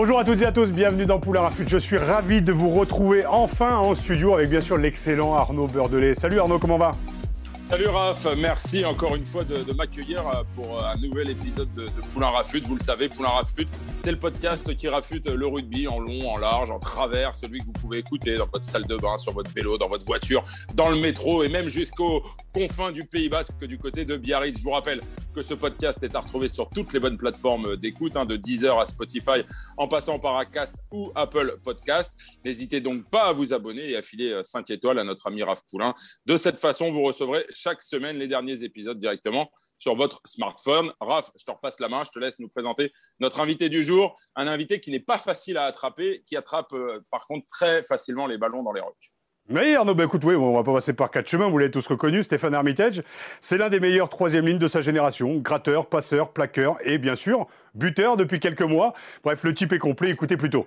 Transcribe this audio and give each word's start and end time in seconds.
Bonjour 0.00 0.20
à 0.20 0.24
toutes 0.24 0.40
et 0.42 0.46
à 0.46 0.52
tous, 0.52 0.70
bienvenue 0.70 1.06
dans 1.06 1.18
Poulain 1.18 1.40
Rafut. 1.40 1.68
Je 1.68 1.76
suis 1.76 1.96
ravi 1.96 2.40
de 2.40 2.52
vous 2.52 2.70
retrouver 2.70 3.26
enfin 3.26 3.78
en 3.78 3.96
studio 3.96 4.34
avec 4.34 4.48
bien 4.48 4.60
sûr 4.60 4.76
l'excellent 4.76 5.34
Arnaud 5.34 5.66
Beurdelet. 5.66 6.14
Salut 6.14 6.38
Arnaud, 6.38 6.60
comment 6.60 6.78
va? 6.78 6.92
Salut 7.70 7.88
Raph, 7.88 8.26
merci 8.38 8.82
encore 8.86 9.14
une 9.14 9.26
fois 9.26 9.44
de, 9.44 9.74
m'accueillir 9.74 10.26
euh, 10.26 10.42
pour 10.56 10.78
euh, 10.78 10.86
un 10.86 10.96
nouvel 10.96 11.28
épisode 11.28 11.68
de, 11.74 11.86
Poulain 12.14 12.30
Rafut. 12.30 12.60
Vous 12.60 12.76
le 12.76 12.82
savez, 12.82 13.10
Poulain 13.10 13.28
Rafut, 13.28 13.68
c'est 13.98 14.10
le 14.10 14.18
podcast 14.18 14.74
qui 14.74 14.88
rafute 14.88 15.28
le 15.28 15.46
rugby 15.46 15.86
en 15.86 15.98
long, 15.98 16.30
en 16.30 16.38
large, 16.38 16.70
en 16.70 16.78
travers, 16.78 17.36
celui 17.36 17.60
que 17.60 17.66
vous 17.66 17.72
pouvez 17.72 17.98
écouter 17.98 18.38
dans 18.38 18.46
votre 18.46 18.64
salle 18.64 18.86
de 18.86 18.96
bain, 18.96 19.18
sur 19.18 19.34
votre 19.34 19.52
vélo, 19.52 19.76
dans 19.76 19.90
votre 19.90 20.06
voiture, 20.06 20.42
dans 20.72 20.88
le 20.88 20.96
métro 20.96 21.42
et 21.42 21.50
même 21.50 21.68
jusqu'aux 21.68 22.22
confins 22.54 22.90
du 22.90 23.04
Pays 23.04 23.28
Basque 23.28 23.62
du 23.62 23.76
côté 23.76 24.06
de 24.06 24.16
Biarritz. 24.16 24.58
Je 24.58 24.64
vous 24.64 24.70
rappelle 24.70 25.02
que 25.34 25.42
ce 25.42 25.52
podcast 25.52 26.02
est 26.02 26.16
à 26.16 26.20
retrouver 26.20 26.48
sur 26.48 26.70
toutes 26.70 26.94
les 26.94 27.00
bonnes 27.00 27.18
plateformes 27.18 27.76
d'écoute, 27.76 28.16
hein, 28.16 28.24
de 28.24 28.36
Deezer 28.36 28.78
à 28.80 28.86
Spotify, 28.86 29.44
en 29.76 29.88
passant 29.88 30.18
par 30.18 30.38
Acast 30.38 30.76
ou 30.90 31.12
Apple 31.14 31.58
Podcast. 31.62 32.14
N'hésitez 32.46 32.80
donc 32.80 33.04
pas 33.10 33.24
à 33.24 33.32
vous 33.34 33.52
abonner 33.52 33.90
et 33.90 33.96
à 33.96 34.02
filer 34.02 34.40
5 34.42 34.70
étoiles 34.70 34.98
à 34.98 35.04
notre 35.04 35.26
ami 35.26 35.42
Raph 35.42 35.60
Poulain. 35.70 35.94
De 36.24 36.38
cette 36.38 36.58
façon, 36.58 36.90
vous 36.90 37.02
recevrez 37.02 37.44
chaque 37.58 37.82
semaine 37.82 38.16
les 38.16 38.28
derniers 38.28 38.62
épisodes 38.62 38.98
directement 38.98 39.50
sur 39.78 39.94
votre 39.94 40.20
smartphone. 40.24 40.92
Raph, 41.00 41.30
je 41.36 41.44
te 41.44 41.50
repasse 41.50 41.80
la 41.80 41.88
main, 41.88 42.02
je 42.04 42.10
te 42.10 42.18
laisse 42.18 42.38
nous 42.38 42.48
présenter 42.48 42.92
notre 43.20 43.40
invité 43.40 43.68
du 43.68 43.82
jour, 43.82 44.16
un 44.36 44.46
invité 44.46 44.80
qui 44.80 44.90
n'est 44.90 45.00
pas 45.00 45.18
facile 45.18 45.56
à 45.56 45.64
attraper, 45.64 46.22
qui 46.26 46.36
attrape 46.36 46.72
euh, 46.72 47.00
par 47.10 47.26
contre 47.26 47.46
très 47.46 47.82
facilement 47.82 48.26
les 48.26 48.38
ballons 48.38 48.62
dans 48.62 48.72
les 48.72 48.80
rocs. 48.80 49.12
Oui, 49.50 49.74
Arnaud, 49.74 49.94
bah 49.94 50.04
écoute, 50.04 50.22
oui, 50.24 50.34
on 50.34 50.52
va 50.52 50.62
pas 50.62 50.74
passer 50.74 50.92
par 50.92 51.10
quatre 51.10 51.26
chemins, 51.26 51.48
vous 51.48 51.56
l'avez 51.56 51.70
tous 51.70 51.86
reconnu, 51.86 52.22
Stéphane 52.22 52.54
Armitage, 52.54 53.02
c'est 53.40 53.56
l'un 53.56 53.70
des 53.70 53.80
meilleurs 53.80 54.10
troisième 54.10 54.46
lignes 54.46 54.58
de 54.58 54.68
sa 54.68 54.82
génération, 54.82 55.38
gratteur, 55.38 55.88
passeur, 55.88 56.34
plaqueur 56.34 56.76
et 56.84 56.98
bien 56.98 57.16
sûr, 57.16 57.46
buteur 57.74 58.18
depuis 58.18 58.40
quelques 58.40 58.60
mois. 58.60 58.92
Bref, 59.24 59.42
le 59.44 59.54
type 59.54 59.72
est 59.72 59.78
complet, 59.78 60.10
écoutez 60.10 60.36
plutôt. 60.36 60.66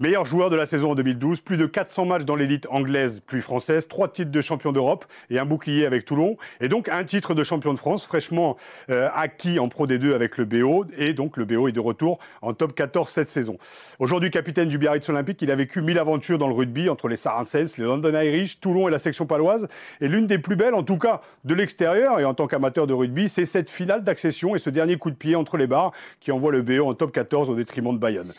Meilleur 0.00 0.24
joueur 0.24 0.50
de 0.50 0.56
la 0.56 0.66
saison 0.66 0.90
en 0.90 0.94
2012, 0.96 1.42
plus 1.42 1.56
de 1.56 1.66
400 1.66 2.06
matchs 2.06 2.24
dans 2.24 2.34
l'élite 2.34 2.66
anglaise 2.68 3.22
puis 3.24 3.40
française, 3.40 3.86
trois 3.86 4.08
titres 4.08 4.32
de 4.32 4.40
champion 4.40 4.72
d'Europe 4.72 5.04
et 5.30 5.38
un 5.38 5.44
bouclier 5.44 5.86
avec 5.86 6.04
Toulon, 6.04 6.36
et 6.60 6.66
donc 6.66 6.88
un 6.88 7.04
titre 7.04 7.32
de 7.32 7.44
champion 7.44 7.72
de 7.72 7.78
France 7.78 8.04
fraîchement 8.04 8.56
euh, 8.90 9.08
acquis 9.14 9.60
en 9.60 9.68
Pro 9.68 9.86
D2 9.86 10.12
avec 10.12 10.36
le 10.36 10.46
BO, 10.46 10.84
et 10.98 11.12
donc 11.12 11.36
le 11.36 11.44
BO 11.44 11.68
est 11.68 11.72
de 11.72 11.78
retour 11.78 12.18
en 12.42 12.54
top 12.54 12.74
14 12.74 13.08
cette 13.08 13.28
saison. 13.28 13.56
Aujourd'hui 14.00 14.32
capitaine 14.32 14.68
du 14.68 14.78
Biarritz 14.78 15.08
Olympique, 15.10 15.40
il 15.42 15.52
a 15.52 15.54
vécu 15.54 15.80
mille 15.80 16.00
aventures 16.00 16.38
dans 16.38 16.48
le 16.48 16.54
rugby 16.54 16.88
entre 16.88 17.06
les 17.06 17.16
Saracens, 17.16 17.78
les 17.78 17.84
London 17.84 18.20
Irish, 18.20 18.58
Toulon 18.58 18.88
et 18.88 18.90
la 18.90 18.98
section 18.98 19.26
paloise, 19.26 19.68
et 20.00 20.08
l'une 20.08 20.26
des 20.26 20.38
plus 20.38 20.56
belles, 20.56 20.74
en 20.74 20.82
tout 20.82 20.98
cas 20.98 21.20
de 21.44 21.54
l'extérieur 21.54 22.18
et 22.18 22.24
en 22.24 22.34
tant 22.34 22.48
qu'amateur 22.48 22.88
de 22.88 22.94
rugby, 22.94 23.28
c'est 23.28 23.46
cette 23.46 23.70
finale 23.70 24.02
d'accession 24.02 24.56
et 24.56 24.58
ce 24.58 24.70
dernier 24.70 24.96
coup 24.96 25.12
de 25.12 25.16
pied 25.16 25.36
entre 25.36 25.56
les 25.56 25.68
barres 25.68 25.92
qui 26.18 26.32
envoie 26.32 26.50
le 26.50 26.62
BO 26.62 26.84
en 26.84 26.94
top 26.94 27.12
14 27.12 27.48
au 27.48 27.54
détriment 27.54 27.94
de 27.94 28.00
Bayonne. 28.00 28.32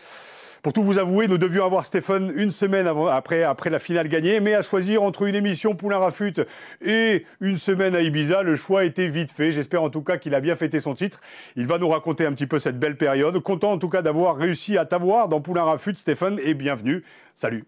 Pour 0.66 0.74
tout 0.74 0.82
vous 0.82 0.98
avouer, 0.98 1.28
nous 1.28 1.38
devions 1.38 1.64
avoir 1.64 1.86
Stéphane 1.86 2.34
une 2.36 2.50
semaine 2.50 2.88
après, 2.88 3.44
après 3.44 3.70
la 3.70 3.78
finale 3.78 4.08
gagnée, 4.08 4.40
mais 4.40 4.56
à 4.56 4.64
choisir 4.64 5.04
entre 5.04 5.28
une 5.28 5.36
émission 5.36 5.76
Poulain 5.76 6.00
Rafut 6.00 6.34
et 6.82 7.24
une 7.40 7.58
semaine 7.58 7.94
à 7.94 8.02
Ibiza, 8.02 8.42
le 8.42 8.56
choix 8.56 8.84
était 8.84 9.08
vite 9.08 9.32
fait. 9.32 9.52
J'espère 9.52 9.84
en 9.84 9.92
tout 9.92 10.02
cas 10.02 10.18
qu'il 10.18 10.34
a 10.34 10.40
bien 10.40 10.56
fêté 10.56 10.80
son 10.80 10.96
titre. 10.96 11.22
Il 11.56 11.68
va 11.68 11.78
nous 11.78 11.88
raconter 11.88 12.26
un 12.26 12.34
petit 12.34 12.48
peu 12.48 12.58
cette 12.58 12.80
belle 12.80 12.98
période. 12.98 13.40
Content 13.42 13.74
en 13.74 13.78
tout 13.78 13.90
cas 13.90 14.02
d'avoir 14.02 14.38
réussi 14.38 14.76
à 14.76 14.86
t'avoir 14.86 15.30
dans 15.30 15.40
Poulain 15.40 15.66
Rafut, 15.66 15.94
Stéphane, 15.94 16.40
et 16.42 16.56
bienvenue. 16.56 17.04
Salut. 17.36 17.66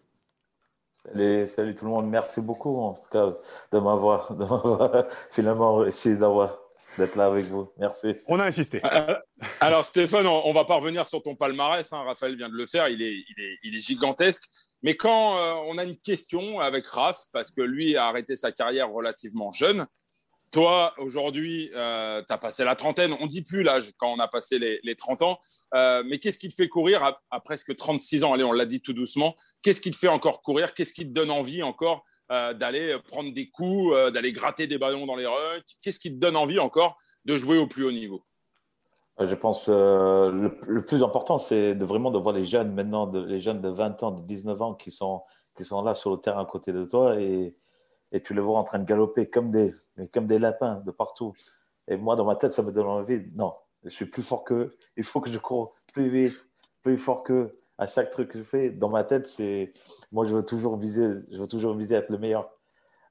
Salut, 1.05 1.47
salut 1.47 1.75
tout 1.75 1.85
le 1.85 1.91
monde. 1.91 2.09
Merci 2.09 2.41
beaucoup 2.41 2.79
en 2.79 2.93
tout 2.93 3.09
cas 3.11 3.31
de 3.73 3.77
m'avoir 3.77 4.31
finalement 5.29 5.75
réussi 5.75 6.17
d'avoir 6.17 6.66
d'être 6.97 7.15
là 7.15 7.25
avec 7.25 7.45
vous. 7.45 7.71
Merci. 7.77 8.15
On 8.27 8.39
a 8.39 8.45
insisté. 8.45 8.81
Euh, 8.83 9.15
alors 9.59 9.85
Stéphane, 9.85 10.25
on, 10.27 10.53
va 10.53 10.65
pas 10.65 10.75
revenir 10.75 11.07
sur 11.07 11.21
ton 11.21 11.35
palmarès. 11.35 11.91
Hein. 11.93 12.03
Raphaël 12.03 12.35
vient 12.35 12.49
de 12.49 12.55
le 12.55 12.65
faire. 12.65 12.87
Il 12.89 13.01
est, 13.01 13.23
il 13.63 13.75
est, 13.75 13.79
gigantesque. 13.79 14.43
Mais 14.81 14.95
quand 14.95 15.37
euh, 15.37 15.53
on 15.67 15.77
a 15.77 15.83
une 15.83 15.97
question 15.97 16.59
avec 16.59 16.87
Raph, 16.87 17.25
parce 17.31 17.51
que 17.51 17.61
lui 17.61 17.95
a 17.95 18.05
arrêté 18.05 18.35
sa 18.35 18.51
carrière 18.51 18.91
relativement 18.91 19.51
jeune, 19.51 19.85
toi, 20.51 20.93
aujourd'hui, 20.97 21.69
euh, 21.75 22.23
tu 22.25 22.33
as 22.33 22.37
passé 22.37 22.63
la 22.63 22.75
trentaine. 22.75 23.13
On 23.19 23.27
dit 23.27 23.43
plus 23.43 23.63
l'âge 23.63 23.91
quand 23.97 24.13
on 24.13 24.19
a 24.19 24.29
passé 24.29 24.57
les, 24.57 24.79
les 24.83 24.95
30 24.95 25.21
ans. 25.21 25.39
mais 26.05 26.19
qu'est-ce 26.19 26.39
qui 26.39 26.49
te 26.49 26.55
fait 26.55 26.69
courir 26.69 27.03
à, 27.03 27.19
à 27.31 27.39
presque 27.39 27.75
36 27.75 28.23
ans? 28.23 28.33
Allez, 28.33 28.45
on 28.45 28.53
l'a 28.53 28.65
dit 28.65 28.81
tout 28.81 28.93
doucement. 28.93 29.35
Qu'est-ce 29.61 29.81
qui 29.81 29.91
te 29.91 29.97
fait 29.97 30.07
encore 30.07 30.41
courir? 30.41 30.73
Qu'est-ce 30.73 30.93
qui 30.93 31.03
te 31.03 31.13
donne 31.13 31.31
envie 31.31 31.63
encore 31.63 32.05
euh, 32.31 32.53
d'aller 32.53 32.97
prendre 33.07 33.33
des 33.33 33.49
coups, 33.49 33.93
euh, 33.93 34.11
d'aller 34.11 34.33
gratter 34.33 34.67
des 34.67 34.77
ballons 34.77 35.05
dans 35.05 35.15
les 35.15 35.25
rucks 35.25 35.77
Qu'est-ce 35.81 35.99
qui 35.99 36.11
te 36.11 36.19
donne 36.19 36.35
envie 36.35 36.59
encore 36.59 36.97
de 37.23 37.37
jouer 37.37 37.57
au 37.57 37.67
plus 37.67 37.85
haut 37.85 37.91
niveau? 37.91 38.21
Je 39.19 39.33
pense 39.33 39.67
euh, 39.69 40.31
le, 40.31 40.85
plus 40.85 41.03
important, 41.03 41.37
c'est 41.37 41.73
de 41.73 41.85
vraiment 41.85 42.11
de 42.11 42.19
voir 42.19 42.35
les 42.35 42.45
jeunes 42.45 42.73
maintenant, 42.73 43.07
de, 43.07 43.23
les 43.23 43.39
jeunes 43.39 43.61
de 43.61 43.69
20 43.69 44.03
ans, 44.03 44.11
de 44.11 44.21
19 44.21 44.61
ans 44.61 44.73
qui 44.75 44.91
sont, 44.91 45.23
qui 45.55 45.63
sont 45.63 45.81
là 45.81 45.95
sur 45.95 46.11
le 46.11 46.17
terrain 46.17 46.41
à 46.41 46.45
côté 46.45 46.73
de 46.73 46.85
toi 46.85 47.19
et, 47.19 47.55
et 48.11 48.21
tu 48.21 48.33
les 48.33 48.41
vois 48.41 48.59
en 48.59 48.63
train 48.63 48.79
de 48.79 48.85
galoper 48.85 49.29
comme 49.29 49.49
des, 49.49 49.73
comme 50.13 50.27
des 50.27 50.37
lapins 50.37 50.81
de 50.85 50.91
partout. 50.91 51.33
Et 51.87 51.97
moi, 51.97 52.15
dans 52.15 52.25
ma 52.25 52.35
tête, 52.35 52.51
ça 52.51 52.61
me 52.61 52.71
donne 52.71 52.87
envie. 52.87 53.23
Non, 53.35 53.53
je 53.83 53.89
suis 53.89 54.05
plus 54.05 54.21
fort 54.23 54.43
qu'eux. 54.43 54.77
Il 54.97 55.03
faut 55.03 55.21
que 55.21 55.29
je 55.29 55.39
cours 55.39 55.73
plus 55.93 56.09
vite, 56.09 56.49
plus 56.83 56.97
fort 56.97 57.23
qu'eux 57.23 57.57
à 57.77 57.87
chaque 57.87 58.09
truc 58.09 58.29
que 58.29 58.39
je 58.39 58.43
fais, 58.43 58.69
dans 58.69 58.89
ma 58.89 59.03
tête, 59.03 59.27
c'est 59.27 59.73
moi, 60.11 60.25
je 60.25 60.35
veux 60.35 60.43
toujours 60.43 60.79
viser, 60.79 61.09
je 61.31 61.39
veux 61.39 61.47
toujours 61.47 61.75
viser 61.75 61.95
à 61.95 61.99
être 61.99 62.09
le 62.09 62.17
meilleur. 62.17 62.49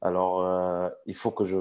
Alors, 0.02 0.42
euh, 0.44 0.88
il 1.06 1.14
faut 1.14 1.30
que 1.30 1.44
je, 1.44 1.56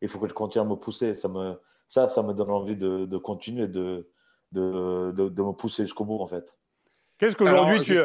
il 0.00 0.08
faut 0.08 0.18
que 0.18 0.28
je 0.28 0.34
continue 0.34 0.62
à 0.62 0.68
me 0.68 0.76
pousser. 0.76 1.14
Ça 1.14 1.28
me, 1.28 1.54
ça, 1.88 2.08
ça 2.08 2.22
me 2.22 2.32
donne 2.32 2.50
envie 2.50 2.76
de, 2.76 3.06
de 3.06 3.18
continuer 3.18 3.68
de, 3.68 4.08
de, 4.52 5.12
de, 5.12 5.42
me 5.42 5.52
pousser 5.52 5.84
jusqu'au 5.84 6.04
bout, 6.04 6.20
en 6.20 6.26
fait. 6.26 6.58
Qu'est-ce 7.18 7.36
qu'aujourd'hui 7.36 7.80
tu, 7.80 7.98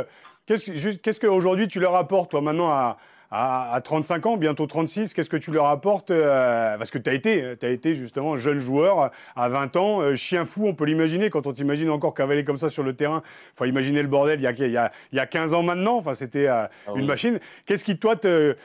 qu'est-ce, 0.45 0.97
qu'est-ce 0.97 1.19
qu'aujourd'hui 1.19 1.67
tu 1.67 1.79
leur 1.79 1.95
apportes, 1.95 2.31
toi, 2.31 2.41
maintenant 2.41 2.69
à, 2.69 2.97
à, 3.31 3.79
35 3.81 4.25
ans, 4.25 4.37
bientôt 4.37 4.67
36, 4.67 5.13
qu'est-ce 5.13 5.29
que 5.29 5.37
tu 5.37 5.51
leur 5.51 5.67
apportes 5.67 6.11
euh, 6.11 6.77
Parce 6.77 6.91
que 6.91 6.97
tu 6.97 7.09
as 7.09 7.13
été, 7.13 7.55
as 7.61 7.69
été 7.69 7.95
justement 7.95 8.35
jeune 8.35 8.59
joueur 8.59 9.11
à 9.37 9.49
20 9.49 9.77
ans, 9.77 10.01
euh, 10.01 10.15
chien 10.15 10.45
fou, 10.45 10.67
on 10.67 10.75
peut 10.75 10.83
l'imaginer. 10.83 11.29
Quand 11.29 11.47
on 11.47 11.53
t'imagine 11.53 11.89
encore 11.89 12.13
cavaler 12.13 12.43
comme 12.43 12.57
ça 12.57 12.67
sur 12.67 12.83
le 12.83 12.93
terrain, 12.93 13.23
il 13.25 13.57
faut 13.57 13.65
imaginer 13.65 14.01
le 14.01 14.09
bordel 14.09 14.39
il 14.39 14.43
y 14.43 14.47
a, 14.47 14.51
il 14.51 14.71
y 14.71 14.77
a, 14.77 14.91
il 15.13 15.15
y 15.15 15.19
a 15.19 15.25
15 15.25 15.53
ans 15.53 15.63
maintenant. 15.63 15.95
Enfin, 15.97 16.13
c'était 16.13 16.47
euh, 16.47 16.65
ah 16.87 16.91
une 16.95 17.05
machine. 17.05 17.39
Qu'est-ce 17.65 17.85
qui, 17.85 17.97
toi, 17.97 18.17
te. 18.17 18.57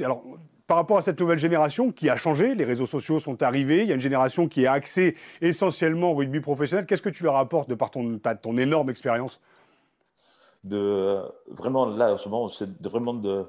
Alors, 0.00 0.22
par 0.66 0.78
rapport 0.78 0.96
à 0.96 1.02
cette 1.02 1.20
nouvelle 1.20 1.38
génération 1.38 1.92
qui 1.92 2.08
a 2.08 2.16
changé, 2.16 2.54
les 2.54 2.64
réseaux 2.64 2.86
sociaux 2.86 3.18
sont 3.18 3.42
arrivés, 3.42 3.82
il 3.82 3.88
y 3.88 3.92
a 3.92 3.94
une 3.94 4.00
génération 4.00 4.48
qui 4.48 4.64
est 4.64 4.66
axée 4.66 5.14
essentiellement 5.42 6.12
au 6.12 6.14
rugby 6.14 6.40
professionnel. 6.40 6.86
Qu'est-ce 6.86 7.02
que 7.02 7.10
tu 7.10 7.22
leur 7.22 7.36
apportes 7.36 7.68
de 7.68 7.74
par 7.74 7.90
ton, 7.90 8.18
ton 8.18 8.56
énorme 8.56 8.88
expérience? 8.88 9.40
De 10.64 11.20
vraiment 11.48 11.86
là 11.86 12.14
en 12.14 12.16
ce 12.16 12.28
moment 12.28 12.48
c'est 12.48 12.68
vraiment 12.82 13.14
de 13.14 13.46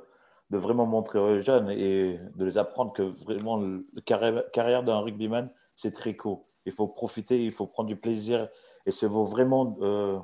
de 0.49 0.57
vraiment 0.57 0.85
montrer 0.85 1.19
aux 1.19 1.39
jeunes 1.39 1.69
et 1.69 2.19
de 2.35 2.45
les 2.45 2.57
apprendre 2.57 2.93
que 2.93 3.01
vraiment 3.01 3.57
la 3.57 4.43
carrière, 4.51 4.83
d'un 4.83 4.99
rugbyman, 4.99 5.49
c'est 5.75 5.91
très 5.91 6.15
court. 6.15 6.45
Il 6.65 6.71
faut 6.71 6.87
profiter, 6.87 7.43
il 7.43 7.51
faut 7.51 7.67
prendre 7.67 7.87
du 7.87 7.97
plaisir 7.97 8.49
et 8.85 8.91
c'est 8.91 9.07
vraiment 9.07 9.77
euh, 9.81 10.19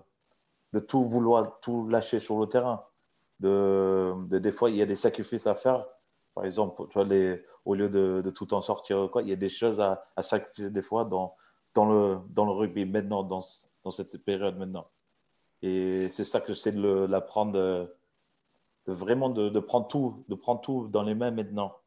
de 0.72 0.80
tout 0.80 1.04
vouloir, 1.04 1.60
tout 1.60 1.88
lâcher 1.88 2.20
sur 2.20 2.40
le 2.40 2.48
terrain. 2.48 2.86
De, 3.40 4.14
des 4.30 4.52
fois, 4.52 4.70
il 4.70 4.78
y 4.78 4.82
a 4.82 4.86
des 4.86 4.96
sacrifices 4.96 5.48
à 5.48 5.56
faire. 5.56 5.86
Par 6.34 6.46
exemple, 6.46 6.88
tu 6.90 7.00
vois, 7.00 7.08
au 7.66 7.76
lieu 7.76 7.90
de, 7.90 8.30
tout 8.30 8.54
en 8.54 8.62
sortir, 8.62 9.10
quoi, 9.12 9.22
il 9.22 9.30
y 9.30 9.34
a 9.34 9.38
des 9.38 9.50
choses 9.50 9.80
à, 9.80 10.06
à 10.16 10.22
sacrifier 10.22 10.70
des 10.70 10.82
fois 10.82 11.06
dans, 11.06 11.36
dans, 11.74 11.86
le, 11.86 12.20
dans 12.30 12.46
le 12.46 12.52
rugby 12.52 12.86
maintenant, 12.86 13.24
dans, 13.24 13.42
dans 13.84 13.92
cette 13.92 14.18
période 14.24 14.58
maintenant. 14.58 14.88
Et 15.62 16.10
c'est 16.12 16.24
ça 16.24 16.42
que 16.42 16.54
j'essaie 16.54 16.72
de 16.72 17.06
l'apprendre 17.06 17.90
de 18.88 18.94
vraiment 18.94 19.30
de, 19.30 19.60
prendre 19.60 19.88
tout, 19.88 20.26
de 20.28 20.36
prendre 20.36 20.62
tout 20.62 20.88
dans 20.90 21.04
les 21.04 21.16
mains 21.16 21.32
maintenant 21.32 21.78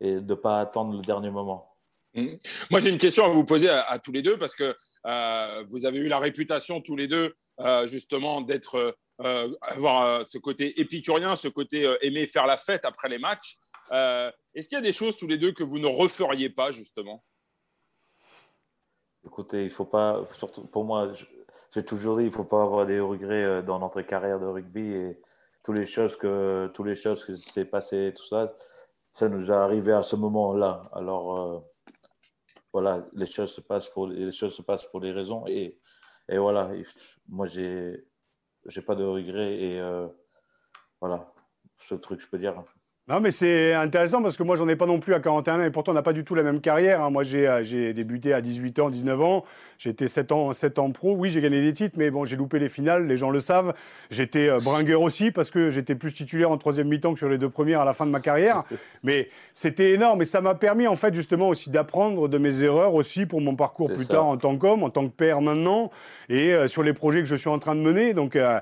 et 0.00 0.14
de 0.14 0.20
ne 0.20 0.34
pas 0.34 0.60
attendre 0.60 0.96
le 0.96 1.02
dernier 1.02 1.30
moment. 1.30 1.74
Mmh. 2.14 2.28
Moi, 2.70 2.80
j'ai 2.80 2.90
une 2.90 2.98
question 2.98 3.24
à 3.24 3.28
vous 3.28 3.44
poser 3.44 3.68
à, 3.68 3.98
tous 3.98 4.12
les 4.12 4.22
deux 4.22 4.38
parce 4.38 4.54
que 4.54 4.74
euh, 5.06 5.64
vous 5.68 5.86
avez 5.86 5.98
eu 5.98 6.08
la 6.08 6.18
réputation 6.18 6.80
tous 6.80 6.96
les 6.96 7.08
deux 7.08 7.34
euh, 7.60 7.86
justement 7.86 8.40
d'être 8.40 8.96
euh, 9.22 9.56
avoir 9.62 10.26
ce 10.26 10.38
côté 10.38 10.80
épicurien, 10.80 11.36
ce 11.36 11.48
côté 11.48 11.94
aimer 12.02 12.26
faire 12.26 12.46
la 12.46 12.56
fête 12.56 12.84
après 12.84 13.08
les 13.08 13.18
matchs. 13.18 13.58
Est-ce 13.90 14.68
qu'il 14.68 14.76
y 14.76 14.80
a 14.80 14.82
des 14.82 14.92
choses 14.92 15.16
tous 15.16 15.28
les 15.28 15.38
deux 15.38 15.52
que 15.52 15.62
vous 15.62 15.78
ne 15.78 15.86
referiez 15.86 16.50
pas 16.50 16.70
justement? 16.70 17.24
Écoutez, 19.24 19.64
il 19.64 19.70
faut 19.70 19.84
pas, 19.84 20.24
surtout 20.32 20.66
pour 20.66 20.84
moi, 20.84 21.12
j'ai 21.74 21.84
toujours 21.84 22.16
dit, 22.16 22.24
il 22.24 22.32
faut 22.32 22.44
pas 22.44 22.62
avoir 22.62 22.86
des 22.86 23.00
regrets 23.00 23.62
dans 23.62 23.78
notre 23.78 24.02
carrière 24.02 24.38
de 24.38 24.46
rugby 24.46 24.92
et 24.92 25.18
toutes 25.66 25.74
les 25.74 25.86
choses 25.86 26.14
que 26.14 26.70
toutes 26.72 26.86
les 26.86 26.94
choses 26.94 27.24
que 27.24 27.34
s'est 27.34 27.64
passé, 27.64 28.14
tout 28.16 28.22
ça, 28.22 28.54
ça 29.12 29.28
nous 29.28 29.50
est 29.50 29.54
arrivé 29.54 29.92
à 29.92 30.04
ce 30.04 30.14
moment-là. 30.14 30.88
Alors 30.92 31.26
euh, 31.36 31.60
voilà, 32.72 33.04
les 33.14 33.26
choses 33.26 33.52
se 33.52 33.60
passent 33.60 33.88
pour 33.88 34.06
les 34.06 34.30
choses 34.30 34.54
se 34.54 34.62
passent 34.62 34.84
pour 34.84 35.00
des 35.00 35.10
raisons 35.10 35.44
et, 35.48 35.80
et 36.28 36.38
voilà. 36.38 36.70
moi 37.26 37.46
j'ai 37.46 38.06
j'ai 38.66 38.80
pas 38.80 38.94
de 38.94 39.02
regrets 39.02 39.56
et 39.60 39.80
euh, 39.80 40.06
voilà, 41.00 41.34
ce 41.78 41.96
truc 41.96 42.20
je 42.20 42.28
peux 42.28 42.38
dire. 42.38 42.62
Non, 43.08 43.20
mais 43.20 43.30
c'est 43.30 43.72
intéressant 43.72 44.20
parce 44.20 44.36
que 44.36 44.42
moi, 44.42 44.56
j'en 44.56 44.66
ai 44.66 44.74
pas 44.74 44.86
non 44.86 44.98
plus 44.98 45.14
à 45.14 45.20
41 45.20 45.60
ans 45.60 45.62
et 45.62 45.70
pourtant, 45.70 45.92
on 45.92 45.94
n'a 45.94 46.02
pas 46.02 46.12
du 46.12 46.24
tout 46.24 46.34
la 46.34 46.42
même 46.42 46.60
carrière. 46.60 47.02
hein. 47.04 47.10
Moi, 47.10 47.22
j'ai 47.22 47.46
euh, 47.46 47.62
j'ai 47.62 47.92
débuté 47.94 48.32
à 48.32 48.40
18 48.40 48.80
ans, 48.80 48.90
19 48.90 49.22
ans. 49.22 49.44
Été 49.84 50.08
7 50.08 50.32
ans, 50.32 50.52
7 50.52 50.80
ans 50.80 50.90
pro. 50.90 51.14
Oui, 51.14 51.30
j'ai 51.30 51.40
gagné 51.40 51.60
des 51.62 51.72
titres, 51.72 51.94
mais 51.98 52.10
bon, 52.10 52.24
j'ai 52.24 52.34
loupé 52.34 52.58
les 52.58 52.68
finales, 52.68 53.06
les 53.06 53.16
gens 53.16 53.30
le 53.30 53.38
savent. 53.38 53.74
J'étais 54.10 54.48
euh, 54.48 54.58
bringueur 54.58 55.02
aussi 55.02 55.30
parce 55.30 55.52
que 55.52 55.70
j'étais 55.70 55.94
plus 55.94 56.14
titulaire 56.14 56.50
en 56.50 56.58
troisième 56.58 56.88
mi-temps 56.88 57.12
que 57.12 57.20
sur 57.20 57.28
les 57.28 57.38
deux 57.38 57.48
premières 57.48 57.80
à 57.80 57.84
la 57.84 57.94
fin 57.94 58.06
de 58.06 58.10
ma 58.10 58.18
carrière. 58.18 58.64
Mais 59.04 59.28
c'était 59.54 59.92
énorme 59.92 60.22
et 60.22 60.24
ça 60.24 60.40
m'a 60.40 60.56
permis, 60.56 60.88
en 60.88 60.96
fait, 60.96 61.14
justement 61.14 61.48
aussi 61.48 61.70
d'apprendre 61.70 62.26
de 62.26 62.38
mes 62.38 62.64
erreurs 62.64 62.94
aussi 62.94 63.24
pour 63.24 63.40
mon 63.40 63.54
parcours 63.54 63.86
plus 63.92 64.06
ça. 64.06 64.14
tard 64.14 64.26
en 64.26 64.36
tant 64.36 64.56
qu'homme, 64.56 64.82
en 64.82 64.90
tant 64.90 65.06
que 65.06 65.14
père 65.14 65.40
maintenant 65.42 65.92
et 66.28 66.52
euh, 66.52 66.66
sur 66.66 66.82
les 66.82 66.92
projets 66.92 67.20
que 67.20 67.26
je 67.26 67.36
suis 67.36 67.50
en 67.50 67.60
train 67.60 67.76
de 67.76 67.80
mener. 67.82 68.14
Donc, 68.14 68.34
euh, 68.34 68.58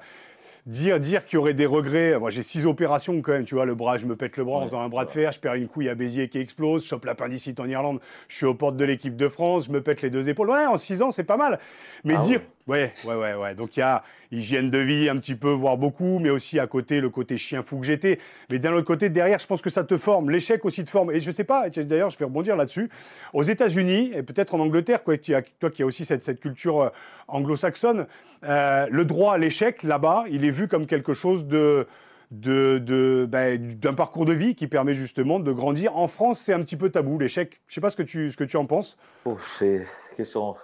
Dire, 0.66 0.98
dire 0.98 1.26
qu'il 1.26 1.34
y 1.34 1.36
aurait 1.36 1.52
des 1.52 1.66
regrets. 1.66 2.18
Moi, 2.18 2.30
j'ai 2.30 2.42
six 2.42 2.64
opérations 2.64 3.20
quand 3.20 3.32
même. 3.32 3.44
Tu 3.44 3.54
vois, 3.54 3.66
le 3.66 3.74
bras, 3.74 3.98
je 3.98 4.06
me 4.06 4.16
pète 4.16 4.38
le 4.38 4.44
bras 4.44 4.58
en 4.60 4.64
faisant 4.64 4.80
un 4.80 4.88
bras 4.88 5.04
de 5.04 5.10
fer. 5.10 5.30
Je 5.30 5.38
perds 5.38 5.54
une 5.54 5.68
couille 5.68 5.90
à 5.90 5.94
Béziers 5.94 6.28
qui 6.30 6.38
explose. 6.38 6.84
Je 6.84 6.88
chope 6.88 7.04
l'appendicite 7.04 7.60
en 7.60 7.68
Irlande. 7.68 8.00
Je 8.28 8.36
suis 8.36 8.46
aux 8.46 8.54
portes 8.54 8.78
de 8.78 8.84
l'équipe 8.86 9.14
de 9.14 9.28
France. 9.28 9.66
Je 9.66 9.72
me 9.72 9.82
pète 9.82 10.00
les 10.00 10.08
deux 10.08 10.30
épaules. 10.30 10.48
Ouais, 10.48 10.64
en 10.64 10.78
six 10.78 11.02
ans, 11.02 11.10
c'est 11.10 11.24
pas 11.24 11.36
mal. 11.36 11.58
Mais 12.04 12.14
Ah 12.16 12.20
dire. 12.20 12.40
Ouais, 12.40 12.46
ouais, 12.66 12.92
ouais, 13.04 13.34
ouais. 13.34 13.54
Donc, 13.54 13.76
il 13.76 13.80
y 13.80 13.82
a 13.82 14.02
hygiène 14.32 14.70
de 14.70 14.78
vie 14.78 15.08
un 15.08 15.16
petit 15.16 15.34
peu, 15.34 15.50
voire 15.50 15.76
beaucoup. 15.76 16.18
Mais 16.18 16.30
aussi 16.30 16.58
à 16.58 16.66
côté, 16.66 17.00
le 17.00 17.10
côté 17.10 17.36
chien 17.36 17.62
fou 17.62 17.78
que 17.78 17.86
j'étais. 17.86 18.18
Mais 18.50 18.58
d'un 18.58 18.72
autre 18.72 18.86
côté, 18.86 19.08
derrière, 19.08 19.38
je 19.38 19.46
pense 19.46 19.62
que 19.62 19.70
ça 19.70 19.84
te 19.84 19.96
forme. 19.96 20.30
L'échec 20.30 20.64
aussi 20.64 20.84
te 20.84 20.90
forme. 20.90 21.12
Et 21.12 21.20
je 21.20 21.30
sais 21.30 21.44
pas, 21.44 21.68
d'ailleurs, 21.68 22.10
je 22.10 22.18
vais 22.18 22.24
rebondir 22.24 22.56
là-dessus. 22.56 22.90
Aux 23.32 23.42
États-Unis, 23.42 24.12
et 24.14 24.22
peut-être 24.22 24.54
en 24.54 24.60
Angleterre, 24.60 25.04
quoi, 25.04 25.16
toi 25.18 25.70
qui 25.70 25.82
as 25.82 25.86
aussi 25.86 26.04
cette, 26.04 26.40
culture 26.40 26.82
euh, 26.82 26.88
anglo-saxonne, 27.28 28.06
euh, 28.44 28.86
le 28.90 29.04
droit 29.04 29.34
à 29.34 29.38
l'échec, 29.38 29.82
là-bas, 29.82 30.24
il 30.30 30.44
est 30.44 30.50
vu 30.50 30.68
comme 30.68 30.86
quelque 30.86 31.12
chose 31.12 31.46
de 31.46 31.86
ben, 32.30 33.58
d'un 33.76 33.94
parcours 33.94 34.24
de 34.24 34.32
vie 34.32 34.54
qui 34.54 34.66
permet 34.66 34.94
justement 34.94 35.38
de 35.38 35.52
grandir. 35.52 35.96
En 35.96 36.08
France, 36.08 36.40
c'est 36.40 36.52
un 36.52 36.60
petit 36.60 36.76
peu 36.76 36.90
tabou, 36.90 37.18
l'échec. 37.18 37.60
Je 37.66 37.74
sais 37.74 37.80
pas 37.80 37.90
ce 37.90 37.96
que 37.96 38.02
tu, 38.02 38.30
ce 38.30 38.36
que 38.36 38.44
tu 38.44 38.56
en 38.56 38.66
penses. 38.66 38.96
Oh, 39.24 39.38
c'est 39.58 39.86
question. 40.16 40.54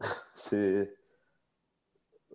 C'est. 0.32 0.97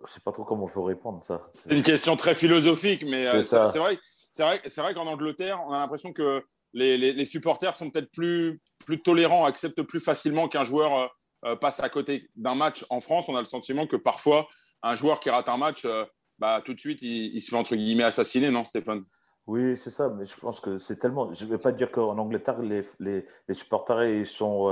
Je 0.06 0.12
sais 0.12 0.20
pas 0.20 0.32
trop 0.32 0.44
comment 0.44 0.66
il 0.66 0.70
faut 0.72 0.82
répondre 0.84 1.22
ça. 1.22 1.48
C'est 1.52 1.74
une 1.76 1.82
question 1.82 2.16
très 2.16 2.34
philosophique, 2.34 3.04
mais 3.06 3.26
euh, 3.26 3.42
C'est 3.42 3.66
c'est 3.68 3.78
vrai, 3.78 3.98
c'est 4.14 4.42
vrai, 4.42 4.62
vrai 4.76 4.94
qu'en 4.94 5.06
Angleterre, 5.06 5.60
on 5.66 5.72
a 5.72 5.78
l'impression 5.78 6.12
que 6.12 6.42
les, 6.72 6.96
les- 6.96 7.12
les 7.12 7.24
supporters 7.24 7.74
sont 7.76 7.90
peut-être 7.90 8.10
plus, 8.10 8.60
plus 8.86 9.00
tolérants, 9.00 9.44
acceptent 9.44 9.82
plus 9.82 10.00
facilement 10.00 10.48
qu'un 10.48 10.64
joueur 10.64 10.98
euh, 10.98 11.06
euh, 11.46 11.56
passe 11.56 11.80
à 11.80 11.88
côté 11.88 12.28
d'un 12.36 12.54
match. 12.54 12.84
En 12.90 13.00
France, 13.00 13.28
on 13.28 13.36
a 13.36 13.40
le 13.40 13.46
sentiment 13.46 13.86
que 13.86 13.96
parfois, 13.96 14.48
un 14.82 14.94
joueur 14.94 15.20
qui 15.20 15.30
rate 15.30 15.48
un 15.48 15.56
match, 15.56 15.84
euh, 15.84 16.04
bah, 16.38 16.60
tout 16.64 16.74
de 16.74 16.80
suite, 16.80 17.00
il, 17.02 17.34
il 17.34 17.40
se 17.40 17.50
fait 17.50 17.56
entre 17.56 17.76
guillemets 17.76 18.02
assassiner, 18.04 18.50
non, 18.50 18.64
Stéphane? 18.64 19.04
Oui, 19.46 19.76
c'est 19.76 19.90
ça, 19.90 20.08
mais 20.08 20.24
je 20.26 20.36
pense 20.36 20.58
que 20.60 20.78
c'est 20.78 20.96
tellement. 20.96 21.32
Je 21.34 21.44
ne 21.44 21.50
vais 21.50 21.58
pas 21.58 21.70
dire 21.72 21.90
qu'en 21.90 22.16
Angleterre, 22.18 22.58
les, 22.60 22.80
les, 22.98 23.26
les 23.46 23.54
supporters, 23.54 24.02
ils 24.04 24.26
sont. 24.26 24.68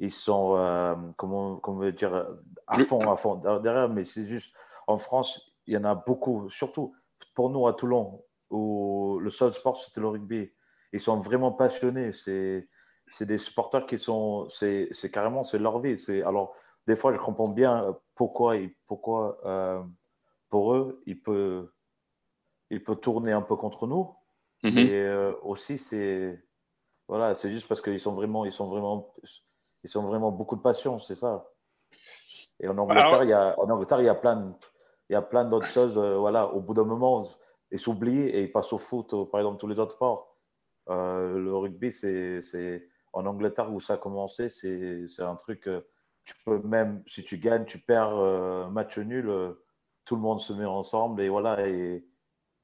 Euh, 0.00 0.04
Ils 0.06 0.10
sont. 0.10 0.56
euh, 0.56 0.94
comment, 1.16 1.56
comment 1.56 1.88
dire 1.90 2.14
À 2.66 2.74
Plus- 2.74 2.84
fond, 2.84 3.00
à 3.10 3.16
fond 3.16 3.36
derrière, 3.36 3.88
mais 3.88 4.04
c'est 4.04 4.24
juste. 4.24 4.54
En 4.86 4.98
France, 4.98 5.52
il 5.66 5.74
y 5.74 5.76
en 5.76 5.84
a 5.84 5.94
beaucoup, 5.94 6.48
surtout 6.50 6.94
pour 7.34 7.50
nous 7.50 7.66
à 7.66 7.74
Toulon, 7.74 8.24
où 8.50 9.18
le 9.20 9.30
seul 9.30 9.52
sport, 9.52 9.76
c'était 9.76 10.00
le 10.00 10.08
rugby. 10.08 10.50
Ils 10.92 11.00
sont 11.00 11.20
vraiment 11.20 11.52
passionnés. 11.52 12.12
C'est. 12.12 12.68
C'est 13.10 13.24
des 13.24 13.38
supporters 13.38 13.86
qui 13.86 13.96
sont, 13.96 14.46
c'est 14.50 14.88
c'est 14.92 15.10
carrément, 15.10 15.42
c'est 15.42 15.58
leur 15.58 15.80
vie. 15.80 15.96
C'est 15.98 16.22
alors 16.22 16.54
des 16.86 16.94
fois, 16.94 17.10
je 17.14 17.18
comprends 17.18 17.48
bien 17.48 17.96
pourquoi, 18.14 18.54
pourquoi 18.86 19.38
euh, 19.46 19.82
pour 20.50 20.74
eux, 20.74 21.02
il 21.06 21.18
peut, 21.22 21.72
il 22.68 22.82
peut 22.82 22.96
tourner 22.96 23.32
un 23.32 23.40
peu 23.40 23.56
contre 23.56 23.86
nous. 23.86 24.14
Mhm. 24.62 24.76
Et 24.76 24.90
euh, 24.92 25.32
aussi, 25.42 25.78
c'est 25.78 26.38
voilà, 27.08 27.34
c'est 27.34 27.50
juste 27.50 27.66
parce 27.66 27.80
qu'ils 27.80 27.98
sont 27.98 28.12
vraiment, 28.12 28.44
ils 28.44 28.52
sont 28.52 28.68
vraiment, 28.68 29.14
ils 29.84 29.90
sont 29.90 30.02
vraiment 30.02 30.30
beaucoup 30.30 30.56
de 30.56 30.60
passion, 30.62 30.98
c'est 30.98 31.14
ça. 31.14 31.46
Et 32.60 32.68
en 32.68 32.76
Angleterre, 32.78 33.06
Alors- 33.08 33.24
il 33.24 33.30
y 33.30 33.32
a, 33.32 33.58
en 33.58 33.70
Angleterre, 33.70 34.00
il 34.00 34.06
y 34.06 34.08
a 34.08 34.14
plein, 34.14 34.36
de- 34.36 34.52
il 35.08 35.12
y 35.12 35.16
a 35.16 35.22
plein 35.22 35.44
d'autres 35.44 35.68
choses. 35.68 35.96
euh, 35.98 36.16
voilà, 36.18 36.52
au 36.52 36.60
bout 36.60 36.74
d'un 36.74 36.84
moment, 36.84 37.28
ils 37.70 37.78
s'oublient 37.78 38.28
et 38.28 38.42
ils 38.42 38.52
passent 38.52 38.72
au 38.72 38.78
foot, 38.78 39.12
au- 39.12 39.26
par 39.26 39.40
exemple, 39.40 39.58
tous 39.58 39.66
les 39.68 39.78
autres 39.78 39.94
sports. 39.94 40.36
Euh, 40.90 41.38
le 41.38 41.54
rugby, 41.54 41.92
c'est, 41.92 42.40
c'est 42.40 42.88
en 43.12 43.26
Angleterre 43.26 43.72
où 43.72 43.80
ça 43.80 43.94
a 43.94 43.96
commencé, 43.98 44.48
c'est, 44.48 45.06
c'est 45.06 45.22
un 45.22 45.36
truc. 45.36 45.68
euh, 45.68 45.82
tu 46.24 46.34
peux 46.44 46.58
même, 46.60 47.02
si 47.06 47.22
tu 47.22 47.38
gagnes, 47.38 47.64
tu 47.64 47.78
perds 47.78 48.16
euh, 48.18 48.68
match 48.68 48.98
nul, 48.98 49.28
euh, 49.30 49.52
tout 50.04 50.14
le 50.16 50.20
monde 50.22 50.40
se 50.40 50.52
met 50.52 50.64
ensemble 50.66 51.22
et 51.22 51.28
voilà 51.30 51.66
et 51.66 52.04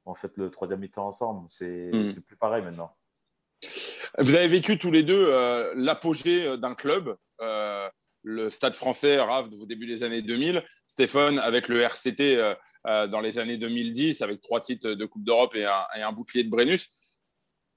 on 0.06 0.12
fait 0.14 0.36
le 0.36 0.50
troisième 0.50 0.80
mi-temps 0.80 1.06
ensemble. 1.06 1.46
C'est, 1.50 1.90
Mm. 1.92 2.10
c'est 2.10 2.20
plus 2.20 2.36
pareil 2.36 2.62
maintenant. 2.62 2.94
Vous 4.18 4.34
avez 4.34 4.46
vécu 4.48 4.78
tous 4.78 4.90
les 4.90 5.02
deux 5.02 5.26
euh, 5.28 5.72
l'apogée 5.76 6.46
euh, 6.46 6.56
d'un 6.56 6.74
club, 6.74 7.16
euh, 7.40 7.88
le 8.22 8.48
Stade 8.48 8.74
français, 8.74 9.18
RAF, 9.20 9.48
au 9.60 9.66
début 9.66 9.86
des 9.86 10.02
années 10.04 10.22
2000, 10.22 10.64
Stéphane 10.86 11.38
avec 11.40 11.68
le 11.68 11.80
RCT 11.80 12.36
euh, 12.86 13.06
dans 13.08 13.20
les 13.20 13.38
années 13.38 13.56
2010, 13.58 14.22
avec 14.22 14.40
trois 14.40 14.60
titres 14.60 14.90
de 14.90 15.06
Coupe 15.06 15.24
d'Europe 15.24 15.54
et 15.56 15.64
un, 15.64 15.84
et 15.96 16.02
un 16.02 16.12
bouclier 16.12 16.44
de 16.44 16.50
Brennus. 16.50 16.88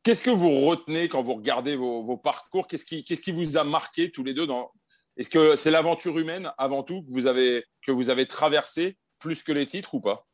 Qu'est-ce 0.03 0.23
que 0.23 0.29
vous 0.29 0.61
retenez 0.61 1.09
quand 1.09 1.21
vous 1.21 1.33
regardez 1.33 1.75
vos, 1.75 2.01
vos 2.01 2.17
parcours? 2.17 2.67
Qu'est-ce 2.67 2.85
qui, 2.85 3.03
qu'est-ce 3.03 3.21
qui 3.21 3.31
vous 3.31 3.57
a 3.57 3.63
marqué 3.63 4.11
tous 4.11 4.23
les 4.23 4.33
deux 4.33 4.45
dans... 4.47 4.71
Est-ce 5.17 5.29
que 5.29 5.55
c'est 5.55 5.71
l'aventure 5.71 6.17
humaine 6.19 6.51
avant 6.57 6.83
tout 6.83 7.01
que 7.03 7.11
vous 7.11 7.25
avez, 7.25 7.65
que 7.81 7.91
vous 7.91 8.09
avez 8.09 8.27
traversé 8.27 8.97
plus 9.19 9.41
que 9.43 9.51
les 9.51 9.65
titres 9.65 9.95
ou 9.95 9.99
pas? 9.99 10.27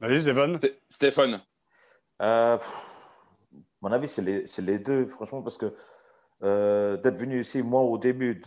Vas-y, 0.00 0.22
Stéphane. 0.22 0.54
Sté- 0.56 0.78
Stéphane 0.88 1.40
Euh, 2.22 2.56
pff, 2.56 2.66
mon 3.82 3.92
avis, 3.92 4.08
c'est 4.08 4.22
les, 4.22 4.78
deux, 4.78 5.06
franchement, 5.06 5.42
parce 5.42 5.58
que 5.58 5.74
euh, 6.44 6.96
d'être 6.96 7.16
venu 7.16 7.40
ici, 7.40 7.62
moi, 7.62 7.82
au 7.82 7.98
début, 7.98 8.42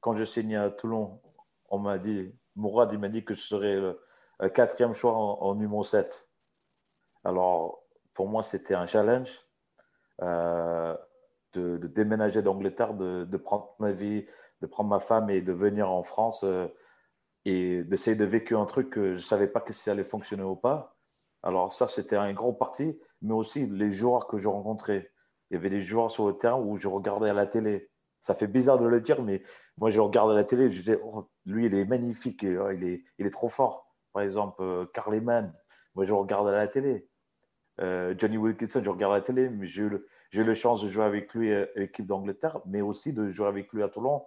quand 0.00 0.16
je 0.16 0.24
signais 0.24 0.56
à 0.56 0.70
Toulon, 0.70 1.20
on 1.70 1.78
m'a 1.78 1.98
dit, 1.98 2.34
Mourad, 2.56 2.92
il 2.92 2.98
m'a 2.98 3.08
dit 3.08 3.24
que 3.24 3.34
je 3.34 3.40
serais 3.40 3.76
le, 3.76 4.00
quatrième 4.50 4.94
choix 4.94 5.14
en, 5.14 5.54
numéro 5.54 5.82
7. 5.82 6.30
Alors, 7.24 7.84
pour 8.12 8.28
moi, 8.28 8.42
c'était 8.42 8.74
un 8.74 8.86
challenge 8.86 9.30
euh, 10.22 10.96
de, 11.54 11.78
déménager 11.78 12.42
d'Angleterre, 12.42 12.94
de, 12.94 13.24
de 13.24 13.36
prendre 13.36 13.74
ma 13.78 13.92
vie, 13.92 14.26
de 14.60 14.66
prendre 14.66 14.90
ma 14.90 15.00
femme 15.00 15.30
et 15.30 15.42
de 15.42 15.52
venir 15.52 15.90
en 15.90 16.02
France 16.02 16.42
euh, 16.44 16.68
et 17.44 17.84
d'essayer 17.84 18.16
de 18.16 18.24
vécu 18.24 18.56
un 18.56 18.66
truc 18.66 18.90
que 18.90 19.12
je 19.12 19.18
ne 19.18 19.18
savais 19.18 19.48
pas 19.48 19.60
que 19.60 19.72
ça 19.72 19.92
allait 19.92 20.04
fonctionner 20.04 20.42
ou 20.42 20.56
pas. 20.56 20.93
Alors 21.44 21.70
ça, 21.70 21.86
c'était 21.86 22.16
un 22.16 22.32
gros 22.32 22.54
parti, 22.54 22.98
mais 23.20 23.34
aussi 23.34 23.66
les 23.66 23.92
joueurs 23.92 24.26
que 24.26 24.38
je 24.38 24.48
rencontrais. 24.48 25.12
Il 25.50 25.54
y 25.54 25.56
avait 25.58 25.68
des 25.68 25.82
joueurs 25.82 26.10
sur 26.10 26.26
le 26.26 26.38
terrain 26.38 26.58
où 26.58 26.76
je 26.78 26.88
regardais 26.88 27.28
à 27.28 27.34
la 27.34 27.46
télé. 27.46 27.90
Ça 28.22 28.34
fait 28.34 28.46
bizarre 28.46 28.78
de 28.78 28.86
le 28.86 29.00
dire, 29.02 29.22
mais 29.22 29.42
moi, 29.76 29.90
je 29.90 30.00
regarde 30.00 30.30
à 30.30 30.34
la 30.34 30.44
télé, 30.44 30.72
je 30.72 30.78
disais, 30.78 30.98
oh, 31.04 31.28
lui, 31.44 31.66
il 31.66 31.74
est 31.74 31.84
magnifique, 31.84 32.42
et, 32.42 32.56
oh, 32.56 32.70
il, 32.70 32.82
est, 32.84 33.04
il 33.18 33.26
est 33.26 33.30
trop 33.30 33.50
fort. 33.50 33.94
Par 34.14 34.22
exemple, 34.22 34.62
euh, 34.62 34.86
Carl 34.94 35.12
Lehmann, 35.12 35.54
moi, 35.94 36.06
je 36.06 36.14
regarde 36.14 36.48
à 36.48 36.52
la 36.52 36.66
télé. 36.66 37.06
Euh, 37.82 38.14
Johnny 38.16 38.38
Wilkinson, 38.38 38.80
je 38.82 38.88
regarde 38.88 39.12
à 39.12 39.16
la 39.16 39.22
télé, 39.22 39.50
mais 39.50 39.66
j'ai 39.66 39.82
eu, 39.82 39.88
le- 39.90 40.08
j'ai 40.30 40.44
la 40.44 40.54
chance 40.54 40.82
de 40.82 40.88
jouer 40.88 41.04
avec 41.04 41.34
lui 41.34 41.54
à 41.54 41.66
l'équipe 41.76 42.06
d'Angleterre, 42.06 42.60
mais 42.64 42.80
aussi 42.80 43.12
de 43.12 43.30
jouer 43.30 43.48
avec 43.48 43.70
lui 43.72 43.82
à 43.82 43.88
Toulon. 43.88 44.24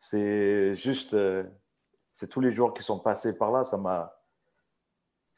C'est 0.00 0.74
juste, 0.74 1.14
euh, 1.14 1.44
c'est 2.12 2.28
tous 2.28 2.40
les 2.40 2.50
joueurs 2.50 2.74
qui 2.74 2.82
sont 2.82 2.98
passés 2.98 3.38
par 3.38 3.52
là, 3.52 3.64
ça 3.64 3.78
m'a, 3.78 4.17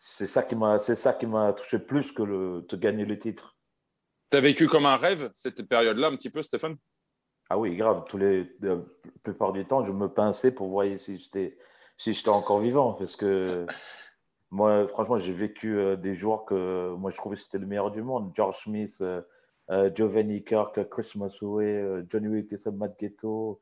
c'est 0.02 0.26
ça 0.26 0.42
qui 0.42 0.56
m'a, 0.56 0.78
c'est 0.78 0.94
ça 0.94 1.12
qui 1.12 1.26
m'a 1.26 1.52
touché 1.52 1.78
plus 1.78 2.10
que 2.10 2.22
le, 2.22 2.64
de 2.66 2.76
gagner 2.76 3.04
le 3.04 3.18
titre. 3.18 3.54
Tu 4.30 4.36
as 4.38 4.40
vécu 4.40 4.66
comme 4.66 4.86
un 4.86 4.96
rêve 4.96 5.30
cette 5.34 5.68
période-là, 5.68 6.08
un 6.08 6.16
petit 6.16 6.30
peu, 6.30 6.40
Stéphane? 6.40 6.76
Ah 7.50 7.58
oui, 7.58 7.76
grave. 7.76 8.04
Tous 8.08 8.16
les, 8.16 8.50
la 8.62 8.78
plupart 9.22 9.52
du 9.52 9.66
temps, 9.66 9.84
je 9.84 9.92
me 9.92 10.08
pinçais 10.08 10.54
pour 10.54 10.68
voir 10.68 10.86
si 10.96 11.18
j'étais, 11.18 11.58
si 11.98 12.14
j'étais 12.14 12.30
encore 12.30 12.60
vivant. 12.60 12.94
Parce 12.94 13.14
que 13.14 13.66
moi, 14.50 14.88
franchement, 14.88 15.18
j'ai 15.18 15.34
vécu 15.34 15.76
euh, 15.76 15.96
des 15.96 16.14
joueurs 16.14 16.46
que 16.46 16.94
moi, 16.94 17.10
je 17.10 17.16
trouvais 17.16 17.36
que 17.36 17.42
c'était 17.42 17.58
le 17.58 17.66
meilleur 17.66 17.90
du 17.90 18.02
monde. 18.02 18.32
George 18.34 18.62
Smith, 18.62 18.96
euh, 19.02 19.20
euh, 19.70 19.90
Giovanni 19.94 20.42
Kirk, 20.44 20.88
Chris 20.88 21.12
Masoué, 21.16 22.04
Johnny 22.08 22.28
Wilkinson, 22.28 22.72
Matt 22.72 22.98
Ghetto. 22.98 23.60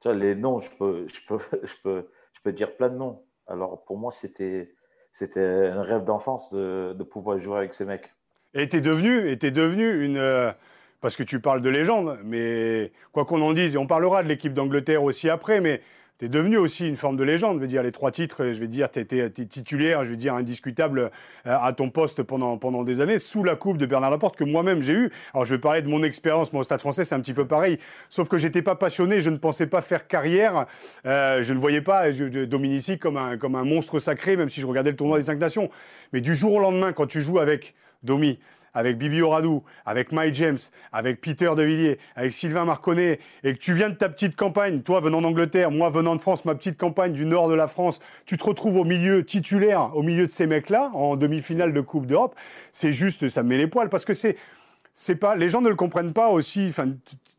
Tu 0.00 0.08
vois, 0.08 0.16
les 0.16 0.34
noms, 0.34 0.58
je 0.58 0.70
peux, 0.76 1.06
je, 1.06 1.20
peux, 1.28 1.38
je, 1.62 1.74
peux, 1.84 2.10
je 2.32 2.40
peux 2.42 2.52
dire 2.52 2.74
plein 2.76 2.88
de 2.88 2.96
noms. 2.96 3.24
Alors, 3.46 3.84
pour 3.84 3.98
moi, 3.98 4.10
c'était, 4.10 4.74
c'était 5.16 5.68
un 5.68 5.82
rêve 5.82 6.04
d'enfance 6.04 6.52
de, 6.52 7.02
pouvoir 7.02 7.38
jouer 7.38 7.56
avec 7.56 7.72
ces 7.72 7.86
mecs. 7.86 8.12
Et 8.52 8.68
t'es 8.68 8.82
devenu, 8.82 9.34
devenu 9.36 10.04
une. 10.04 10.18
euh, 10.18 10.52
parce 11.00 11.16
que 11.16 11.22
tu 11.22 11.40
parles 11.40 11.62
de 11.62 11.70
légende, 11.70 12.18
mais 12.22 12.92
quoi 13.12 13.24
qu'on 13.24 13.40
en 13.40 13.54
dise, 13.54 13.76
et 13.76 13.78
on 13.78 13.86
parlera 13.86 14.22
de 14.22 14.28
l'équipe 14.28 14.52
d'Angleterre 14.52 15.02
aussi 15.02 15.30
après, 15.30 15.62
mais 15.62 15.80
t'es 16.18 16.28
devenu 16.28 16.56
aussi 16.56 16.88
une 16.88 16.96
forme 16.96 17.16
de 17.16 17.24
légende. 17.24 17.56
Je 17.56 17.60
veux 17.60 17.66
dire, 17.66 17.82
les 17.82 17.92
trois 17.92 18.10
titres, 18.10 18.52
je 18.52 18.58
vais 18.58 18.68
dire, 18.68 18.88
tu 18.90 19.06
titulaire, 19.46 20.04
je 20.04 20.10
veux 20.10 20.16
dire, 20.16 20.34
indiscutable 20.34 20.98
euh, 20.98 21.08
à 21.44 21.72
ton 21.72 21.90
poste 21.90 22.22
pendant, 22.22 22.56
pendant 22.58 22.84
des 22.84 23.00
années, 23.00 23.18
sous 23.18 23.44
la 23.44 23.56
coupe 23.56 23.78
de 23.78 23.86
Bernard 23.86 24.10
Laporte, 24.10 24.36
que 24.36 24.44
moi-même 24.44 24.82
j'ai 24.82 24.92
eu. 24.92 25.10
Alors, 25.34 25.44
je 25.44 25.54
vais 25.54 25.60
parler 25.60 25.82
de 25.82 25.88
mon 25.88 26.02
expérience, 26.02 26.52
moi, 26.52 26.60
au 26.60 26.64
Stade 26.64 26.80
français, 26.80 27.04
c'est 27.04 27.14
un 27.14 27.20
petit 27.20 27.34
peu 27.34 27.46
pareil. 27.46 27.78
Sauf 28.08 28.28
que 28.28 28.38
j'étais 28.38 28.62
pas 28.62 28.74
passionné, 28.74 29.20
je 29.20 29.30
ne 29.30 29.36
pensais 29.36 29.66
pas 29.66 29.82
faire 29.82 30.08
carrière. 30.08 30.66
Euh, 31.04 31.42
je 31.42 31.52
ne 31.52 31.58
voyais 31.58 31.82
pas 31.82 32.10
je- 32.10 32.44
Dominici 32.44 32.98
comme 32.98 33.16
un, 33.16 33.36
comme 33.36 33.54
un 33.54 33.64
monstre 33.64 33.98
sacré, 33.98 34.36
même 34.36 34.48
si 34.48 34.60
je 34.60 34.66
regardais 34.66 34.90
le 34.90 34.96
tournoi 34.96 35.18
des 35.18 35.24
cinq 35.24 35.38
nations. 35.38 35.70
Mais 36.12 36.20
du 36.20 36.34
jour 36.34 36.54
au 36.54 36.60
lendemain, 36.60 36.92
quand 36.92 37.06
tu 37.06 37.20
joues 37.20 37.38
avec 37.38 37.74
Domi, 38.02 38.38
avec 38.76 38.98
Bibi 38.98 39.22
Oradou, 39.22 39.64
avec 39.86 40.12
Mike 40.12 40.34
James, 40.34 40.58
avec 40.92 41.22
Peter 41.22 41.50
Devilliers, 41.56 41.98
avec 42.14 42.32
Sylvain 42.32 42.66
Marconnet, 42.66 43.18
et 43.42 43.54
que 43.54 43.58
tu 43.58 43.72
viens 43.72 43.88
de 43.88 43.94
ta 43.94 44.10
petite 44.10 44.36
campagne, 44.36 44.82
toi 44.82 45.00
venant 45.00 45.22
d'Angleterre, 45.22 45.70
moi 45.70 45.88
venant 45.88 46.14
de 46.14 46.20
France, 46.20 46.44
ma 46.44 46.54
petite 46.54 46.76
campagne 46.76 47.14
du 47.14 47.24
nord 47.24 47.48
de 47.48 47.54
la 47.54 47.68
France, 47.68 48.00
tu 48.26 48.36
te 48.36 48.44
retrouves 48.44 48.76
au 48.76 48.84
milieu 48.84 49.24
titulaire, 49.24 49.96
au 49.96 50.02
milieu 50.02 50.26
de 50.26 50.30
ces 50.30 50.46
mecs-là, 50.46 50.90
en 50.92 51.16
demi-finale 51.16 51.72
de 51.72 51.80
Coupe 51.80 52.06
d'Europe, 52.06 52.36
c'est 52.70 52.92
juste, 52.92 53.30
ça 53.30 53.42
me 53.42 53.48
met 53.48 53.56
les 53.56 53.66
poils, 53.66 53.88
parce 53.88 54.04
que 54.04 54.12
c'est, 54.12 54.36
c'est 54.94 55.16
pas, 55.16 55.36
les 55.36 55.48
gens 55.48 55.62
ne 55.62 55.70
le 55.70 55.74
comprennent 55.74 56.12
pas 56.12 56.28
aussi. 56.28 56.66
Enfin, 56.68 56.88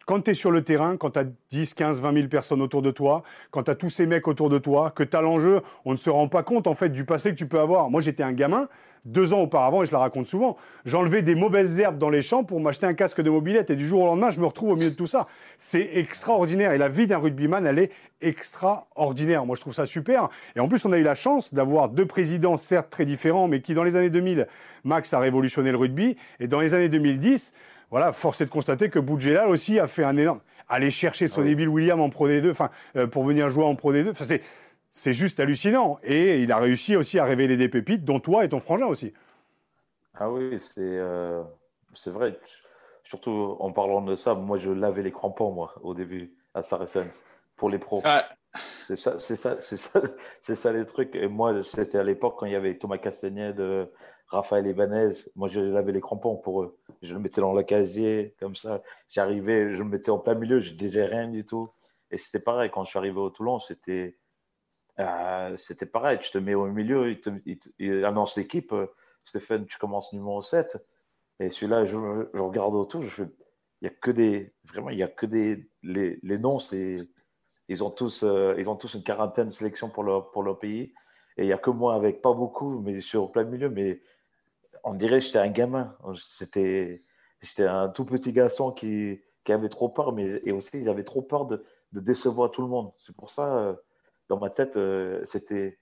quand 0.07 0.21
tu 0.21 0.31
es 0.31 0.33
sur 0.33 0.51
le 0.51 0.63
terrain, 0.63 0.95
quand 0.95 1.11
tu 1.11 1.19
as 1.19 1.25
10, 1.51 1.73
15, 1.73 2.01
20 2.01 2.13
000 2.13 2.27
personnes 2.29 2.61
autour 2.61 2.81
de 2.81 2.91
toi, 2.91 3.23
quand 3.51 3.63
tu 3.63 3.71
as 3.71 3.75
tous 3.75 3.89
ces 3.89 4.05
mecs 4.05 4.27
autour 4.29 4.49
de 4.49 4.57
toi, 4.57 4.89
que 4.95 5.03
tu 5.03 5.15
as 5.17 5.21
l'enjeu, 5.21 5.61
on 5.83 5.91
ne 5.91 5.97
se 5.97 6.09
rend 6.09 6.29
pas 6.29 6.43
compte 6.43 6.65
en 6.65 6.75
fait 6.75 6.89
du 6.89 7.03
passé 7.03 7.31
que 7.31 7.35
tu 7.35 7.45
peux 7.45 7.59
avoir. 7.59 7.89
Moi, 7.89 7.99
j'étais 7.99 8.23
un 8.23 8.31
gamin, 8.31 8.69
deux 9.03 9.33
ans 9.33 9.41
auparavant, 9.41 9.83
et 9.83 9.85
je 9.85 9.91
la 9.91 9.99
raconte 9.99 10.25
souvent, 10.25 10.55
j'enlevais 10.85 11.23
des 11.23 11.35
mauvaises 11.35 11.77
herbes 11.81 11.97
dans 11.97 12.09
les 12.09 12.21
champs 12.21 12.45
pour 12.45 12.61
m'acheter 12.61 12.85
un 12.85 12.93
casque 12.93 13.19
de 13.19 13.29
mobilette. 13.29 13.69
Et 13.69 13.75
du 13.75 13.85
jour 13.85 14.03
au 14.03 14.05
lendemain, 14.05 14.29
je 14.29 14.39
me 14.39 14.45
retrouve 14.45 14.71
au 14.71 14.75
milieu 14.77 14.91
de 14.91 14.95
tout 14.95 15.07
ça. 15.07 15.27
C'est 15.57 15.97
extraordinaire. 15.97 16.71
Et 16.71 16.77
la 16.77 16.87
vie 16.87 17.05
d'un 17.05 17.17
rugbyman, 17.17 17.65
elle 17.65 17.79
est 17.79 17.91
extraordinaire. 18.21 19.45
Moi, 19.45 19.57
je 19.57 19.61
trouve 19.61 19.73
ça 19.73 19.85
super. 19.85 20.29
Et 20.55 20.61
en 20.61 20.69
plus, 20.69 20.85
on 20.85 20.93
a 20.93 20.97
eu 20.97 21.03
la 21.03 21.15
chance 21.15 21.53
d'avoir 21.53 21.89
deux 21.89 22.05
présidents, 22.05 22.55
certes 22.55 22.89
très 22.89 23.05
différents, 23.05 23.49
mais 23.49 23.59
qui, 23.59 23.73
dans 23.73 23.83
les 23.83 23.97
années 23.97 24.09
2000, 24.09 24.47
Max 24.85 25.13
a 25.13 25.19
révolutionné 25.19 25.71
le 25.71 25.77
rugby. 25.77 26.15
Et 26.39 26.47
dans 26.47 26.61
les 26.61 26.73
années 26.73 26.87
2010, 26.87 27.51
voilà, 27.89 28.11
force 28.11 28.41
est 28.41 28.45
de 28.45 28.49
constater 28.49 28.89
que 28.89 28.99
Boudjelal 28.99 29.47
aussi 29.47 29.79
a 29.79 29.87
fait 29.87 30.03
un 30.03 30.17
énorme. 30.17 30.41
Aller 30.67 30.91
chercher 30.91 31.27
Sonny 31.27 31.53
ah 31.53 31.55
Bill 31.55 31.69
William 31.69 32.01
en 32.01 32.09
Pro 32.09 32.27
D2, 32.27 32.51
enfin, 32.51 32.69
euh, 32.97 33.07
pour 33.07 33.23
venir 33.23 33.49
jouer 33.49 33.63
en 33.63 33.75
Pro 33.75 33.93
D2, 33.93 34.13
c'est, 34.21 34.41
c'est 34.89 35.13
juste 35.13 35.39
hallucinant. 35.39 35.97
Et 36.03 36.41
il 36.41 36.51
a 36.51 36.57
réussi 36.57 36.97
aussi 36.97 37.19
à 37.19 37.23
révéler 37.23 37.55
des 37.55 37.69
pépites, 37.69 38.03
dont 38.03 38.19
toi 38.19 38.43
et 38.43 38.49
ton 38.49 38.59
frangin 38.59 38.87
aussi. 38.87 39.13
Ah 40.15 40.29
oui, 40.29 40.59
c'est, 40.59 40.73
euh, 40.77 41.41
c'est 41.93 42.11
vrai. 42.11 42.37
Surtout 43.05 43.55
en 43.59 43.71
parlant 43.71 44.01
de 44.01 44.17
ça, 44.17 44.33
moi, 44.33 44.57
je 44.57 44.69
lavais 44.69 45.03
les 45.03 45.11
crampons, 45.11 45.51
moi, 45.51 45.73
au 45.81 45.93
début, 45.93 46.33
à 46.53 46.63
Saracens, 46.63 47.23
pour 47.55 47.69
les 47.69 47.79
pros. 47.79 48.03
C'est 48.87 48.97
ça, 48.97 49.19
c'est 49.19 49.35
ça, 49.35 49.57
c'est 49.61 49.77
ça, 49.77 50.01
c'est 50.41 50.55
ça 50.55 50.73
les 50.73 50.85
trucs. 50.85 51.15
Et 51.15 51.27
moi, 51.27 51.63
c'était 51.63 51.99
à 51.99 52.03
l'époque 52.03 52.35
quand 52.37 52.45
il 52.45 52.51
y 52.51 52.55
avait 52.55 52.77
Thomas 52.77 52.97
Castagnède, 52.97 53.61
Raphaël 54.27 54.67
Ibanez, 54.67 55.13
moi 55.35 55.47
je 55.47 55.59
lavais 55.59 55.93
les 55.93 56.01
crampons 56.01 56.35
pour 56.35 56.63
eux. 56.63 56.77
Je 57.01 57.13
le 57.13 57.19
mettais 57.19 57.41
dans 57.41 57.53
la 57.53 57.63
casier, 57.63 58.35
comme 58.39 58.55
ça. 58.55 58.81
J'arrivais, 59.07 59.75
je 59.75 59.83
me 59.83 59.89
mettais 59.89 60.11
en 60.11 60.19
plein 60.19 60.35
milieu, 60.35 60.59
je 60.59 60.73
disais 60.73 61.05
rien 61.05 61.27
du 61.27 61.45
tout. 61.45 61.69
Et 62.11 62.17
c'était 62.17 62.39
pareil, 62.39 62.69
quand 62.71 62.83
je 62.85 62.89
suis 62.89 62.99
arrivé 62.99 63.19
au 63.19 63.29
Toulon, 63.29 63.59
c'était 63.59 64.17
euh, 64.99 65.55
pareil. 65.91 66.19
Tu 66.21 66.31
te 66.31 66.37
mets 66.37 66.55
au 66.55 66.67
milieu, 66.67 67.09
il, 67.09 67.19
te, 67.19 68.03
annonce 68.03 68.37
l'équipe. 68.37 68.73
Stéphane, 69.23 69.65
tu 69.65 69.77
commences 69.77 70.13
numéro 70.13 70.41
7. 70.41 70.77
Et 71.39 71.49
celui-là, 71.49 71.85
je, 71.85 71.97
regarde 72.37 72.73
autour, 72.73 73.03
je 73.03 73.23
il 73.81 73.89
n'y 73.89 73.93
a 73.93 73.97
que 73.99 74.11
des. 74.11 74.53
Vraiment, 74.65 74.89
il 74.89 74.97
n'y 74.97 75.03
a 75.03 75.07
que 75.07 75.25
des. 75.25 75.69
Les, 75.83 76.19
noms, 76.39 76.59
c'est. 76.59 76.99
Ils 77.69 77.83
ont, 77.83 77.91
tous, 77.91 78.23
euh, 78.23 78.55
ils 78.57 78.69
ont 78.69 78.75
tous 78.75 78.93
une 78.95 79.03
quarantaine 79.03 79.47
de 79.47 79.53
sélections 79.53 79.89
pour 79.89 80.03
leur, 80.03 80.31
pour 80.31 80.41
leur 80.41 80.57
pays. 80.57 80.93
Et 81.37 81.43
il 81.43 81.45
n'y 81.45 81.53
a 81.53 81.57
que 81.57 81.69
moi 81.69 81.95
avec 81.95 82.21
pas 82.21 82.33
beaucoup, 82.33 82.79
mais 82.79 83.01
sur 83.01 83.31
plein 83.31 83.43
milieu. 83.43 83.69
Mais 83.69 84.01
on 84.87 84.93
dirait 84.93 85.19
que 85.19 85.25
j'étais 85.25 85.39
un 85.39 85.49
gamin. 85.49 85.95
J'étais 87.41 87.65
un 87.65 87.89
tout 87.89 88.05
petit 88.05 88.31
garçon 88.31 88.71
qui, 88.71 89.19
qui, 89.43 89.51
avait 89.51 89.69
trop 89.69 89.89
peur, 89.89 90.13
mais 90.13 90.41
et 90.43 90.51
aussi 90.51 90.79
ils 90.79 90.89
avaient 90.89 91.03
trop 91.03 91.21
peur 91.21 91.45
de, 91.45 91.63
de 91.91 91.99
décevoir 91.99 92.51
tout 92.51 92.61
le 92.61 92.67
monde. 92.67 92.91
C'est 92.97 93.15
pour 93.15 93.29
ça, 93.29 93.53
euh, 93.57 93.73
dans 94.29 94.39
ma 94.39 94.49
tête, 94.49 94.77
euh, 94.77 95.21
c'était 95.25 95.77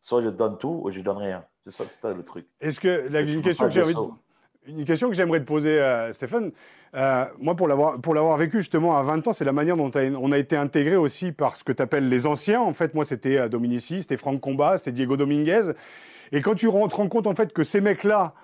soit 0.00 0.22
je 0.22 0.28
donne 0.28 0.58
tout 0.58 0.80
ou 0.82 0.90
je 0.90 1.00
donne 1.00 1.18
rien. 1.18 1.44
C'est 1.66 1.88
ça, 1.90 2.12
le 2.12 2.22
truc. 2.22 2.46
Est-ce 2.60 2.80
que 2.80 3.08
la, 3.10 3.20
une, 3.20 3.42
question 3.42 3.66
que 3.66 3.72
j'ai 3.72 3.82
une 4.68 4.84
question 4.84 5.08
que 5.08 5.14
j'aimerais 5.14 5.40
te 5.40 5.44
poser, 5.44 5.80
euh, 5.80 6.12
Stéphane, 6.12 6.52
moi 7.38 7.54
pour 7.56 7.68
l'avoir, 7.68 8.00
pour 8.00 8.14
l'avoir 8.14 8.36
vécu 8.36 8.58
justement 8.58 8.96
à 8.96 9.02
20 9.02 9.28
ans, 9.28 9.32
c'est 9.32 9.44
la 9.44 9.52
manière 9.52 9.76
dont 9.76 9.90
on 9.94 10.32
a 10.32 10.38
été 10.38 10.56
intégré 10.56 10.96
aussi 10.96 11.30
par 11.32 11.56
ce 11.56 11.64
que 11.64 11.72
tu 11.72 11.82
appelles 11.82 12.08
les 12.08 12.26
anciens. 12.26 12.60
En 12.60 12.72
fait, 12.72 12.94
moi 12.94 13.04
c'était 13.04 13.48
Dominici, 13.48 14.02
c'était 14.02 14.16
Franck 14.16 14.40
Combat, 14.40 14.78
c'était 14.78 14.92
Diego 14.92 15.16
Dominguez. 15.16 15.72
Et 16.32 16.40
quand 16.40 16.54
tu 16.54 16.66
te 16.66 16.70
rends 16.70 17.08
compte 17.08 17.26
en 17.26 17.34
fait 17.34 17.52
que 17.52 17.62
ces 17.62 17.80
mecs-là, 17.80 18.34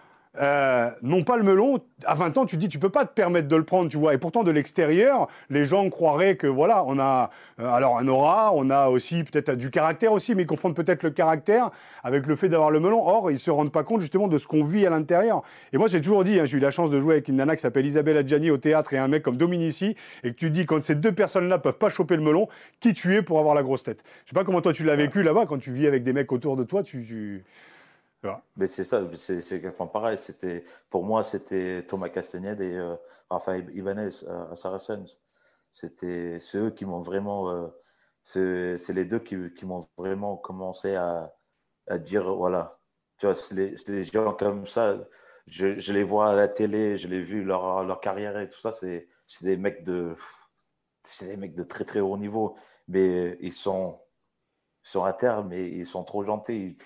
euh, 0.40 0.90
non 1.02 1.24
pas 1.24 1.36
le 1.36 1.42
melon. 1.42 1.80
À 2.04 2.14
20 2.14 2.38
ans, 2.38 2.46
tu 2.46 2.56
te 2.56 2.60
dis, 2.60 2.68
tu 2.68 2.78
peux 2.78 2.88
pas 2.90 3.04
te 3.04 3.12
permettre 3.12 3.48
de 3.48 3.56
le 3.56 3.64
prendre, 3.64 3.90
tu 3.90 3.98
vois. 3.98 4.14
Et 4.14 4.18
pourtant, 4.18 4.42
de 4.42 4.50
l'extérieur, 4.50 5.28
les 5.50 5.64
gens 5.64 5.88
croiraient 5.90 6.36
que 6.36 6.46
voilà, 6.46 6.84
on 6.86 6.98
a 6.98 7.30
euh, 7.60 7.68
alors 7.70 7.98
un 7.98 8.08
aura, 8.08 8.52
on 8.54 8.70
a 8.70 8.88
aussi 8.88 9.24
peut-être 9.24 9.52
du 9.52 9.70
caractère 9.70 10.12
aussi, 10.12 10.34
mais 10.34 10.42
ils 10.42 10.46
confondent 10.46 10.74
peut-être 10.74 11.02
le 11.02 11.10
caractère 11.10 11.70
avec 12.02 12.26
le 12.26 12.34
fait 12.34 12.48
d'avoir 12.48 12.70
le 12.70 12.80
melon. 12.80 13.06
Or, 13.06 13.30
ils 13.30 13.38
se 13.38 13.50
rendent 13.50 13.72
pas 13.72 13.84
compte 13.84 14.00
justement 14.00 14.26
de 14.26 14.38
ce 14.38 14.46
qu'on 14.46 14.64
vit 14.64 14.86
à 14.86 14.90
l'intérieur. 14.90 15.42
Et 15.72 15.78
moi, 15.78 15.86
j'ai 15.86 16.00
toujours 16.00 16.24
dit, 16.24 16.40
hein, 16.40 16.44
j'ai 16.46 16.56
eu 16.56 16.60
la 16.60 16.70
chance 16.70 16.90
de 16.90 16.98
jouer 16.98 17.14
avec 17.14 17.28
une 17.28 17.36
nana 17.36 17.54
qui 17.54 17.62
s'appelle 17.62 17.86
Isabelle 17.86 18.16
Adjani 18.16 18.50
au 18.50 18.58
théâtre 18.58 18.94
et 18.94 18.98
un 18.98 19.08
mec 19.08 19.22
comme 19.22 19.36
Dominici, 19.36 19.96
et 20.24 20.30
que 20.30 20.36
tu 20.36 20.50
dis, 20.50 20.64
quand 20.64 20.82
ces 20.82 20.94
deux 20.94 21.12
personnes-là 21.12 21.58
peuvent 21.58 21.78
pas 21.78 21.90
choper 21.90 22.16
le 22.16 22.22
melon, 22.22 22.48
qui 22.80 22.94
tu 22.94 23.14
es 23.14 23.22
pour 23.22 23.38
avoir 23.38 23.54
la 23.54 23.62
grosse 23.62 23.82
tête? 23.82 24.02
Je 24.24 24.30
sais 24.30 24.34
pas 24.34 24.44
comment 24.44 24.62
toi 24.62 24.72
tu 24.72 24.84
l'as 24.84 24.96
vécu 24.96 25.22
là-bas 25.22 25.44
quand 25.46 25.58
tu 25.58 25.72
vis 25.72 25.86
avec 25.86 26.02
des 26.02 26.12
mecs 26.12 26.32
autour 26.32 26.56
de 26.56 26.64
toi, 26.64 26.82
tu... 26.82 27.04
tu... 27.04 27.44
Mais 28.56 28.68
c'est 28.68 28.84
ça, 28.84 29.02
c'est 29.16 29.38
exactement 29.38 29.88
pareil. 29.88 30.18
Pour 30.90 31.04
moi, 31.04 31.24
c'était 31.24 31.84
Thomas 31.86 32.08
Castagnède 32.08 32.60
et 32.60 32.76
euh, 32.76 32.94
Raphaël 33.28 33.68
Ibanez 33.74 34.10
à 34.28 34.54
Saracens. 34.54 35.20
C'était 35.72 36.38
eux 36.54 36.70
qui 36.70 36.84
m'ont 36.84 37.00
vraiment. 37.00 37.50
Euh, 37.50 37.68
c'est 38.24 38.92
les 38.92 39.04
deux 39.04 39.18
qui, 39.18 39.36
qui 39.54 39.66
m'ont 39.66 39.80
vraiment 39.98 40.36
commencé 40.36 40.94
à, 40.94 41.34
à, 41.88 41.98
dire 41.98 42.32
voilà, 42.34 42.78
tu 43.18 43.26
vois, 43.26 43.34
les, 43.52 43.74
les, 43.88 44.04
gens 44.04 44.34
comme 44.34 44.66
ça, 44.66 44.96
je, 45.48 45.92
les 45.92 46.04
vois 46.04 46.30
à 46.30 46.34
la 46.36 46.48
télé, 46.48 46.98
je 46.98 47.08
l'ai 47.08 47.22
vu 47.22 47.42
leur, 47.44 47.84
leur 47.84 48.00
carrière 48.00 48.38
et 48.38 48.48
tout 48.48 48.60
ça, 48.60 48.72
c'est 48.72 49.08
des 49.42 49.56
mecs 49.56 49.84
de. 49.84 50.14
C'est 51.04 51.26
des 51.26 51.36
mecs 51.36 51.54
de 51.56 51.64
très 51.64 51.84
très 51.84 52.00
haut 52.00 52.16
niveau, 52.16 52.56
mais 52.88 53.36
ils 53.40 53.52
sont, 53.52 54.00
ils 54.94 55.00
à 55.00 55.12
terre, 55.12 55.44
mais 55.44 55.68
ils 55.68 55.86
sont 55.86 56.04
trop 56.04 56.24
gentils 56.24 56.76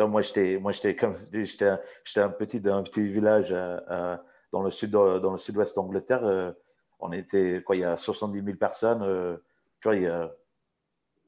moi, 0.00 0.22
j'étais, 0.22 0.58
moi, 0.58 0.72
j'étais 0.72 0.96
comme, 0.96 1.18
j'étais, 1.32 1.68
un 2.16 2.28
petit 2.30 2.60
d'un 2.60 2.82
petit 2.82 3.08
village 3.08 3.52
euh, 3.52 3.78
euh, 3.90 4.16
dans 4.52 4.62
le 4.62 4.70
sud, 4.70 4.90
dans 4.90 5.32
le 5.32 5.38
sud-ouest 5.38 5.76
d'Angleterre. 5.76 6.24
Euh, 6.24 6.52
on 7.00 7.12
était, 7.12 7.62
quoi, 7.64 7.76
il 7.76 7.80
y 7.80 7.84
a 7.84 7.96
70 7.96 8.44
000 8.44 8.56
personnes. 8.56 9.38
tu 9.80 9.88
vois, 9.88 10.30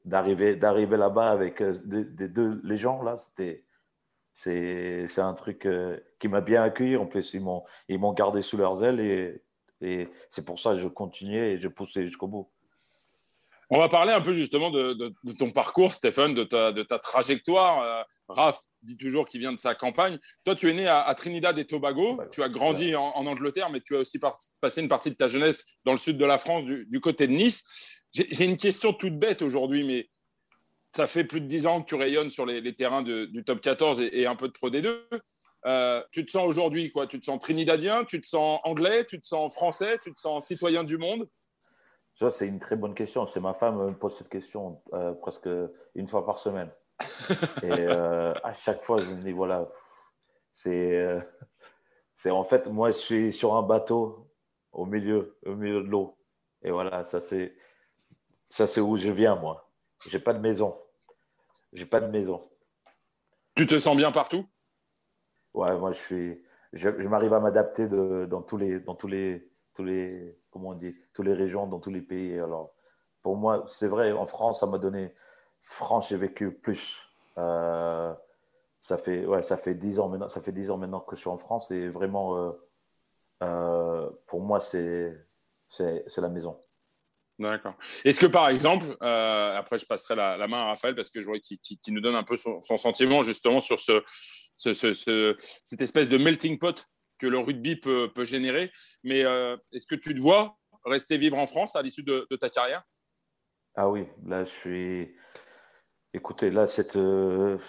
d'arriver, 0.05 0.55
d'arriver 0.55 0.97
là-bas 0.97 1.31
avec 1.31 1.59
les 1.59 2.77
gens 2.77 3.01
là, 3.01 3.17
c'était, 3.17 3.65
c'est, 4.33 5.19
un 5.19 5.33
truc 5.33 5.67
qui 6.19 6.27
m'a 6.29 6.41
bien 6.41 6.63
accueilli. 6.63 6.95
En 6.95 7.05
plus, 7.07 7.33
ils 7.33 7.41
m'ont, 7.41 7.63
ils 7.89 7.99
m'ont 7.99 8.13
gardé 8.13 8.41
sous 8.41 8.57
leurs 8.57 8.83
ailes 8.83 9.01
et 9.81 10.09
c'est 10.29 10.45
pour 10.45 10.59
ça 10.59 10.73
que 10.73 10.79
je 10.79 10.87
continuais 10.87 11.53
et 11.53 11.59
je 11.59 11.67
poussais 11.67 12.03
jusqu'au 12.03 12.27
bout. 12.27 12.49
On 13.69 13.79
va 13.79 13.89
parler 13.89 14.11
un 14.11 14.21
peu 14.21 14.33
justement 14.33 14.69
de, 14.69 15.13
ton 15.37 15.51
parcours, 15.51 15.93
Stéphane, 15.93 16.33
de 16.33 16.43
ta, 16.43 16.99
trajectoire. 16.99 17.81
Euh, 17.81 18.03
Raph 18.27 18.59
dit 18.81 18.97
toujours 18.97 19.27
qu'il 19.27 19.39
vient 19.39 19.53
de 19.53 19.59
sa 19.59 19.75
campagne. 19.75 20.19
Toi, 20.43 20.55
tu 20.55 20.69
es 20.69 20.73
né 20.73 20.87
à, 20.87 21.13
Trinidad 21.15 21.57
et 21.57 21.65
Tobago. 21.65 22.19
Tu 22.31 22.43
as 22.43 22.49
grandi 22.49 22.95
en, 22.95 23.25
Angleterre, 23.25 23.69
mais 23.69 23.81
tu 23.81 23.95
as 23.95 23.99
aussi 23.99 24.19
passé 24.61 24.81
une 24.81 24.89
partie 24.89 25.09
de 25.09 25.15
ta 25.15 25.27
jeunesse 25.27 25.65
dans 25.83 25.91
le 25.91 25.97
sud 25.97 26.17
de 26.17 26.25
la 26.25 26.37
France, 26.37 26.65
du, 26.65 26.99
côté 27.01 27.27
de 27.27 27.33
Nice. 27.33 27.63
J'ai 28.13 28.45
une 28.45 28.57
question 28.57 28.93
toute 28.93 29.17
bête 29.17 29.41
aujourd'hui, 29.41 29.83
mais 29.83 30.09
ça 30.95 31.07
fait 31.07 31.23
plus 31.23 31.41
de 31.41 31.47
dix 31.47 31.67
ans 31.67 31.81
que 31.81 31.87
tu 31.87 31.95
rayonnes 31.95 32.29
sur 32.29 32.45
les, 32.45 32.75
terrains 32.75 33.01
du 33.01 33.43
top 33.45 33.61
14 33.61 34.01
et, 34.01 34.25
un 34.27 34.35
peu 34.35 34.47
de 34.47 34.53
Pro 34.53 34.69
D2. 34.69 35.01
Euh, 35.65 36.03
tu 36.11 36.23
te 36.25 36.31
sens 36.31 36.47
aujourd'hui 36.47 36.91
quoi? 36.91 37.07
Tu 37.07 37.19
te 37.19 37.25
sens 37.25 37.39
trinidadien? 37.39 38.05
Tu 38.05 38.21
te 38.21 38.27
sens 38.27 38.59
anglais? 38.63 39.05
Tu 39.05 39.19
te 39.19 39.25
sens 39.25 39.53
français? 39.53 39.97
Tu 40.03 40.13
te 40.13 40.19
sens 40.19 40.45
citoyen 40.45 40.83
du 40.83 40.97
monde? 40.97 41.27
Ça, 42.15 42.29
c'est 42.29 42.47
une 42.47 42.59
très 42.59 42.77
bonne 42.77 42.93
question. 42.93 43.27
C'est 43.27 43.41
ma 43.41 43.53
femme 43.53 43.77
me 43.77 43.93
pose 43.93 44.15
cette 44.17 44.29
question 44.29 44.81
euh, 44.93 45.13
presque 45.13 45.49
une 45.95 46.07
fois 46.07 46.25
par 46.25 46.37
semaine. 46.37 46.71
Et 47.63 47.71
euh, 47.71 48.33
à 48.41 48.53
chaque 48.53 48.81
fois, 48.81 49.01
je 49.01 49.09
me 49.09 49.21
dis, 49.21 49.33
voilà, 49.33 49.69
c'est, 50.49 50.97
euh, 50.97 51.19
c'est 52.15 52.31
en 52.31 52.45
fait, 52.45 52.67
moi, 52.67 52.91
je 52.91 52.97
suis 52.97 53.33
sur 53.33 53.55
un 53.55 53.63
bateau 53.63 54.31
au 54.71 54.85
milieu, 54.85 55.37
au 55.45 55.55
milieu 55.55 55.83
de 55.83 55.89
l'eau. 55.89 56.17
Et 56.61 56.71
voilà, 56.71 57.03
ça, 57.03 57.19
c'est, 57.19 57.53
ça, 58.47 58.65
c'est 58.65 58.81
où 58.81 58.95
je 58.95 59.09
viens, 59.09 59.35
moi. 59.35 59.69
J'ai 60.07 60.19
pas 60.19 60.33
de 60.33 60.39
maison. 60.39 60.79
J'ai 61.73 61.85
pas 61.85 61.99
de 61.99 62.07
maison. 62.07 62.49
Tu 63.55 63.67
te 63.67 63.77
sens 63.77 63.95
bien 63.97 64.13
partout? 64.13 64.45
Ouais, 65.53 65.77
moi, 65.77 65.91
je 65.91 65.99
suis, 65.99 66.43
je, 66.71 66.89
je 66.97 67.07
m'arrive 67.09 67.33
à 67.33 67.41
m'adapter 67.41 67.89
dans 67.89 68.41
tous 68.41 68.57
les, 68.57 68.79
dans 68.79 68.95
tous 68.95 69.07
les, 69.07 69.49
tous 69.75 69.83
les, 69.83 70.37
comment 70.49 70.69
on 70.69 70.73
dit, 70.73 70.95
toutes 71.13 71.25
les 71.25 71.33
régions, 71.33 71.67
dans 71.67 71.79
tous 71.79 71.91
les 71.91 72.01
pays. 72.01 72.39
Alors, 72.39 72.73
pour 73.21 73.35
moi, 73.35 73.65
c'est 73.67 73.87
vrai, 73.87 74.11
en 74.11 74.25
France, 74.25 74.61
ça 74.61 74.65
m'a 74.65 74.77
donné. 74.77 75.13
France, 75.61 76.09
j'ai 76.09 76.17
vécu 76.17 76.51
plus. 76.51 76.99
Euh, 77.37 78.13
ça 78.81 78.97
fait, 78.97 79.25
ouais, 79.25 79.43
ça 79.43 79.57
fait 79.57 79.75
10 79.75 79.99
ans 79.99 80.09
maintenant. 80.09 80.29
Ça 80.29 80.41
fait 80.41 80.51
10 80.51 80.71
ans 80.71 80.77
maintenant 80.77 81.01
que 81.01 81.15
je 81.15 81.21
suis 81.21 81.29
en 81.29 81.37
France 81.37 81.71
et 81.71 81.89
vraiment, 81.89 82.37
euh, 82.37 82.51
euh, 83.43 84.09
pour 84.27 84.41
moi, 84.41 84.61
c'est, 84.61 85.17
la 85.79 86.29
maison. 86.29 86.61
D'accord. 87.37 87.73
Est-ce 88.05 88.21
que 88.21 88.27
par 88.27 88.47
exemple, 88.47 88.95
après 89.01 89.77
je 89.77 89.85
passerai 89.85 90.15
la, 90.15 90.47
main 90.47 90.59
à 90.59 90.65
Raphaël 90.67 90.95
parce 90.95 91.09
que 91.09 91.19
je 91.19 91.25
vois 91.25 91.37
qu'il 91.39 91.59
qui, 91.59 91.91
nous 91.91 91.99
donne 91.99 92.15
un 92.15 92.23
peu 92.23 92.37
son, 92.37 92.61
sentiment 92.61 93.23
justement 93.23 93.59
sur 93.59 93.77
ce, 93.77 94.01
ce, 94.55 94.73
ce, 94.73 95.35
cette 95.65 95.81
espèce 95.81 96.07
de 96.07 96.17
melting 96.17 96.57
pot 96.59 96.87
que 97.17 97.27
le 97.27 97.37
rugby 97.37 97.75
peut, 97.75 98.11
peut 98.13 98.25
générer. 98.25 98.71
Mais 99.03 99.19
est-ce 99.19 99.87
que 99.87 99.95
tu 99.95 100.13
te 100.13 100.19
vois 100.19 100.57
rester 100.85 101.17
vivre 101.17 101.37
en 101.37 101.47
France 101.47 101.75
à 101.75 101.81
l'issue 101.81 102.03
de, 102.03 102.27
ta 102.39 102.49
carrière? 102.49 102.83
Ah 103.75 103.89
oui, 103.89 104.07
là 104.25 104.45
je 104.45 104.49
suis. 104.49 105.15
Écoutez, 106.13 106.49
là, 106.49 106.65
c'est 106.65 106.97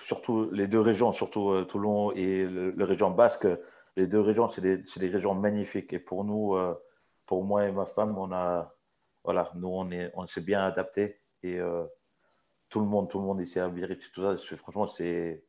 surtout 0.04 0.50
les 0.52 0.68
deux 0.68 0.80
régions, 0.80 1.12
surtout 1.12 1.64
Toulon 1.64 2.12
et 2.12 2.46
la 2.48 2.84
région 2.84 3.10
basque, 3.10 3.48
les 3.96 4.06
deux 4.06 4.20
régions, 4.20 4.46
c'est 4.46 4.60
des, 4.60 4.78
des, 4.78 5.08
régions 5.08 5.34
magnifiques. 5.34 5.92
Et 5.92 5.98
pour 5.98 6.24
nous, 6.24 6.56
pour 7.26 7.44
moi 7.44 7.66
et 7.66 7.72
ma 7.72 7.86
femme, 7.86 8.16
on 8.16 8.30
a, 8.32 8.72
voilà, 9.24 9.50
nous, 9.56 9.68
on 9.68 9.90
est, 9.90 10.12
on 10.14 10.26
s'est 10.28 10.42
bien 10.42 10.64
adapté 10.64 11.20
et 11.42 11.58
tout 12.68 12.80
le 12.80 12.86
monde, 12.86 13.08
tout 13.08 13.18
le 13.18 13.24
monde 13.24 13.40
ici 13.40 13.58
à 13.58 13.68
Biarritz, 13.68 14.10
tout 14.12 14.22
ça, 14.22 14.36
franchement, 14.56 14.86
c'est, 14.86 15.44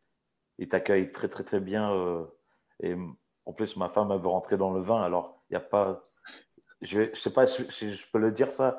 ils 0.58 0.68
t'accueillent 0.68 1.12
très, 1.12 1.28
très, 1.28 1.44
très 1.44 1.60
bien. 1.60 1.92
Euh, 1.94 2.26
et 2.82 2.96
en 3.48 3.54
plus, 3.54 3.78
ma 3.78 3.88
femme, 3.88 4.12
elle 4.12 4.20
veut 4.20 4.28
rentrer 4.28 4.58
dans 4.58 4.74
le 4.74 4.82
vin, 4.82 5.02
alors 5.02 5.42
il 5.50 5.54
n'y 5.54 5.58
a 5.58 5.62
pas. 5.62 6.04
Je 6.82 7.00
ne 7.00 7.16
sais 7.16 7.32
pas 7.32 7.48
si 7.48 7.96
je 7.96 8.06
peux 8.12 8.20
le 8.20 8.34
dire 8.34 8.52
ça. 8.52 8.78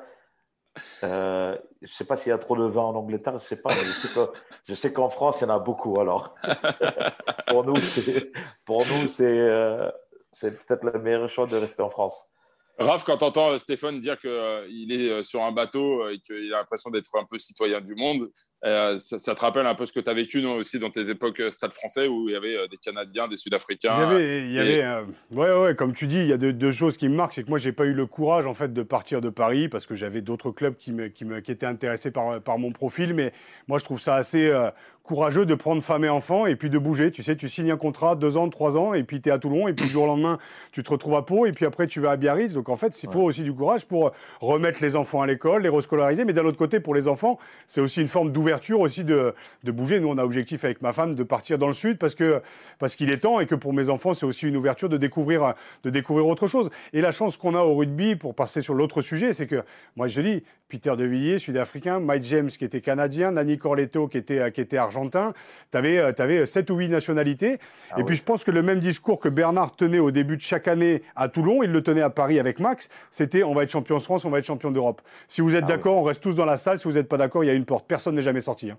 Euh, 1.03 1.57
je 1.81 1.87
ne 1.87 1.91
sais 1.91 2.05
pas 2.05 2.15
s'il 2.15 2.29
y 2.29 2.33
a 2.33 2.37
trop 2.37 2.55
de 2.55 2.65
vin 2.65 2.83
en 2.83 2.95
Angleterre, 2.95 3.33
je 3.39 3.43
ne 3.43 3.47
sais 3.47 3.55
pas. 3.55 3.71
je 4.63 4.75
sais 4.75 4.93
qu'en 4.93 5.09
France, 5.09 5.37
il 5.41 5.45
y 5.45 5.47
en 5.47 5.55
a 5.55 5.57
beaucoup. 5.57 5.99
Alors, 5.99 6.35
pour 7.47 7.65
nous, 7.65 7.75
c'est, 7.77 8.25
pour 8.63 8.85
nous, 8.85 9.07
c'est, 9.07 9.25
euh, 9.25 9.89
c'est 10.31 10.51
peut-être 10.51 10.83
le 10.83 10.99
meilleur 10.99 11.27
choix 11.27 11.47
de 11.47 11.57
rester 11.57 11.81
en 11.81 11.89
France. 11.89 12.29
Raph, 12.77 13.03
quand 13.03 13.17
tu 13.17 13.25
entends 13.25 13.57
Stéphane 13.57 13.99
dire 13.99 14.19
qu'il 14.19 14.91
est 14.91 15.23
sur 15.23 15.43
un 15.43 15.51
bateau 15.51 16.07
et 16.09 16.19
qu'il 16.19 16.53
a 16.53 16.59
l'impression 16.59 16.91
d'être 16.91 17.09
un 17.15 17.25
peu 17.25 17.39
citoyen 17.39 17.81
du 17.81 17.95
monde, 17.95 18.29
euh, 18.65 18.99
ça, 18.99 19.35
te 19.35 19.39
rappelle 19.39 19.65
un 19.65 19.75
peu 19.75 19.85
ce 19.85 19.93
que 19.93 20.01
tu 20.01 20.09
as 20.09 20.13
vécu 20.13 20.41
nous, 20.41 20.49
aussi 20.49 20.79
dans 20.79 20.89
tes 20.89 21.09
époques 21.09 21.39
euh, 21.39 21.49
stade 21.49 21.71
français 21.71 22.07
où 22.07 22.27
il 22.27 22.33
y 22.33 22.35
avait 22.35 22.57
euh, 22.57 22.67
des 22.67 22.75
Canadiens, 22.75 23.29
des 23.29 23.37
Sud-Africains. 23.37 23.95
Il 23.95 24.01
y 24.01 24.03
avait, 24.03 24.43
il 24.43 24.51
y 24.51 24.59
avait 24.59 25.05
ouais, 25.31 25.53
ouais, 25.53 25.75
comme 25.75 25.93
tu 25.93 26.07
dis, 26.07 26.19
il 26.19 26.27
y 26.27 26.33
a 26.33 26.37
deux, 26.37 26.71
choses 26.71 26.97
qui 26.97 27.07
me 27.07 27.15
marquent. 27.15 27.33
C'est 27.35 27.43
que 27.43 27.49
moi, 27.49 27.57
j'ai 27.57 27.71
pas 27.71 27.85
eu 27.85 27.93
le 27.93 28.05
courage 28.05 28.47
en 28.47 28.53
fait 28.53 28.73
de 28.73 28.83
partir 28.83 29.21
de 29.21 29.29
Paris 29.29 29.69
parce 29.69 29.85
que 29.85 29.95
j'avais 29.95 30.21
d'autres 30.21 30.51
clubs 30.51 30.75
qui, 30.75 30.91
me, 30.91 31.07
qui, 31.07 31.23
me, 31.23 31.39
qui 31.39 31.51
étaient 31.51 31.65
intéressés 31.65 32.11
par, 32.11 32.41
par 32.41 32.57
mon 32.57 32.71
profil. 32.71 33.13
Mais 33.13 33.31
moi, 33.69 33.79
je 33.79 33.85
trouve 33.85 34.01
ça 34.01 34.15
assez 34.15 34.51
courageux 35.09 35.47
de 35.47 35.55
prendre 35.55 35.81
femme 35.81 36.05
et 36.05 36.09
enfant 36.09 36.45
et 36.45 36.55
puis 36.55 36.69
de 36.69 36.77
bouger. 36.77 37.09
Tu 37.09 37.23
sais, 37.23 37.35
tu 37.35 37.49
signes 37.49 37.71
un 37.71 37.77
contrat 37.77 38.15
deux 38.15 38.37
ans, 38.37 38.47
trois 38.49 38.77
ans 38.77 38.93
et 38.93 39.03
puis 39.03 39.21
tu 39.21 39.29
es 39.29 39.31
à 39.31 39.39
Toulon 39.39 39.67
et 39.67 39.73
puis 39.73 39.87
du 39.87 39.91
jour 39.91 40.03
au 40.03 40.07
lendemain, 40.07 40.37
tu 40.71 40.83
te 40.83 40.91
retrouves 40.91 41.15
à 41.15 41.23
Pau 41.23 41.47
et 41.47 41.51
puis 41.51 41.65
après, 41.65 41.87
tu 41.87 41.99
vas 41.99 42.11
à 42.11 42.17
Biarritz. 42.17 42.53
Donc 42.53 42.69
en 42.69 42.75
fait, 42.75 43.01
il 43.01 43.09
faut 43.09 43.21
aussi 43.21 43.41
du 43.41 43.51
courage 43.51 43.87
pour 43.87 44.11
remettre 44.39 44.79
les 44.81 44.95
enfants 44.95 45.23
à 45.23 45.27
l'école, 45.27 45.63
les 45.63 45.69
rescolariser. 45.69 46.25
Mais 46.25 46.33
d'un 46.33 46.45
autre 46.45 46.57
côté, 46.57 46.79
pour 46.79 46.93
les 46.93 47.07
enfants, 47.07 47.39
c'est 47.65 47.81
aussi 47.81 48.01
une 48.01 48.07
forme 48.07 48.31
d'ouverture 48.31 48.48
aussi 48.79 49.03
de 49.03 49.33
de, 49.63 49.71
bouger. 49.71 49.99
Nous, 49.99 50.07
on 50.07 50.17
a 50.17 50.23
objectif 50.23 50.63
avec 50.63 50.81
ma 50.81 50.93
femme 50.93 51.15
de 51.15 51.23
partir 51.23 51.57
dans 51.57 51.67
le 51.67 51.73
sud 51.73 51.97
parce 51.97 52.15
que 52.15 52.41
parce 52.79 52.95
qu'il 52.95 53.11
est 53.11 53.19
temps 53.19 53.39
et 53.39 53.45
que 53.45 53.55
pour 53.55 53.73
mes 53.73 53.89
enfants, 53.89 54.13
c'est 54.13 54.25
aussi 54.25 54.47
une 54.47 54.57
ouverture 54.57 54.89
de 54.89 54.97
découvrir 54.97 55.53
de 55.83 55.89
découvrir 55.89 56.27
autre 56.27 56.47
chose. 56.47 56.69
Et 56.93 57.01
la 57.01 57.11
chance 57.11 57.37
qu'on 57.37 57.55
a 57.55 57.61
au 57.61 57.75
rugby, 57.75 58.15
pour 58.15 58.35
passer 58.35 58.61
sur 58.61 58.73
l'autre 58.73 59.01
sujet, 59.01 59.33
c'est 59.33 59.47
que 59.47 59.63
moi, 59.95 60.07
je 60.07 60.21
dis 60.21 60.43
Peter 60.69 60.95
De 60.95 61.03
Villiers, 61.03 61.39
sud-africain, 61.39 61.99
Mike 61.99 62.23
James 62.23 62.47
qui 62.47 62.63
était 62.63 62.81
canadien, 62.81 63.31
Nani 63.31 63.57
Corletto 63.57 64.07
qui 64.07 64.17
était 64.17 64.51
qui 64.51 64.61
était 64.61 64.77
argentin. 64.77 65.33
Tu 65.71 65.77
avais 65.77 65.99
avais 65.99 66.45
sept 66.45 66.69
ou 66.69 66.75
huit 66.75 66.89
nationalités. 66.89 67.57
Ah 67.91 67.99
et 67.99 68.03
puis 68.03 68.15
je 68.15 68.23
pense 68.23 68.43
que 68.43 68.51
le 68.51 68.61
même 68.61 68.79
discours 68.79 69.19
que 69.19 69.29
Bernard 69.29 69.75
tenait 69.75 69.99
au 69.99 70.11
début 70.11 70.37
de 70.37 70.41
chaque 70.41 70.67
année 70.67 71.01
à 71.15 71.27
Toulon, 71.27 71.63
il 71.63 71.71
le 71.71 71.81
tenait 71.81 72.01
à 72.01 72.09
Paris 72.09 72.39
avec 72.39 72.59
Max. 72.59 72.89
C'était 73.11 73.43
on 73.43 73.53
va 73.53 73.63
être 73.63 73.71
champion 73.71 73.97
de 73.97 74.01
France, 74.01 74.25
on 74.25 74.29
va 74.29 74.39
être 74.39 74.45
champion 74.45 74.71
d'Europe. 74.71 75.01
Si 75.27 75.41
vous 75.41 75.55
êtes 75.55 75.65
ah 75.65 75.69
d'accord, 75.69 75.97
on 75.97 76.03
reste 76.03 76.21
tous 76.21 76.35
dans 76.35 76.45
la 76.45 76.57
salle. 76.57 76.77
Si 76.77 76.87
vous 76.87 76.93
n'êtes 76.93 77.09
pas 77.09 77.17
d'accord, 77.17 77.43
il 77.43 77.47
y 77.47 77.49
a 77.51 77.53
une 77.53 77.65
porte. 77.65 77.85
Personne 77.87 78.15
n'est 78.15 78.21
jamais 78.21 78.38
sorti. 78.41 78.71
Hein. 78.71 78.77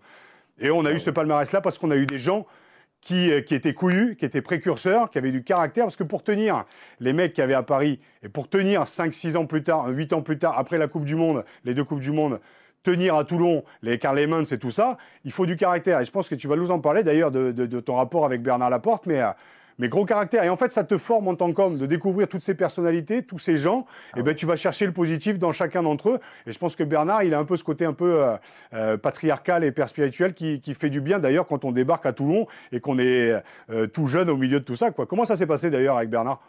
Et 0.60 0.70
on 0.70 0.84
a 0.84 0.92
eu 0.92 0.98
ce 0.98 1.10
palmarès-là 1.10 1.60
parce 1.60 1.78
qu'on 1.78 1.90
a 1.90 1.96
eu 1.96 2.06
des 2.06 2.18
gens 2.18 2.46
qui, 3.00 3.30
euh, 3.30 3.40
qui, 3.40 3.54
étaient 3.54 3.74
couillus, 3.74 4.16
qui 4.16 4.24
étaient 4.24 4.42
précurseurs, 4.42 5.10
qui 5.10 5.18
avaient 5.18 5.32
du 5.32 5.42
caractère. 5.42 5.84
Parce 5.84 5.96
que 5.96 6.04
pour 6.04 6.22
tenir 6.22 6.64
les 7.00 7.12
mecs 7.12 7.32
qui 7.32 7.42
avaient 7.42 7.54
à 7.54 7.62
Paris, 7.62 8.00
et 8.22 8.28
pour 8.28 8.48
tenir 8.48 8.84
5-6 8.84 9.36
ans 9.36 9.46
plus 9.46 9.62
tard, 9.62 9.88
8 9.88 10.12
ans 10.12 10.22
plus 10.22 10.38
tard, 10.38 10.58
après 10.58 10.78
la 10.78 10.88
Coupe 10.88 11.04
du 11.04 11.16
Monde, 11.16 11.44
les 11.64 11.74
deux 11.74 11.84
Coupes 11.84 12.00
du 12.00 12.12
Monde, 12.12 12.40
tenir 12.82 13.14
à 13.14 13.24
Toulon 13.24 13.64
les 13.82 13.98
Lemans 13.98 14.44
et 14.44 14.58
tout 14.58 14.70
ça, 14.70 14.96
il 15.24 15.32
faut 15.32 15.46
du 15.46 15.56
caractère. 15.56 16.00
Et 16.00 16.04
je 16.04 16.10
pense 16.10 16.28
que 16.28 16.34
tu 16.34 16.48
vas 16.48 16.56
nous 16.56 16.70
en 16.70 16.80
parler 16.80 17.02
d'ailleurs 17.02 17.30
de, 17.30 17.52
de, 17.52 17.80
ton 17.80 17.96
rapport 17.96 18.24
avec 18.24 18.42
Bernard 18.42 18.70
Laporte, 18.70 19.06
mais 19.06 19.20
euh, 19.20 19.30
mais 19.80 19.88
gros 19.88 20.04
caractère. 20.04 20.44
Et 20.44 20.50
en 20.50 20.58
fait, 20.58 20.72
ça 20.72 20.84
te 20.84 20.98
forme 20.98 21.26
en 21.28 21.34
tant 21.34 21.52
qu'homme 21.54 21.78
de 21.78 21.86
découvrir 21.86 22.28
toutes 22.28 22.42
ces 22.42 22.54
personnalités, 22.54 23.24
tous 23.24 23.38
ces 23.38 23.56
gens. 23.56 23.86
Ah 24.12 24.20
et 24.20 24.22
ben, 24.22 24.34
tu 24.34 24.44
vas 24.44 24.54
chercher 24.54 24.84
le 24.84 24.92
positif 24.92 25.38
dans 25.38 25.52
chacun 25.52 25.82
d'entre 25.82 26.10
eux. 26.10 26.20
Et 26.46 26.52
je 26.52 26.58
pense 26.58 26.76
que 26.76 26.84
Bernard, 26.84 27.22
il 27.22 27.32
a 27.32 27.38
un 27.38 27.46
peu 27.46 27.56
ce 27.56 27.64
côté 27.64 27.86
un 27.86 27.94
peu 27.94 28.22
euh, 28.22 28.36
euh, 28.74 28.98
patriarcal 28.98 29.64
et 29.64 29.72
père 29.72 29.88
spirituel 29.88 30.34
qui, 30.34 30.60
qui 30.60 30.74
fait 30.74 30.90
du 30.90 31.00
bien 31.00 31.18
d'ailleurs 31.18 31.46
quand 31.46 31.64
on 31.64 31.72
débarque 31.72 32.04
à 32.04 32.12
Toulon 32.12 32.46
et 32.72 32.80
qu'on 32.80 32.98
est 32.98 33.42
euh, 33.70 33.86
tout 33.86 34.06
jeune 34.06 34.28
au 34.28 34.36
milieu 34.36 34.60
de 34.60 34.64
tout 34.66 34.76
ça. 34.76 34.90
Quoi. 34.90 35.06
Comment 35.06 35.24
ça 35.24 35.36
s'est 35.36 35.46
passé 35.46 35.70
d'ailleurs 35.70 35.96
avec 35.96 36.10
Bernard? 36.10 36.42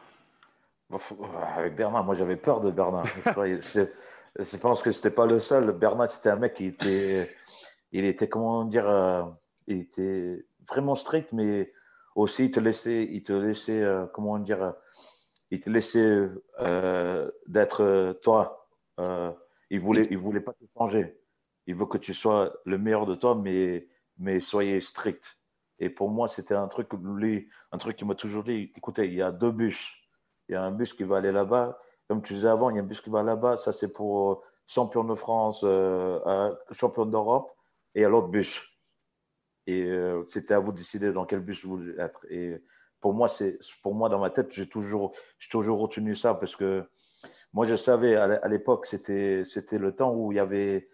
Avec 1.58 1.74
Bernard, 1.78 2.04
moi 2.04 2.16
j'avais 2.16 2.36
peur 2.36 2.60
de 2.60 2.70
Bernard. 2.70 3.06
je, 3.26 4.58
pense 4.58 4.84
que 4.84 4.92
c'était 4.92 5.10
pas 5.10 5.26
le 5.26 5.40
seul. 5.40 5.72
Bernard, 5.72 6.10
c'était 6.10 6.32
un 6.32 6.36
mec 6.36 6.56
qui 6.56 6.66
était, 6.66 7.30
il 7.94 8.04
était 8.04 8.28
comment 8.28 8.66
dire, 8.66 9.32
il 9.68 9.80
était 9.80 10.46
vraiment 10.68 10.96
strict, 10.96 11.30
mais 11.32 11.72
aussi, 12.16 12.46
il 12.46 12.52
te 12.52 12.60
laissait, 12.60 13.04
il 13.12 13.24
te 13.24 13.34
laissait 13.34 13.82
euh, 13.82 14.06
comment 14.08 14.38
dire, 14.40 14.74
il 15.50 15.62
te 15.62 15.70
laissait 15.70 16.30
euh, 16.60 17.32
d'être 17.48 17.84
euh, 17.84 18.14
toi. 18.14 18.68
il 19.70 19.80
voulait, 19.80 20.08
il 20.12 20.18
voulait 20.18 20.42
pas 20.42 20.54
te 20.54 20.66
changer. 20.78 21.18
Il 21.68 21.76
veut 21.76 21.86
que 21.86 21.98
tu 21.98 22.14
sois 22.14 22.54
le 22.66 22.78
meilleur 22.78 23.06
de 23.06 23.16
toi, 23.16 23.36
mais, 23.36 23.88
mais 24.18 24.40
soyez 24.40 24.82
strict. 24.82 25.38
Et 25.80 25.90
pour 25.90 26.10
moi, 26.10 26.28
c'était 26.28 26.54
un 26.54 26.68
truc, 26.68 26.90
lui, 26.94 27.50
un 27.72 27.78
truc 27.78 27.98
qui 27.98 28.06
m'a 28.06 28.16
toujours 28.16 28.44
dit, 28.44 28.72
écoutez, 28.76 29.06
il 29.06 29.14
y 29.14 29.22
a 29.22 29.32
deux 29.32 29.52
bus. 29.52 29.92
Il 30.50 30.54
y 30.54 30.56
a 30.56 30.64
un 30.64 30.72
bus 30.72 30.94
qui 30.94 31.04
va 31.04 31.18
aller 31.18 31.32
là-bas. 31.32 31.80
Comme 32.08 32.22
tu 32.22 32.34
disais 32.34 32.50
avant, 32.50 32.70
il 32.70 32.76
y 32.76 32.80
a 32.80 32.82
un 32.82 32.86
bus 32.86 33.02
qui 33.02 33.10
va 33.10 33.24
là-bas. 33.24 33.58
Ça, 33.58 33.72
c'est 33.72 33.88
pour 33.92 34.44
champion 34.68 35.04
de 35.04 35.16
France, 35.16 35.66
champion 36.72 37.06
d'Europe. 37.06 37.52
Et 37.96 38.00
il 38.00 38.04
y 38.04 38.06
a 38.06 38.10
l'autre 38.10 38.28
bus. 38.28 38.62
Et 39.72 39.84
euh, 39.84 40.24
c'était 40.26 40.54
à 40.54 40.60
vous 40.60 40.72
de 40.72 40.78
décider 40.78 41.14
dans 41.14 41.26
quel 41.26 41.40
bus 41.40 41.64
vous 41.64 41.78
voulez 41.78 41.96
être. 42.00 42.26
Et 42.30 42.62
pour 43.00 43.14
moi, 43.14 43.30
c'est, 43.30 43.58
pour 43.82 43.96
moi 43.96 44.10
dans 44.10 44.20
ma 44.20 44.30
tête, 44.30 44.52
j'ai 44.54 44.68
toujours, 44.68 45.14
j'ai 45.40 45.50
toujours 45.50 45.80
retenu 45.80 46.16
ça 46.16 46.34
parce 46.34 46.56
que 46.56 46.90
moi, 47.54 47.66
je 47.66 47.76
savais 47.76 48.16
à 48.16 48.48
l'époque, 48.48 48.86
c'était, 48.86 49.44
c'était 49.44 49.78
le 49.78 49.94
temps 49.94 50.14
où 50.14 50.32
il 50.32 50.36
y 50.36 50.40
avait 50.40 50.90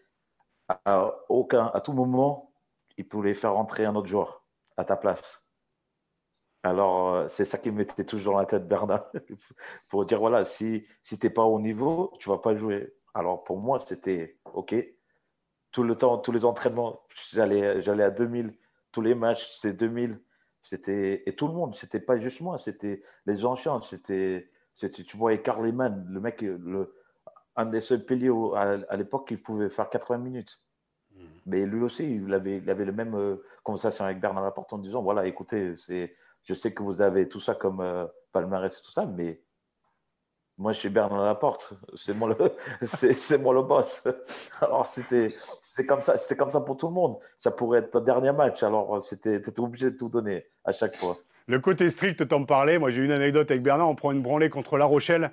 à, 0.85 1.15
aucun, 1.29 1.67
à 1.73 1.81
tout 1.81 1.93
moment, 1.93 2.51
il 2.97 3.07
pouvait 3.07 3.35
faire 3.35 3.53
rentrer 3.53 3.85
un 3.85 3.95
autre 3.95 4.07
joueur 4.07 4.43
à 4.75 4.83
ta 4.83 4.97
place. 4.97 5.43
Alors, 6.63 7.13
euh, 7.13 7.27
c'est 7.29 7.45
ça 7.45 7.57
qui 7.57 7.71
me 7.71 7.77
mettait 7.77 8.03
toujours 8.03 8.33
dans 8.33 8.39
la 8.39 8.45
tête, 8.45 8.67
Bernard, 8.67 9.11
pour 9.89 10.05
dire 10.05 10.19
voilà, 10.19 10.45
si, 10.45 10.85
si 11.03 11.17
tu 11.17 11.27
n'es 11.27 11.33
pas 11.33 11.43
au 11.43 11.59
niveau, 11.59 12.11
tu 12.19 12.29
ne 12.29 12.35
vas 12.35 12.41
pas 12.41 12.55
jouer. 12.55 12.93
Alors, 13.13 13.43
pour 13.43 13.57
moi, 13.57 13.79
c'était 13.79 14.39
OK, 14.53 14.75
tout 15.71 15.83
le 15.83 15.95
temps, 15.95 16.17
tous 16.17 16.31
les 16.31 16.43
entraînements, 16.43 17.03
j'allais, 17.31 17.81
j'allais 17.81 18.03
à 18.03 18.09
2000, 18.09 18.57
tous 18.97 19.01
les 19.01 19.13
matchs, 19.13 19.47
c'était 19.51 19.73
2000. 19.73 20.19
C'était, 20.63 21.21
et 21.29 21.36
tout 21.36 21.47
le 21.47 21.53
monde, 21.53 21.75
c'était 21.75 21.99
pas 21.99 22.17
juste 22.17 22.41
moi, 22.41 22.57
c'était 22.57 23.03
les 23.27 23.45
anciens, 23.45 23.79
c'était, 23.81 24.49
c'était 24.73 25.03
tu 25.03 25.17
voyais 25.17 25.39
Carl 25.43 25.63
le 25.63 26.19
mec, 26.19 26.41
le, 26.41 26.95
un 27.55 27.67
des 27.67 27.79
seuls 27.79 28.03
piliers 28.03 28.31
à, 28.55 28.97
l'époque 28.97 29.27
qui 29.27 29.38
pouvait 29.38 29.69
faire 29.69 29.88
80 29.88 30.17
minutes. 30.17 30.63
Mmh. 31.12 31.23
Mais 31.45 31.65
lui 31.67 31.83
aussi, 31.83 32.15
il 32.15 32.33
avait, 32.33 32.57
il 32.57 32.67
avait 32.71 32.86
la 32.86 32.91
même 32.91 33.13
euh, 33.13 33.36
conversation 33.63 34.03
avec 34.03 34.19
Bernard 34.19 34.43
Laporte 34.43 34.73
en 34.73 34.79
disant 34.79 35.03
voilà, 35.03 35.27
écoutez, 35.27 35.75
c'est, 35.75 36.15
je 36.41 36.55
sais 36.55 36.73
que 36.73 36.81
vous 36.81 36.99
avez 36.99 37.29
tout 37.29 37.39
ça 37.39 37.53
comme 37.53 37.81
euh, 37.81 38.07
palmarès 38.31 38.75
et 38.75 38.81
tout 38.81 38.91
ça, 38.91 39.05
mais 39.05 39.43
moi, 40.57 40.73
je 40.73 40.79
suis 40.79 40.89
Bernard 40.89 41.23
Laporte. 41.23 41.73
C'est 41.95 42.15
moi 42.15 42.29
le, 42.29 42.51
c'est, 42.87 43.37
moi 43.37 43.53
le 43.53 43.61
boss. 43.61 44.03
Alors, 44.61 44.85
c'était, 44.85 45.35
c'était 45.61 45.85
comme 45.85 46.01
ça, 46.01 46.17
c'était 46.17 46.35
comme 46.35 46.49
ça 46.49 46.61
pour 46.61 46.77
tout 46.77 46.87
le 46.87 46.93
monde. 46.93 47.17
Ça 47.37 47.51
pourrait 47.51 47.79
être 47.79 47.91
ton 47.91 47.99
dernier 47.99 48.31
match. 48.31 48.63
Alors, 48.63 49.01
c'était, 49.01 49.35
étais 49.35 49.59
obligé 49.59 49.91
de 49.91 49.97
tout 49.97 50.09
donner 50.09 50.45
à 50.65 50.71
chaque 50.71 50.95
fois. 50.95 51.17
Le 51.45 51.59
côté 51.59 51.89
strict, 51.89 52.27
t'en 52.27 52.43
parlais. 52.43 52.79
Moi, 52.79 52.89
j'ai 52.89 53.03
une 53.03 53.11
anecdote 53.11 53.49
avec 53.51 53.61
Bernard. 53.61 53.87
On 53.87 53.95
prend 53.95 54.11
une 54.11 54.21
branlée 54.21 54.49
contre 54.49 54.77
La 54.77 54.85
Rochelle. 54.85 55.31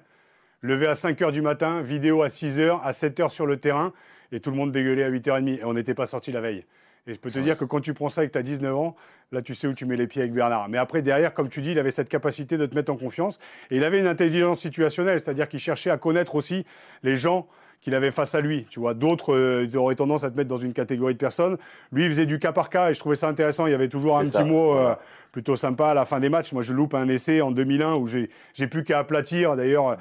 Levé 0.60 0.86
à 0.86 0.94
5 0.94 1.18
h 1.20 1.32
du 1.32 1.42
matin, 1.42 1.80
vidéo 1.80 2.22
à 2.22 2.30
6 2.30 2.58
h, 2.58 2.80
à 2.82 2.92
7 2.92 3.18
h 3.20 3.30
sur 3.30 3.46
le 3.46 3.58
terrain. 3.58 3.92
Et 4.30 4.40
tout 4.40 4.50
le 4.50 4.56
monde 4.56 4.72
dégueulait 4.72 5.04
à 5.04 5.10
8h30. 5.10 5.60
Et 5.60 5.64
on 5.64 5.72
n'était 5.72 5.94
pas 5.94 6.06
sorti 6.06 6.32
la 6.32 6.40
veille. 6.40 6.66
Et 7.06 7.14
je 7.14 7.18
peux 7.18 7.30
te 7.30 7.38
dire 7.38 7.58
que 7.58 7.64
quand 7.64 7.80
tu 7.80 7.92
prends 7.92 8.08
ça 8.08 8.24
et 8.24 8.28
que 8.28 8.32
tu 8.32 8.38
as 8.38 8.42
19 8.42 8.74
ans, 8.74 8.96
là, 9.30 9.42
tu 9.42 9.54
sais 9.54 9.66
où 9.66 9.74
tu 9.74 9.84
mets 9.84 9.96
les 9.96 10.06
pieds 10.06 10.22
avec 10.22 10.32
Bernard. 10.32 10.68
Mais 10.70 10.78
après, 10.78 11.02
derrière, 11.02 11.34
comme 11.34 11.50
tu 11.50 11.60
dis, 11.60 11.72
il 11.72 11.78
avait 11.78 11.90
cette 11.90 12.08
capacité 12.08 12.56
de 12.56 12.64
te 12.64 12.74
mettre 12.74 12.90
en 12.90 12.96
confiance. 12.96 13.38
Et 13.70 13.76
il 13.76 13.84
avait 13.84 14.00
une 14.00 14.06
intelligence 14.06 14.60
situationnelle, 14.60 15.20
c'est-à-dire 15.20 15.48
qu'il 15.48 15.60
cherchait 15.60 15.90
à 15.90 15.98
connaître 15.98 16.34
aussi 16.34 16.64
les 17.02 17.16
gens 17.16 17.46
qu'il 17.82 17.94
avait 17.94 18.10
face 18.10 18.34
à 18.34 18.40
lui. 18.40 18.66
Tu 18.70 18.80
vois, 18.80 18.94
d'autres 18.94 19.34
euh, 19.34 19.68
auraient 19.74 19.96
tendance 19.96 20.24
à 20.24 20.30
te 20.30 20.36
mettre 20.36 20.48
dans 20.48 20.56
une 20.56 20.72
catégorie 20.72 21.12
de 21.12 21.18
personnes. 21.18 21.58
Lui, 21.92 22.04
il 22.04 22.10
faisait 22.10 22.24
du 22.24 22.38
cas 22.38 22.52
par 22.52 22.70
cas 22.70 22.90
et 22.90 22.94
je 22.94 23.00
trouvais 23.00 23.16
ça 23.16 23.28
intéressant. 23.28 23.66
Il 23.66 23.72
y 23.72 23.74
avait 23.74 23.88
toujours 23.88 24.16
un 24.16 24.24
petit 24.24 24.42
mot 24.42 24.74
euh, 24.74 24.94
plutôt 25.30 25.56
sympa 25.56 25.88
à 25.88 25.94
la 25.94 26.06
fin 26.06 26.20
des 26.20 26.30
matchs. 26.30 26.52
Moi, 26.52 26.62
je 26.62 26.72
loupe 26.72 26.94
un 26.94 27.08
essai 27.08 27.42
en 27.42 27.50
2001 27.50 27.96
où 27.96 28.06
j'ai 28.06 28.66
plus 28.66 28.84
qu'à 28.84 29.00
aplatir. 29.00 29.56
D'ailleurs, 29.56 29.98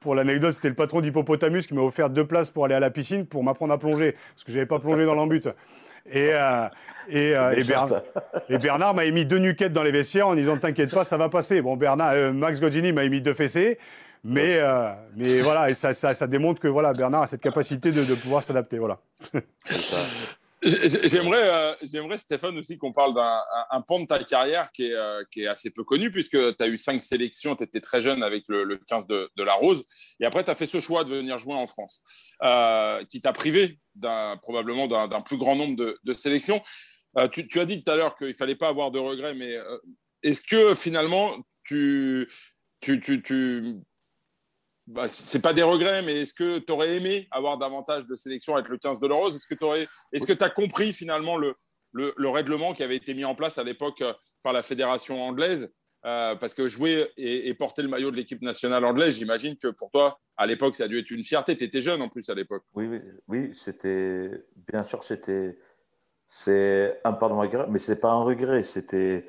Pour 0.00 0.14
l'anecdote, 0.14 0.52
c'était 0.52 0.68
le 0.68 0.74
patron 0.74 1.00
d'Hippopotamus 1.00 1.66
qui 1.66 1.74
m'a 1.74 1.82
offert 1.82 2.10
deux 2.10 2.26
places 2.26 2.50
pour 2.50 2.64
aller 2.64 2.74
à 2.74 2.80
la 2.80 2.90
piscine 2.90 3.26
pour 3.26 3.44
m'apprendre 3.44 3.72
à 3.72 3.78
plonger, 3.78 4.12
parce 4.12 4.44
que 4.44 4.52
je 4.52 4.56
n'avais 4.56 4.66
pas 4.66 4.78
plongé 4.78 5.04
dans 5.04 5.14
l'embut. 5.14 5.48
Et, 6.10 6.30
euh, 6.32 6.68
et, 7.08 7.36
euh, 7.36 7.54
et, 8.48 8.58
Bernard 8.58 8.94
m'a 8.94 9.04
émis 9.04 9.24
deux 9.24 9.38
nuquettes 9.38 9.72
dans 9.72 9.82
les 9.82 9.92
vestiaires 9.92 10.28
en 10.28 10.34
disant 10.34 10.56
T'inquiète 10.56 10.92
pas, 10.92 11.04
ça 11.04 11.16
va 11.16 11.28
passer. 11.28 11.62
Bon, 11.62 11.76
Bernard, 11.76 12.12
euh, 12.12 12.32
Max 12.32 12.60
Godini 12.60 12.92
m'a 12.92 13.04
émis 13.04 13.20
deux 13.20 13.34
fessées. 13.34 13.78
Mais, 14.24 14.60
mais 15.16 15.40
voilà, 15.40 15.68
et 15.68 15.74
ça, 15.74 15.94
ça, 15.94 16.14
ça, 16.14 16.28
démontre 16.28 16.60
que 16.60 16.68
voilà, 16.68 16.92
Bernard 16.92 17.22
a 17.22 17.26
cette 17.26 17.40
capacité 17.40 17.90
de, 17.90 18.04
de 18.04 18.14
pouvoir 18.14 18.44
s'adapter. 18.44 18.78
Voilà. 18.78 19.00
J'aimerais, 20.62 21.48
euh, 21.48 21.74
j'aimerais, 21.82 22.18
Stéphane, 22.18 22.56
aussi 22.56 22.78
qu'on 22.78 22.92
parle 22.92 23.14
d'un 23.14 23.40
un, 23.70 23.80
pan 23.80 23.98
de 23.98 24.06
ta 24.06 24.22
carrière 24.22 24.70
qui 24.70 24.86
est, 24.86 24.94
euh, 24.94 25.24
qui 25.32 25.42
est 25.42 25.48
assez 25.48 25.70
peu 25.70 25.82
connu, 25.82 26.10
puisque 26.12 26.38
tu 26.56 26.62
as 26.62 26.68
eu 26.68 26.78
cinq 26.78 27.02
sélections, 27.02 27.56
tu 27.56 27.64
étais 27.64 27.80
très 27.80 28.00
jeune 28.00 28.22
avec 28.22 28.44
le, 28.48 28.62
le 28.62 28.76
15 28.76 29.08
de, 29.08 29.28
la 29.38 29.54
Rose, 29.54 29.84
et 30.20 30.24
après 30.24 30.44
tu 30.44 30.50
as 30.50 30.54
fait 30.54 30.66
ce 30.66 30.78
choix 30.78 31.02
de 31.02 31.10
venir 31.10 31.36
jouer 31.38 31.54
en 31.54 31.66
France, 31.66 32.04
euh, 32.44 33.04
qui 33.06 33.20
t'a 33.20 33.32
privé 33.32 33.80
probablement 34.42 34.86
d'un, 34.86 35.20
plus 35.20 35.36
grand 35.36 35.56
nombre 35.56 35.76
de, 35.76 36.12
sélections. 36.12 36.62
Tu, 37.32 37.58
as 37.58 37.64
dit 37.64 37.82
tout 37.82 37.90
à 37.90 37.96
l'heure 37.96 38.14
qu'il 38.14 38.28
ne 38.28 38.32
fallait 38.32 38.54
pas 38.54 38.68
avoir 38.68 38.92
de 38.92 39.00
regrets, 39.00 39.34
mais 39.34 39.56
est-ce 40.22 40.42
que 40.42 40.74
finalement 40.74 41.36
tu, 41.64 42.30
tu, 42.80 43.00
tu 43.00 43.82
bah, 44.86 45.06
c'est 45.06 45.40
pas 45.40 45.52
des 45.52 45.62
regrets, 45.62 46.02
mais 46.02 46.22
est-ce 46.22 46.34
que 46.34 46.58
tu 46.58 46.72
aurais 46.72 46.96
aimé 46.96 47.28
avoir 47.30 47.56
davantage 47.56 48.06
de 48.06 48.14
sélections 48.14 48.54
avec 48.54 48.68
le 48.68 48.78
15 48.78 48.98
de 49.00 49.06
l'Euro 49.06 49.28
Est-ce 49.28 49.46
que 49.46 49.54
tu 49.54 50.38
que 50.38 50.44
as 50.44 50.50
compris 50.50 50.92
finalement 50.92 51.36
le, 51.36 51.54
le, 51.92 52.28
règlement 52.28 52.72
qui 52.72 52.82
avait 52.82 52.96
été 52.96 53.14
mis 53.14 53.24
en 53.24 53.34
place 53.34 53.58
à 53.58 53.62
l'époque 53.62 54.02
euh, 54.02 54.12
par 54.42 54.52
la 54.52 54.62
fédération 54.62 55.22
anglaise? 55.22 55.72
Euh, 56.04 56.34
Parce 56.34 56.52
que 56.54 56.66
jouer 56.66 57.12
et, 57.16 57.54
porter 57.54 57.82
le 57.82 57.88
maillot 57.88 58.10
de 58.10 58.16
l'équipe 58.16 58.42
nationale 58.42 58.84
anglaise, 58.84 59.14
j'imagine 59.14 59.56
que 59.56 59.68
pour 59.68 59.90
toi, 59.92 60.18
à 60.36 60.46
l'époque, 60.46 60.74
ça 60.74 60.84
a 60.84 60.88
dû 60.88 60.98
être 60.98 61.10
une 61.12 61.22
fierté. 61.22 61.56
Tu 61.56 61.62
étais 61.62 61.80
jeune 61.80 62.02
en 62.02 62.08
plus 62.08 62.28
à 62.28 62.34
l'époque. 62.34 62.64
Oui, 62.74 62.86
oui, 62.88 63.00
oui 63.28 63.52
c'était 63.54 64.30
bien 64.72 64.82
sûr, 64.82 65.04
c'était 65.04 65.56
c'est 66.26 67.00
un 67.04 67.12
pardon 67.12 67.38
regret, 67.38 67.66
mais 67.68 67.78
c'est 67.78 68.00
pas 68.00 68.10
un 68.10 68.22
regret. 68.24 68.64
C'était 68.64 69.28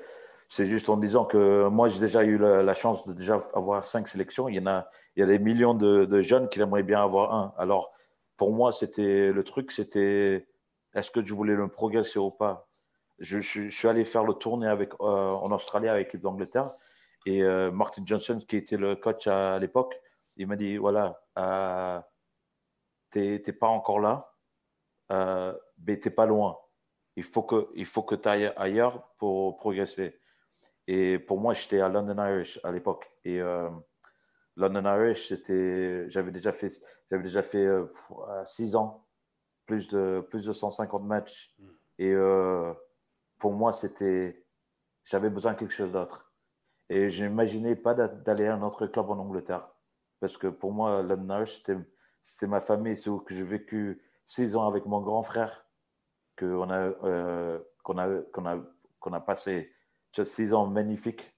c'est 0.53 0.67
juste 0.67 0.87
en 0.87 0.97
disant 0.97 1.25
que 1.25 1.67
moi, 1.67 1.89
j'ai 1.89 1.99
déjà 1.99 2.23
eu 2.23 2.37
la, 2.37 2.73
chance 2.75 3.07
de 3.07 3.13
déjà 3.13 3.39
avoir 3.55 3.83
cinq 3.85 4.07
sélections. 4.07 4.47
Il 4.47 4.53
y 4.53 4.59
en 4.59 4.67
a, 4.67 4.87
il 5.15 5.21
y 5.21 5.23
a 5.23 5.25
des 5.25 5.39
millions 5.39 5.73
de, 5.73 6.21
jeunes 6.21 6.47
qui 6.47 6.61
aimeraient 6.61 6.83
bien 6.83 7.01
avoir 7.01 7.33
un. 7.33 7.55
Alors, 7.57 7.91
pour 8.37 8.53
moi, 8.53 8.71
c'était 8.71 9.31
le 9.31 9.43
truc, 9.43 9.71
c'était 9.71 10.47
est-ce 10.93 11.09
que 11.09 11.25
je 11.25 11.33
voulais 11.33 11.55
le 11.55 11.69
progresser 11.69 12.19
ou 12.19 12.29
pas? 12.29 12.69
Je, 13.17 13.39
suis 13.39 13.87
allé 13.87 14.05
faire 14.05 14.23
le 14.25 14.35
tournée 14.35 14.67
avec, 14.67 14.93
euh, 15.01 15.29
en 15.31 15.51
Australie 15.51 15.87
avec 15.87 16.09
l'équipe 16.09 16.21
d'Angleterre 16.21 16.71
et 17.25 17.41
euh, 17.41 17.71
Martin 17.71 18.03
Johnson, 18.05 18.37
qui 18.47 18.57
était 18.57 18.77
le 18.77 18.95
coach 18.95 19.25
à, 19.25 19.57
l'époque, 19.57 19.99
il 20.37 20.45
m'a 20.45 20.55
dit 20.55 20.77
voilà, 20.77 21.19
euh, 21.39 21.99
tu 23.11 23.19
n'es 23.19 23.53
pas 23.53 23.69
encore 23.69 23.99
là, 23.99 24.35
mais 25.79 25.99
tu 25.99 26.09
n'es 26.09 26.13
pas 26.13 26.27
loin. 26.27 26.59
Il 27.15 27.23
faut 27.23 27.41
que, 27.41 27.69
il 27.73 27.87
faut 27.87 28.03
que 28.03 28.13
tu 28.13 28.29
ailles 28.29 28.53
ailleurs 28.55 29.09
pour 29.17 29.57
progresser. 29.57 30.19
Et 30.87 31.19
pour 31.19 31.39
moi, 31.39 31.53
j'étais 31.53 31.79
à 31.79 31.89
London 31.89 32.21
Irish 32.23 32.59
à 32.63 32.71
l'époque. 32.71 33.09
Et 33.23 33.41
euh, 33.41 33.69
London 34.55 34.83
Irish, 34.85 35.29
c'était, 35.29 36.09
j'avais 36.09 36.31
déjà 36.31 36.51
fait, 36.51 36.69
j'avais 37.09 37.23
déjà 37.23 37.41
fait 37.41 37.65
euh, 37.65 37.85
six 38.45 38.75
ans, 38.75 39.07
plus 39.65 39.87
de, 39.87 40.25
plus 40.29 40.45
de 40.45 40.53
150 40.53 41.03
matchs. 41.03 41.53
Hmm. 41.57 41.69
Et 41.99 42.11
euh, 42.11 42.73
pour 43.39 43.53
moi, 43.53 43.71
c'était, 43.71 44.45
j'avais 45.05 45.29
besoin 45.29 45.53
de 45.53 45.59
quelque 45.59 45.73
chose 45.73 45.91
d'autre. 45.91 46.33
Et 46.89 47.09
je 47.09 47.23
n'imaginais 47.23 47.75
pas 47.75 47.93
d'aller 47.93 48.47
à 48.47 48.55
un 48.55 48.61
autre 48.61 48.87
club 48.87 49.09
en 49.09 49.17
Angleterre. 49.17 49.69
Parce 50.19 50.37
que 50.37 50.47
pour 50.47 50.73
moi, 50.73 51.01
London 51.01 51.37
Irish, 51.37 51.63
c'était 52.21 52.47
ma 52.47 52.59
famille. 52.59 52.97
C'est 52.97 53.09
où 53.09 53.19
que 53.19 53.33
j'ai 53.33 53.43
vécu 53.43 54.03
six 54.25 54.55
ans 54.55 54.67
avec 54.67 54.85
mon 54.85 55.01
grand 55.01 55.23
frère, 55.23 55.65
qu'on 56.37 56.69
a, 56.69 56.91
qu'on 57.83 57.97
a, 57.97 58.21
qu'on 58.33 58.45
a, 58.45 58.57
qu'on 58.99 59.13
a 59.13 59.19
passé 59.21 59.73
six 60.21 60.53
ans 60.53 60.67
magnifiques 60.67 61.33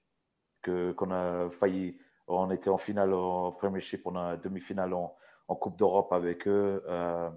qu'on 0.96 1.10
a 1.10 1.50
failli. 1.50 1.98
On 2.28 2.50
était 2.50 2.70
en 2.70 2.78
finale 2.78 3.14
en 3.14 3.52
Premiership, 3.52 4.02
on 4.04 4.16
a 4.16 4.36
demi-finale 4.36 4.92
en, 4.94 5.16
Coupe 5.48 5.78
d'Europe 5.78 6.12
avec 6.12 6.48
eux. 6.48 6.82
Euh, 6.88 7.30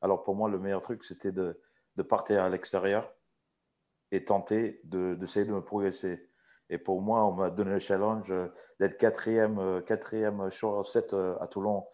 alors 0.00 0.22
pour 0.22 0.36
moi, 0.36 0.48
le 0.48 0.60
meilleur 0.60 0.80
truc, 0.80 1.02
c'était 1.02 1.32
de, 1.32 1.60
de, 1.96 2.02
partir 2.04 2.44
à 2.44 2.48
l'extérieur 2.48 3.12
et 4.12 4.24
tenter 4.24 4.80
d'essayer 4.84 5.44
de, 5.44 5.52
me 5.52 5.60
progresser. 5.60 6.30
Et 6.70 6.78
pour 6.78 7.02
moi, 7.02 7.24
on 7.24 7.32
m'a 7.32 7.50
donné 7.50 7.72
le 7.72 7.78
challenge 7.80 8.32
d'être 8.78 8.98
quatrième, 8.98 9.58
euh, 9.58 9.80
quatrième 9.80 10.48
sur 10.50 10.86
7 10.86 11.12
euh, 11.12 11.36
à 11.40 11.48
Toulon. 11.48 11.84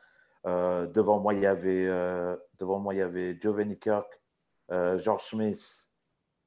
devant 0.45 1.21
moi, 1.21 1.33
il 1.33 1.41
y 1.41 1.47
avait, 1.47 1.87
devant 2.59 2.79
moi, 2.79 2.95
il 2.95 2.99
y 2.99 3.03
avait 3.03 3.39
Giovanni 3.41 3.79
Kirk, 3.79 4.21
George 4.69 5.23
Smith, 5.23 5.93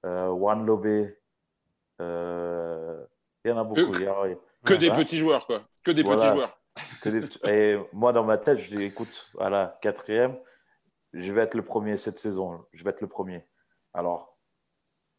Juan 0.04 0.66
Lobé, 0.66 1.23
il 2.00 3.50
y 3.50 3.52
en 3.52 3.58
a 3.58 3.64
beaucoup. 3.64 3.92
Que, 4.66 4.74
des 4.74 4.92
petits 4.92 5.18
joueurs, 5.18 5.46
quoi. 5.46 5.64
Que 5.84 5.92
des 5.92 6.04
petits 6.04 6.28
joueurs. 6.28 6.58
Et 7.48 7.78
moi, 7.92 8.14
dans 8.14 8.24
ma 8.24 8.38
tête, 8.38 8.60
je 8.60 8.76
dis 8.76 8.84
écoute, 8.84 9.32
à 9.40 9.50
la 9.50 9.78
quatrième, 9.82 10.38
je 11.14 11.32
vais 11.32 11.42
être 11.42 11.56
le 11.56 11.64
premier 11.64 11.98
cette 11.98 12.20
saison. 12.20 12.66
Je 12.74 12.84
vais 12.84 12.90
être 12.90 13.02
le 13.02 13.08
premier. 13.08 13.46
Alors, 13.94 14.38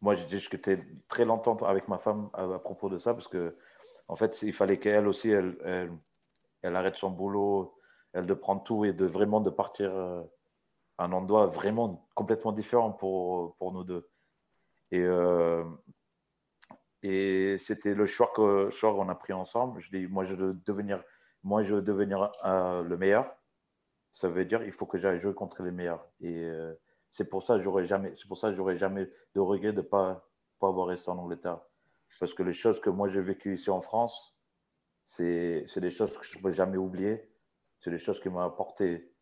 moi, 0.01 0.15
j'ai 0.15 0.27
discuté 0.27 0.79
très 1.09 1.25
longtemps 1.25 1.57
avec 1.59 1.89
ma 1.89 1.99
femme 1.99 2.31
à, 2.33 2.59
propos 2.59 2.89
de 2.89 2.99
ça 2.99 3.15
parce 3.15 3.29
que, 3.29 3.57
en 4.09 4.17
fait, 4.17 4.43
il 4.43 4.53
fallait 4.53 4.79
qu'elle 4.79 5.07
aussi, 5.07 5.31
elle, 5.31 5.57
elle, 6.63 6.77
arrête 6.77 6.97
son 6.97 7.11
boulot, 7.11 7.75
elle 8.13 8.27
de 8.27 8.35
prendre 8.35 8.63
tout 8.65 8.85
et 8.85 8.93
de 8.93 9.07
vraiment 9.07 9.41
de 9.41 9.51
partir 9.51 9.95
euh, 9.95 10.23
à 10.99 11.05
un 11.05 11.13
endroit 11.13 11.47
vraiment 11.47 12.09
complètement 12.15 12.53
différent 12.53 12.93
pour, 12.93 13.57
pour 13.57 13.73
nous 13.73 13.85
deux. 13.85 14.09
Et 14.91 15.01
euh, 15.01 15.65
et 17.05 17.59
c'était 17.59 17.95
le 17.95 18.07
choix 18.07 18.33
qu'on 18.35 19.09
a 19.11 19.15
pris 19.15 19.35
ensemble. 19.35 19.79
Je 19.83 19.91
dis, 19.91 20.07
moi, 20.07 20.25
je 20.25 20.35
veux 20.35 20.55
devenir, 20.55 21.05
moi, 21.43 21.63
je 21.63 21.75
veux 21.75 21.83
devenir 21.83 22.33
euh, 22.47 22.83
le 22.83 22.97
meilleur. 22.97 23.31
Ça 24.15 24.31
veut 24.31 24.47
dire, 24.47 24.63
il 24.65 24.73
faut 24.73 24.87
que 24.87 24.97
j'aille 24.97 25.21
jouer 25.21 25.35
contre 25.35 25.63
les 25.63 25.71
meilleurs. 25.71 26.09
Et 26.21 26.45
euh, 26.45 26.75
c'est 27.13 27.29
pour 27.29 27.43
ça 27.43 27.57
que 27.59 27.63
j'aurais 27.63 27.85
jamais, 27.85 28.15
c'est 28.17 28.27
pour 28.27 28.39
ça 28.39 28.55
j'aurais 28.55 28.79
jamais 28.79 29.11
de 29.35 29.41
regret 29.41 29.75
de 29.75 29.83
pas, 29.83 30.27
pas 30.59 30.69
avoir 30.69 30.87
resté 30.87 31.11
en 31.11 31.19
Angleterre. 31.19 31.61
Parce 32.19 32.33
que 32.33 32.43
les 32.43 32.55
choses 32.55 32.81
que 32.81 32.89
moi 32.89 33.11
j'ai 33.11 33.21
vécues 33.21 33.55
ici 33.55 33.69
en 33.69 33.83
France, 33.83 34.39
c'est, 35.05 35.67
des 35.77 35.91
choses 35.91 36.17
que 36.17 36.25
je 36.25 36.39
ne 36.39 36.43
peux 36.43 36.53
jamais 36.53 36.79
oublier. 36.79 37.31
C'est 37.81 37.91
des 37.91 37.99
choses 37.99 38.19
qui 38.19 38.31
m'ont 38.31 38.41
apporté 38.41 39.13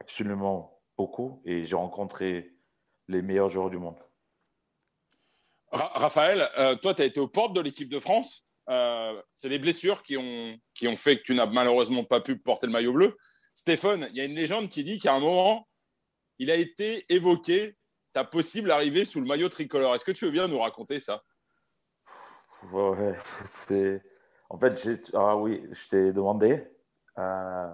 absolument 0.00 0.82
beaucoup. 0.98 1.40
Et 1.46 1.64
j'ai 1.64 1.76
rencontré 1.76 2.58
les 3.06 3.22
meilleurs 3.22 3.48
joueurs 3.48 3.70
du 3.70 3.78
monde. 3.78 3.98
Raphaël, 5.70 6.48
euh, 6.58 6.76
toi, 6.76 6.94
tu 6.94 7.02
as 7.02 7.04
été 7.04 7.20
aux 7.20 7.28
portes 7.28 7.54
de 7.54 7.60
l'équipe 7.60 7.88
de 7.88 8.00
France. 8.00 8.46
Euh, 8.70 9.20
c'est 9.32 9.48
les 9.48 9.58
blessures 9.58 10.02
qui 10.02 10.16
ont, 10.16 10.56
qui 10.74 10.88
ont 10.88 10.96
fait 10.96 11.18
que 11.18 11.22
tu 11.22 11.34
n'as 11.34 11.46
malheureusement 11.46 12.04
pas 12.04 12.20
pu 12.20 12.38
porter 12.38 12.66
le 12.66 12.72
maillot 12.72 12.92
bleu. 12.92 13.16
Stéphane, 13.54 14.08
il 14.10 14.16
y 14.16 14.20
a 14.20 14.24
une 14.24 14.34
légende 14.34 14.68
qui 14.68 14.84
dit 14.84 14.98
qu'à 14.98 15.14
un 15.14 15.20
moment, 15.20 15.68
il 16.38 16.50
a 16.50 16.54
été 16.54 17.04
évoqué 17.12 17.76
ta 18.12 18.24
possible 18.24 18.70
arrivée 18.70 19.04
sous 19.04 19.20
le 19.20 19.26
maillot 19.26 19.48
tricolore. 19.48 19.94
Est-ce 19.94 20.04
que 20.04 20.12
tu 20.12 20.26
veux 20.26 20.30
bien 20.30 20.48
nous 20.48 20.58
raconter 20.58 21.00
ça? 21.00 21.22
Ouais, 22.72 23.14
En 24.50 24.58
fait, 24.58 25.10
ah 25.14 25.36
oui, 25.36 25.62
je 25.72 25.88
t'ai 25.88 26.12
demandé. 26.12 26.64
Euh, 27.18 27.72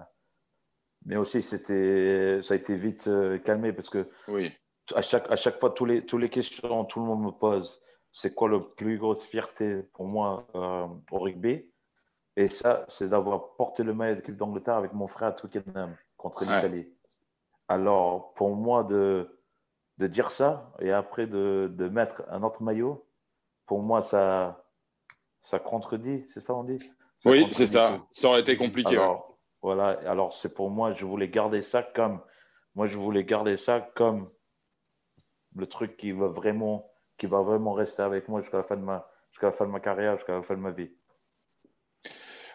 mais 1.05 1.17
aussi, 1.17 1.41
c'était, 1.41 2.41
ça 2.41 2.55
a 2.55 2.57
été 2.57 2.75
vite 2.75 3.09
calmé 3.43 3.73
parce 3.73 3.89
que 3.89 4.09
oui. 4.27 4.51
à, 4.93 5.01
chaque, 5.01 5.29
à 5.31 5.35
chaque 5.35 5.59
fois, 5.59 5.69
tous 5.69 5.85
les, 5.85 6.05
tous 6.05 6.17
les 6.17 6.29
questions, 6.29 6.85
tout 6.85 6.99
le 6.99 7.05
monde 7.05 7.23
me 7.23 7.31
pose 7.31 7.81
c'est 8.15 8.33
quoi 8.33 8.49
la 8.49 8.61
plus 8.61 8.97
grosse 8.97 9.23
fierté 9.23 9.83
pour 9.93 10.05
moi 10.05 10.47
euh, 10.55 10.87
au 11.11 11.19
rugby? 11.19 11.69
Et 12.37 12.47
ça, 12.47 12.85
c'est 12.87 13.09
d'avoir 13.09 13.55
porté 13.55 13.83
le 13.83 13.93
maillot 13.93 14.15
de 14.15 14.19
l'équipe 14.21 14.37
d'Angleterre 14.37 14.75
avec 14.75 14.93
mon 14.93 15.05
frère 15.05 15.29
à 15.29 15.31
Twickenham 15.33 15.93
contre 16.15 16.43
l'Italie. 16.43 16.87
Alors, 17.67 18.33
pour 18.35 18.55
moi, 18.55 18.85
de, 18.85 19.41
de 19.97 20.07
dire 20.07 20.31
ça 20.31 20.71
et 20.79 20.91
après 20.91 21.27
de, 21.27 21.69
de, 21.75 21.89
mettre 21.89 22.23
un 22.29 22.41
autre 22.43 22.63
maillot, 22.63 23.05
pour 23.65 23.81
moi, 23.81 24.01
ça, 24.01 24.65
ça 25.43 25.59
contredit, 25.59 26.25
c'est 26.29 26.41
ça 26.41 26.55
on 26.55 26.63
dit? 26.63 26.81
Oui, 27.25 27.47
c'est 27.51 27.65
ça. 27.65 28.01
Ça 28.11 28.29
aurait 28.29 28.41
été 28.41 28.55
compliqué. 28.55 28.95
Alors, 28.95 29.37
voilà, 29.61 29.99
alors 30.09 30.33
c'est 30.33 30.53
pour 30.53 30.69
moi, 30.69 30.93
je 30.93 31.05
voulais 31.05 31.27
garder 31.27 31.61
ça 31.61 31.83
comme, 31.83 32.21
moi, 32.75 32.87
je 32.87 32.97
voulais 32.97 33.25
garder 33.25 33.57
ça 33.57 33.81
comme 33.81 34.29
le 35.53 35.67
truc 35.67 35.97
qui 35.97 36.13
va 36.13 36.27
vraiment 36.27 36.94
qui 37.17 37.25
va 37.27 37.41
vraiment 37.41 37.73
rester 37.73 38.01
avec 38.01 38.27
moi 38.27 38.41
jusqu'à 38.41 38.57
la 38.57 38.63
fin 38.63 38.77
de 38.77 38.83
ma, 38.83 39.07
jusqu'à 39.31 39.47
la 39.47 39.53
fin 39.53 39.67
de 39.67 39.79
carrière, 39.79 40.17
jusqu'à 40.17 40.33
la 40.33 40.43
fin 40.43 40.55
de 40.55 40.61
ma 40.61 40.71
vie. 40.71 40.89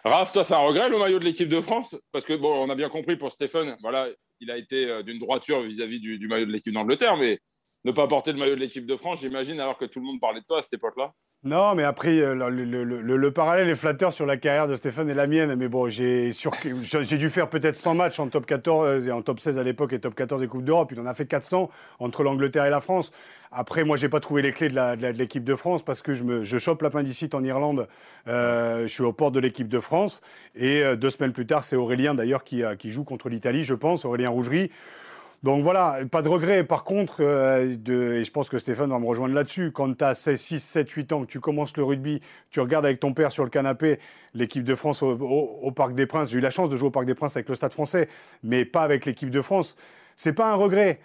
Raph, 0.03 0.31
toi, 0.31 0.43
c'est 0.43 0.55
un 0.55 0.59
regret 0.59 0.89
le 0.89 0.97
maillot 0.97 1.19
de 1.19 1.25
l'équipe 1.25 1.49
de 1.49 1.61
France? 1.61 1.95
Parce 2.11 2.25
que, 2.25 2.33
bon, 2.33 2.53
on 2.65 2.69
a 2.69 2.75
bien 2.75 2.89
compris 2.89 3.17
pour 3.17 3.31
Stéphane, 3.31 3.77
voilà, 3.81 4.07
il 4.39 4.49
a 4.49 4.57
été 4.57 4.89
euh, 4.89 5.03
d'une 5.03 5.19
droiture 5.19 5.61
vis-à-vis 5.61 5.99
du, 5.99 6.17
du, 6.17 6.27
maillot 6.27 6.47
de 6.47 6.51
l'équipe 6.51 6.73
d'Angleterre, 6.73 7.17
mais 7.17 7.39
ne 7.83 7.91
pas 7.91 8.07
porter 8.07 8.31
le 8.31 8.39
maillot 8.39 8.55
de 8.55 8.59
l'équipe 8.59 8.85
de 8.85 8.95
France, 8.95 9.21
j'imagine, 9.21 9.59
alors 9.59 9.77
que 9.77 9.85
tout 9.85 9.99
le 9.99 10.05
monde 10.05 10.19
parlait 10.19 10.41
de 10.41 10.45
toi 10.45 10.59
à 10.59 10.61
cette 10.63 10.73
époque-là? 10.73 11.13
Non, 11.43 11.73
mais 11.73 11.83
après, 11.83 12.19
euh, 12.19 12.35
le, 12.35 13.31
parallèle 13.31 13.67
est 13.67 13.75
flatteur 13.75 14.13
sur 14.13 14.27
la 14.27 14.37
carrière 14.37 14.67
de 14.67 14.75
Stéphane 14.75 15.09
et 15.09 15.15
la 15.15 15.25
mienne. 15.25 15.55
Mais 15.55 15.69
bon, 15.69 15.89
j'ai 15.89 16.29
dû 17.17 17.29
faire 17.31 17.49
peut-être 17.49 17.75
100 17.75 17.95
matchs 17.95 18.19
en 18.19 18.27
top 18.27 18.45
14 18.45 19.07
et 19.07 19.11
en 19.11 19.23
top 19.23 19.39
16 19.39 19.57
à 19.57 19.63
l'époque 19.63 19.91
et 19.93 19.99
top 19.99 20.13
14 20.13 20.41
des 20.41 20.47
Coupes 20.47 20.63
d'Europe. 20.63 20.91
Il 20.91 20.99
en 20.99 21.07
a 21.07 21.15
fait 21.15 21.25
400 21.25 21.71
entre 21.97 22.21
l'Angleterre 22.21 22.65
et 22.65 22.69
la 22.69 22.79
France. 22.79 23.11
Après, 23.51 23.83
moi, 23.83 23.97
j'ai 23.97 24.07
pas 24.07 24.19
trouvé 24.19 24.43
les 24.43 24.51
clés 24.51 24.69
de 24.69 25.07
l'équipe 25.17 25.43
de, 25.43 25.55
France 25.55 25.81
parce 25.81 26.03
que 26.03 26.13
je, 26.13 26.23
me, 26.23 26.43
je 26.43 26.59
chope 26.59 26.83
l'appendicite 26.83 27.33
en 27.33 27.43
Irlande. 27.43 27.87
Euh, 28.27 28.83
je 28.83 28.87
suis 28.87 29.03
au 29.03 29.11
port 29.11 29.31
de 29.31 29.39
l'équipe 29.39 29.67
de 29.67 29.79
France. 29.79 30.21
Et 30.55 30.83
euh, 30.83 30.95
deux 30.95 31.09
semaines 31.09 31.33
plus 31.33 31.47
tard, 31.47 31.63
c'est 31.63 31.75
Aurélien 31.75 32.13
d'ailleurs 32.13 32.43
qui, 32.43 32.61
qui 32.77 32.91
joue 32.91 33.03
contre 33.03 33.29
l'Italie, 33.29 33.63
je 33.63 33.73
pense, 33.73 34.05
Aurélien 34.05 34.29
Rougerie. 34.29 34.69
Donc 35.43 35.63
voilà, 35.63 35.99
pas 36.11 36.21
de 36.21 36.29
regret. 36.29 36.63
Par 36.63 36.83
contre, 36.83 37.17
euh, 37.21 37.75
et 37.87 38.23
je 38.23 38.31
pense 38.31 38.47
que 38.47 38.59
Stéphane 38.59 38.91
va 38.91 38.99
me 38.99 39.07
rejoindre 39.07 39.33
là-dessus, 39.33 39.71
quand 39.71 39.97
tu 39.97 40.03
as 40.03 40.13
6, 40.13 40.59
7, 40.59 40.89
8 40.89 41.13
ans, 41.13 41.21
que 41.21 41.27
tu 41.27 41.39
commences 41.39 41.75
le 41.77 41.83
rugby, 41.83 42.21
tu 42.51 42.59
regardes 42.59 42.85
avec 42.85 42.99
ton 42.99 43.13
père 43.13 43.31
sur 43.31 43.43
le 43.43 43.49
canapé 43.49 43.99
l'équipe 44.35 44.63
de 44.63 44.75
France 44.75 45.01
au, 45.01 45.71
Parc 45.75 45.95
des 45.95 46.05
Princes. 46.05 46.29
J'ai 46.29 46.37
eu 46.37 46.41
la 46.41 46.51
chance 46.51 46.69
de 46.69 46.75
jouer 46.75 46.89
au 46.89 46.91
Parc 46.91 47.07
des 47.07 47.15
Princes 47.15 47.35
avec 47.35 47.49
le 47.49 47.55
Stade 47.55 47.73
français, 47.73 48.07
mais 48.43 48.65
pas 48.65 48.83
avec 48.83 49.05
l'équipe 49.05 49.31
de 49.31 49.41
France. 49.41 49.75
C'est 50.15 50.33
pas 50.33 50.51
un 50.51 50.55
regret. 50.55 50.99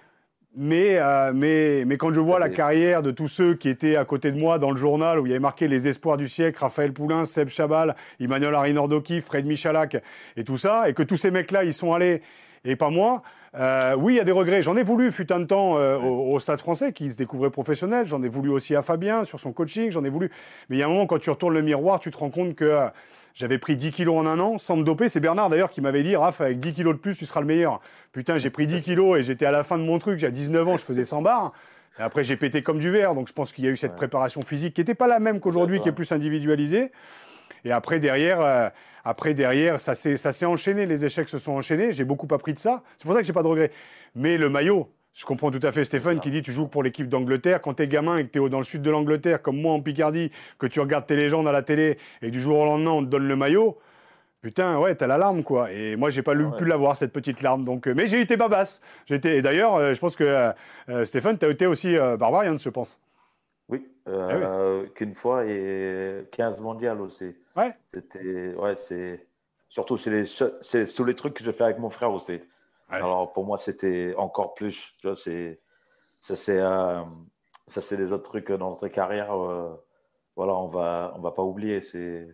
Mais, 0.58 0.98
euh, 0.98 1.32
mais, 1.34 1.84
mais 1.86 1.98
quand 1.98 2.12
je 2.12 2.20
vois 2.20 2.38
la 2.38 2.48
carrière 2.48 3.02
de 3.02 3.10
tous 3.10 3.28
ceux 3.28 3.54
qui 3.54 3.68
étaient 3.68 3.96
à 3.96 4.06
côté 4.06 4.32
de 4.32 4.38
moi 4.38 4.58
dans 4.58 4.70
le 4.70 4.78
journal 4.78 5.18
où 5.18 5.26
il 5.26 5.28
y 5.28 5.32
avait 5.32 5.40
marqué 5.40 5.68
les 5.68 5.86
espoirs 5.86 6.16
du 6.16 6.28
siècle, 6.28 6.58
Raphaël 6.58 6.94
Poulain, 6.94 7.26
Seb 7.26 7.48
Chabal, 7.48 7.94
Emmanuel 8.20 8.54
Arinordoki, 8.54 9.20
Fred 9.20 9.44
Michalak 9.44 10.02
et 10.34 10.44
tout 10.44 10.56
ça, 10.56 10.88
et 10.88 10.94
que 10.94 11.02
tous 11.02 11.18
ces 11.18 11.30
mecs-là, 11.30 11.64
ils 11.64 11.74
sont 11.74 11.92
allés 11.92 12.22
et 12.66 12.76
pas 12.76 12.90
moi, 12.90 13.22
euh, 13.58 13.94
oui, 13.96 14.14
il 14.14 14.16
y 14.16 14.20
a 14.20 14.24
des 14.24 14.32
regrets. 14.32 14.60
J'en 14.60 14.76
ai 14.76 14.82
voulu, 14.82 15.10
fut 15.10 15.32
un 15.32 15.44
temps, 15.44 15.78
euh, 15.78 15.98
au, 15.98 16.38
Stade 16.38 16.60
français, 16.60 16.92
qui 16.92 17.10
se 17.10 17.16
découvrait 17.16 17.50
professionnel. 17.50 18.06
J'en 18.06 18.22
ai 18.22 18.28
voulu 18.28 18.50
aussi 18.50 18.76
à 18.76 18.82
Fabien 18.82 19.24
sur 19.24 19.40
son 19.40 19.52
coaching. 19.52 19.90
J'en 19.90 20.04
ai 20.04 20.10
voulu. 20.10 20.30
Mais 20.68 20.76
il 20.76 20.78
y 20.78 20.82
a 20.82 20.86
un 20.86 20.88
moment, 20.90 21.06
quand 21.06 21.18
tu 21.18 21.30
retournes 21.30 21.54
le 21.54 21.62
miroir, 21.62 21.98
tu 21.98 22.10
te 22.10 22.18
rends 22.18 22.28
compte 22.28 22.54
que 22.54 22.64
euh, 22.64 22.86
j'avais 23.34 23.56
pris 23.56 23.76
10 23.76 23.92
kilos 23.92 24.16
en 24.18 24.26
un 24.26 24.38
an 24.40 24.58
sans 24.58 24.76
me 24.76 24.84
doper. 24.84 25.08
C'est 25.08 25.20
Bernard 25.20 25.48
d'ailleurs 25.48 25.70
qui 25.70 25.80
m'avait 25.80 26.02
dit 26.02 26.16
Raph, 26.16 26.42
avec 26.42 26.58
10 26.58 26.74
kilos 26.74 26.94
de 26.94 27.00
plus, 27.00 27.16
tu 27.16 27.24
seras 27.24 27.40
le 27.40 27.46
meilleur. 27.46 27.80
Putain, 28.12 28.36
j'ai 28.36 28.50
pris 28.50 28.66
10 28.66 28.82
kilos 28.82 29.18
et 29.18 29.22
j'étais 29.22 29.46
à 29.46 29.52
la 29.52 29.64
fin 29.64 29.78
de 29.78 29.84
mon 29.84 29.98
truc. 29.98 30.18
J'ai 30.18 30.30
19 30.30 30.68
ans, 30.68 30.76
je 30.76 30.84
faisais 30.84 31.04
100 31.04 31.22
bars. 31.22 31.52
Et 31.98 32.02
après, 32.02 32.24
j'ai 32.24 32.36
pété 32.36 32.62
comme 32.62 32.78
du 32.78 32.90
verre. 32.90 33.14
Donc, 33.14 33.26
je 33.26 33.32
pense 33.32 33.54
qu'il 33.54 33.64
y 33.64 33.68
a 33.68 33.70
eu 33.70 33.76
cette 33.78 33.96
préparation 33.96 34.42
physique 34.42 34.74
qui 34.74 34.82
n'était 34.82 34.94
pas 34.94 35.08
la 35.08 35.18
même 35.18 35.40
qu'aujourd'hui, 35.40 35.80
qui 35.80 35.88
est 35.88 35.92
plus 35.92 36.12
individualisée. 36.12 36.92
Et 37.66 37.72
après, 37.72 38.00
derrière, 38.00 38.72
après, 39.04 39.34
derrière, 39.34 39.80
ça 39.80 39.94
s'est 39.94 40.46
enchaîné, 40.46 40.86
les 40.86 41.04
échecs 41.04 41.28
se 41.28 41.38
sont 41.38 41.52
enchaînés. 41.52 41.92
J'ai 41.92 42.04
beaucoup 42.04 42.32
appris 42.32 42.54
de 42.54 42.58
ça. 42.58 42.82
C'est 42.96 43.04
pour 43.04 43.12
ça 43.12 43.20
que 43.20 43.26
j'ai 43.26 43.32
pas 43.32 43.42
de 43.42 43.48
regrets. 43.48 43.72
Mais 44.14 44.38
le 44.38 44.48
maillot, 44.48 44.88
je 45.16 45.24
comprends 45.24 45.50
tout 45.50 45.60
à 45.62 45.72
fait 45.72 45.84
Stéphane 45.84 46.20
qui 46.20 46.30
dit 46.30 46.42
tu 46.42 46.52
joues 46.52 46.68
pour 46.68 46.82
l'équipe 46.82 47.08
d'Angleterre. 47.08 47.62
Quand 47.62 47.74
tu 47.74 47.82
es 47.82 47.88
gamin 47.88 48.18
et 48.18 48.24
que 48.24 48.30
tu 48.30 48.44
es 48.44 48.48
dans 48.50 48.58
le 48.58 48.64
sud 48.64 48.82
de 48.82 48.90
l'Angleterre, 48.90 49.40
comme 49.40 49.60
moi 49.60 49.72
en 49.72 49.80
Picardie, 49.80 50.30
que 50.58 50.66
tu 50.66 50.78
regardes 50.78 51.06
tes 51.06 51.16
légendes 51.16 51.48
à 51.48 51.52
la 51.52 51.62
télé 51.62 51.98
et 52.20 52.30
du 52.30 52.40
jour 52.40 52.58
au 52.58 52.64
lendemain 52.66 52.90
on 52.90 53.00
te 53.02 53.08
donne 53.08 53.26
le 53.26 53.34
maillot, 53.34 53.78
putain, 54.42 54.78
ouais, 54.78 54.94
t'as 54.94 55.06
la 55.06 55.16
larme, 55.16 55.42
quoi. 55.42 55.72
Et 55.72 55.96
moi, 55.96 56.10
j'ai 56.10 56.22
pas 56.22 56.34
pu 56.34 56.66
l'avoir, 56.66 56.96
cette 56.98 57.12
petite 57.14 57.40
larme. 57.40 57.64
Donc, 57.64 57.88
euh, 57.88 57.94
mais 57.96 58.06
j'ai 58.06 58.20
été 58.20 58.36
babasse. 58.36 58.82
Et 59.08 59.40
d'ailleurs, 59.40 59.74
euh, 59.76 59.94
je 59.94 59.98
pense 59.98 60.16
que 60.16 60.52
euh, 60.88 61.04
Stéphane, 61.06 61.38
tu 61.38 61.46
as 61.46 61.48
été 61.48 61.66
aussi 61.66 61.96
Barbarian, 62.18 62.58
je 62.58 62.68
pense. 62.68 63.00
Oui, 64.06 64.14
ah 64.14 64.82
qu'une 64.94 65.14
fois 65.14 65.44
et 65.46 66.28
15 66.32 66.60
mondiales 66.60 67.00
aussi. 67.00 67.36
Ouais. 67.56 67.74
C'était, 67.92 68.54
ouais, 68.54 68.76
c'est 68.76 69.26
surtout 69.68 69.96
c'est 69.96 70.10
les, 70.10 70.24
c'est 70.62 70.94
tous 70.94 71.04
les 71.04 71.14
trucs 71.14 71.34
que 71.34 71.44
je 71.44 71.50
fais 71.50 71.64
avec 71.64 71.78
mon 71.78 71.90
frère 71.90 72.12
aussi. 72.12 72.40
Alors 72.88 73.32
pour 73.32 73.44
moi 73.44 73.58
c'était 73.58 74.14
encore 74.16 74.54
plus. 74.54 74.94
Tu 75.00 75.08
vois, 75.08 75.16
c'est 75.16 75.60
ça 76.20 76.36
c'est 76.36 76.58
euh, 76.58 77.02
ça 77.66 77.80
c'est 77.80 77.96
des 77.96 78.12
autres 78.12 78.22
trucs 78.22 78.52
dans 78.52 78.74
sa 78.74 78.88
carrière. 78.88 79.34
Euh, 79.34 79.74
voilà, 80.36 80.54
on 80.54 80.68
va 80.68 81.12
on 81.16 81.20
va 81.20 81.32
pas 81.32 81.42
oublier. 81.42 81.80
C'est 81.80 82.28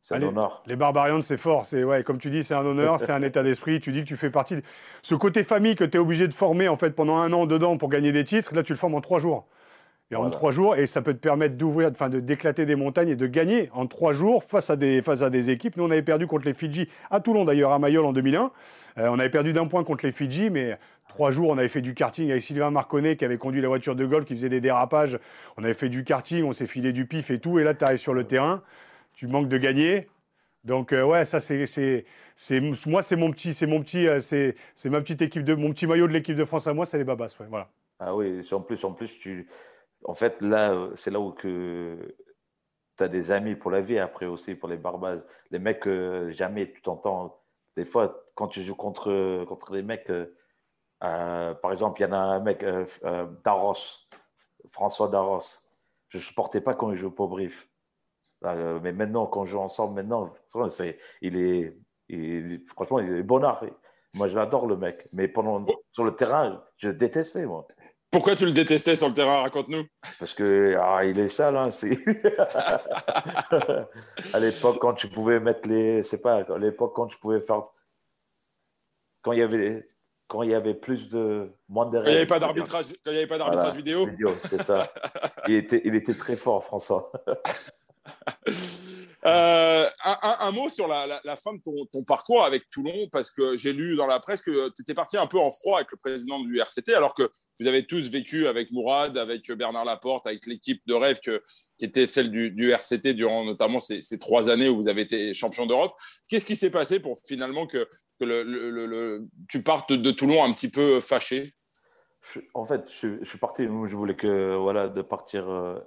c'est 0.00 0.14
un 0.14 0.22
honneur. 0.22 0.62
Les 0.66 0.76
Barbarians, 0.76 1.20
c'est 1.20 1.36
fort. 1.36 1.66
C'est 1.66 1.82
ouais, 1.82 2.04
comme 2.04 2.18
tu 2.18 2.30
dis, 2.30 2.44
c'est 2.44 2.54
un 2.54 2.64
honneur, 2.64 3.00
c'est 3.00 3.10
un 3.10 3.22
état 3.22 3.42
d'esprit. 3.42 3.80
Tu 3.80 3.90
dis 3.90 4.02
que 4.02 4.08
tu 4.08 4.16
fais 4.16 4.30
partie 4.30 4.54
de 4.54 4.62
ce 5.02 5.16
côté 5.16 5.42
famille 5.42 5.74
que 5.74 5.82
tu 5.82 5.96
es 5.96 6.00
obligé 6.00 6.28
de 6.28 6.34
former 6.34 6.68
en 6.68 6.76
fait 6.76 6.90
pendant 6.90 7.16
un 7.16 7.32
an 7.32 7.44
dedans 7.44 7.76
pour 7.76 7.88
gagner 7.88 8.12
des 8.12 8.22
titres. 8.22 8.54
Là, 8.54 8.62
tu 8.62 8.72
le 8.72 8.78
formes 8.78 8.94
en 8.94 9.00
trois 9.00 9.18
jours 9.18 9.48
et 10.10 10.16
en 10.16 10.30
trois 10.30 10.52
jours, 10.52 10.76
et 10.76 10.86
ça 10.86 11.02
peut 11.02 11.14
te 11.14 11.18
permettre 11.18 11.56
d'ouvrir, 11.56 11.90
enfin 11.90 12.08
de 12.08 12.20
d'éclater 12.20 12.64
des 12.64 12.76
montagnes 12.76 13.08
et 13.08 13.16
de 13.16 13.26
gagner 13.26 13.70
en 13.72 13.86
trois 13.86 14.12
jours 14.12 14.44
face 14.44 14.70
à 14.70 14.76
des 14.76 15.02
face 15.02 15.22
à 15.22 15.30
des 15.30 15.50
équipes. 15.50 15.76
Nous, 15.76 15.84
on 15.84 15.90
avait 15.90 16.02
perdu 16.02 16.28
contre 16.28 16.46
les 16.46 16.54
Fidji 16.54 16.88
à 17.10 17.18
Toulon 17.18 17.44
d'ailleurs, 17.44 17.72
à 17.72 17.80
Mayol 17.80 18.04
en 18.04 18.12
2001. 18.12 18.52
Euh, 18.98 19.08
on 19.10 19.18
avait 19.18 19.30
perdu 19.30 19.52
d'un 19.52 19.66
point 19.66 19.82
contre 19.82 20.06
les 20.06 20.12
Fidji, 20.12 20.48
mais 20.48 20.78
trois 21.08 21.32
jours, 21.32 21.50
on 21.50 21.58
avait 21.58 21.66
fait 21.66 21.80
du 21.80 21.92
karting 21.92 22.30
avec 22.30 22.42
Sylvain 22.42 22.70
Marconnet 22.70 23.16
qui 23.16 23.24
avait 23.24 23.36
conduit 23.36 23.60
la 23.60 23.68
voiture 23.68 23.96
de 23.96 24.06
golf, 24.06 24.24
qui 24.24 24.34
faisait 24.34 24.48
des 24.48 24.60
dérapages. 24.60 25.18
On 25.56 25.64
avait 25.64 25.74
fait 25.74 25.88
du 25.88 26.04
karting, 26.04 26.44
on 26.44 26.52
s'est 26.52 26.68
filé 26.68 26.92
du 26.92 27.06
pif 27.06 27.32
et 27.32 27.40
tout. 27.40 27.58
Et 27.58 27.64
là, 27.64 27.74
tu 27.74 27.84
arrives 27.84 27.98
sur 27.98 28.14
le 28.14 28.24
terrain, 28.24 28.62
tu 29.12 29.26
manques 29.26 29.48
de 29.48 29.58
gagner. 29.58 30.06
Donc 30.62 30.92
euh, 30.92 31.04
ouais, 31.04 31.24
ça 31.24 31.40
c'est 31.40 31.64
c'est 31.66 32.60
moi 32.86 33.02
c'est 33.02 33.16
mon 33.16 33.30
petit 33.30 33.54
c'est 33.54 33.66
mon 33.66 33.80
petit 33.80 34.06
euh, 34.06 34.20
c'est 34.20 34.56
c'est 34.74 34.90
ma 34.90 35.00
petite 35.00 35.22
équipe 35.22 35.44
de 35.44 35.54
mon 35.54 35.70
petit 35.70 35.86
maillot 35.86 36.06
de 36.06 36.12
l'équipe 36.12 36.36
de 36.36 36.44
France 36.44 36.66
à 36.68 36.74
moi, 36.74 36.86
c'est 36.86 36.98
les 36.98 37.04
Babas, 37.04 37.36
ouais, 37.40 37.46
voilà. 37.48 37.68
Ah 37.98 38.14
oui, 38.14 38.42
en 38.52 38.60
plus 38.60 38.84
en 38.84 38.92
plus 38.92 39.18
tu 39.18 39.46
en 40.06 40.14
fait, 40.14 40.40
là, 40.40 40.72
euh, 40.72 40.94
c'est 40.96 41.10
là 41.10 41.20
où 41.20 41.32
tu 41.32 41.98
as 43.00 43.08
des 43.08 43.30
amis 43.32 43.56
pour 43.56 43.70
la 43.70 43.80
vie, 43.80 43.98
après 43.98 44.26
aussi 44.26 44.54
pour 44.54 44.68
les 44.68 44.76
barbages. 44.76 45.20
Les 45.50 45.58
mecs, 45.58 45.86
euh, 45.86 46.30
jamais 46.30 46.70
tu 46.72 46.80
t'entends. 46.80 47.42
Des 47.76 47.84
fois, 47.84 48.24
quand 48.34 48.48
tu 48.48 48.62
joues 48.62 48.76
contre, 48.76 49.44
contre 49.44 49.72
des 49.72 49.82
mecs, 49.82 50.10
euh, 50.10 51.54
par 51.54 51.72
exemple, 51.72 52.00
il 52.00 52.04
y 52.04 52.06
en 52.06 52.12
a 52.12 52.18
un 52.18 52.40
mec, 52.40 52.64
Daros, 53.44 53.74
François 54.70 55.08
Daros. 55.08 55.40
Je 56.08 56.18
ne 56.18 56.22
supportais 56.22 56.60
pas 56.60 56.74
quand 56.74 56.92
il 56.92 56.96
joue 56.96 57.10
pour 57.10 57.28
Brief. 57.28 57.68
mais 58.42 58.92
maintenant, 58.92 59.26
quand 59.26 59.40
on 59.40 59.46
joue 59.46 59.58
ensemble, 59.58 59.94
maintenant, 59.94 60.32
il 61.20 61.36
est, 61.36 61.76
il, 62.08 62.64
franchement, 62.68 63.00
il 63.00 63.12
est 63.12 63.22
bonnard. 63.22 63.64
Moi, 64.14 64.28
je 64.28 64.36
l'adore, 64.36 64.66
le 64.66 64.76
mec. 64.76 65.08
Mais 65.12 65.28
pendant, 65.28 65.66
sur 65.92 66.04
le 66.04 66.14
terrain, 66.14 66.64
je 66.76 66.88
détestais, 66.88 67.44
moi. 67.44 67.66
Pourquoi 68.16 68.34
tu 68.34 68.46
le 68.46 68.52
détestais 68.52 68.96
sur 68.96 69.08
le 69.08 69.12
terrain? 69.12 69.42
Raconte-nous. 69.42 69.84
Parce 70.18 70.32
que 70.32 70.74
ah, 70.80 71.04
il 71.04 71.18
est 71.18 71.28
sale. 71.28 71.54
Hein, 71.54 71.68
à 74.32 74.40
l'époque, 74.40 74.78
quand 74.80 74.94
tu 74.94 75.08
pouvais 75.08 75.38
mettre 75.38 75.68
les, 75.68 76.02
c'est 76.02 76.22
pas, 76.22 76.36
à 76.36 76.56
l'époque 76.56 76.94
quand 76.96 77.08
tu 77.08 77.18
pouvais 77.18 77.40
faire, 77.40 77.64
quand 79.20 79.32
il 79.32 79.40
y 79.40 79.42
avait, 79.42 79.84
quand 80.28 80.42
il 80.44 80.50
y 80.50 80.54
avait 80.54 80.72
plus 80.72 81.10
de 81.10 81.52
moins 81.68 81.84
de. 81.84 81.98
Quand 81.98 82.06
il 82.06 82.12
n'y 82.12 82.16
avait 82.16 82.24
pas 82.24 82.38
d'arbitrage, 82.38 82.86
quand 83.04 83.10
il 83.10 83.12
n'y 83.12 83.18
avait 83.18 83.26
pas 83.26 83.36
d'arbitrage 83.36 83.76
vidéo. 83.76 84.06
Vidéo, 84.06 84.30
c'est 84.48 84.62
ça. 84.62 84.90
il 85.46 85.56
était, 85.56 85.82
il 85.84 85.94
était 85.94 86.14
très 86.14 86.36
fort, 86.36 86.64
François. 86.64 87.12
Euh, 89.26 89.90
un, 90.04 90.52
mot 90.52 90.70
sur 90.70 90.86
la, 90.86 91.20
fin 91.36 91.52
de 91.52 91.60
ton, 91.90 92.04
parcours 92.04 92.44
avec 92.44 92.70
Toulon, 92.70 93.08
parce 93.10 93.32
que 93.32 93.56
j'ai 93.56 93.72
lu 93.72 93.96
dans 93.96 94.06
la 94.06 94.20
presse 94.20 94.40
que 94.40 94.68
tu 94.68 94.82
étais 94.82 94.94
parti 94.94 95.16
un 95.16 95.26
peu 95.26 95.40
en 95.40 95.50
froid 95.50 95.78
avec 95.78 95.90
le 95.90 95.96
président 95.96 96.38
du 96.38 96.60
RCT, 96.60 96.94
alors 96.94 97.12
que 97.12 97.28
vous 97.60 97.66
avez 97.66 97.86
tous 97.86 98.10
vécu 98.10 98.46
avec 98.46 98.70
Mourad, 98.70 99.16
avec 99.16 99.50
Bernard 99.52 99.84
Laporte, 99.84 100.26
avec 100.26 100.46
l'équipe 100.46 100.82
de 100.86 100.94
rêve 100.94 101.20
que, 101.20 101.42
qui 101.78 101.84
était 101.84 102.06
celle 102.06 102.30
du, 102.30 102.70
RCT 102.70 103.14
durant 103.14 103.44
notamment 103.44 103.80
ces, 103.80 104.18
trois 104.18 104.50
années 104.50 104.68
où 104.68 104.76
vous 104.76 104.88
avez 104.88 105.02
été 105.02 105.32
champion 105.34 105.66
d'Europe. 105.66 105.94
Qu'est-ce 106.28 106.46
qui 106.46 106.56
s'est 106.56 106.70
passé 106.70 107.00
pour 107.00 107.16
finalement 107.24 107.66
que, 107.66 107.88
le, 108.20 109.26
tu 109.48 109.62
partes 109.62 109.92
de 109.92 110.10
Toulon 110.10 110.44
un 110.44 110.52
petit 110.52 110.70
peu 110.70 111.00
fâché? 111.00 111.54
En 112.54 112.64
fait, 112.64 112.90
je, 112.90 113.24
suis 113.24 113.38
parti, 113.38 113.64
je 113.64 113.96
voulais 113.96 114.16
que, 114.16 114.56
voilà, 114.56 114.88
de 114.88 115.02
partir 115.02 115.48
euh, 115.48 115.78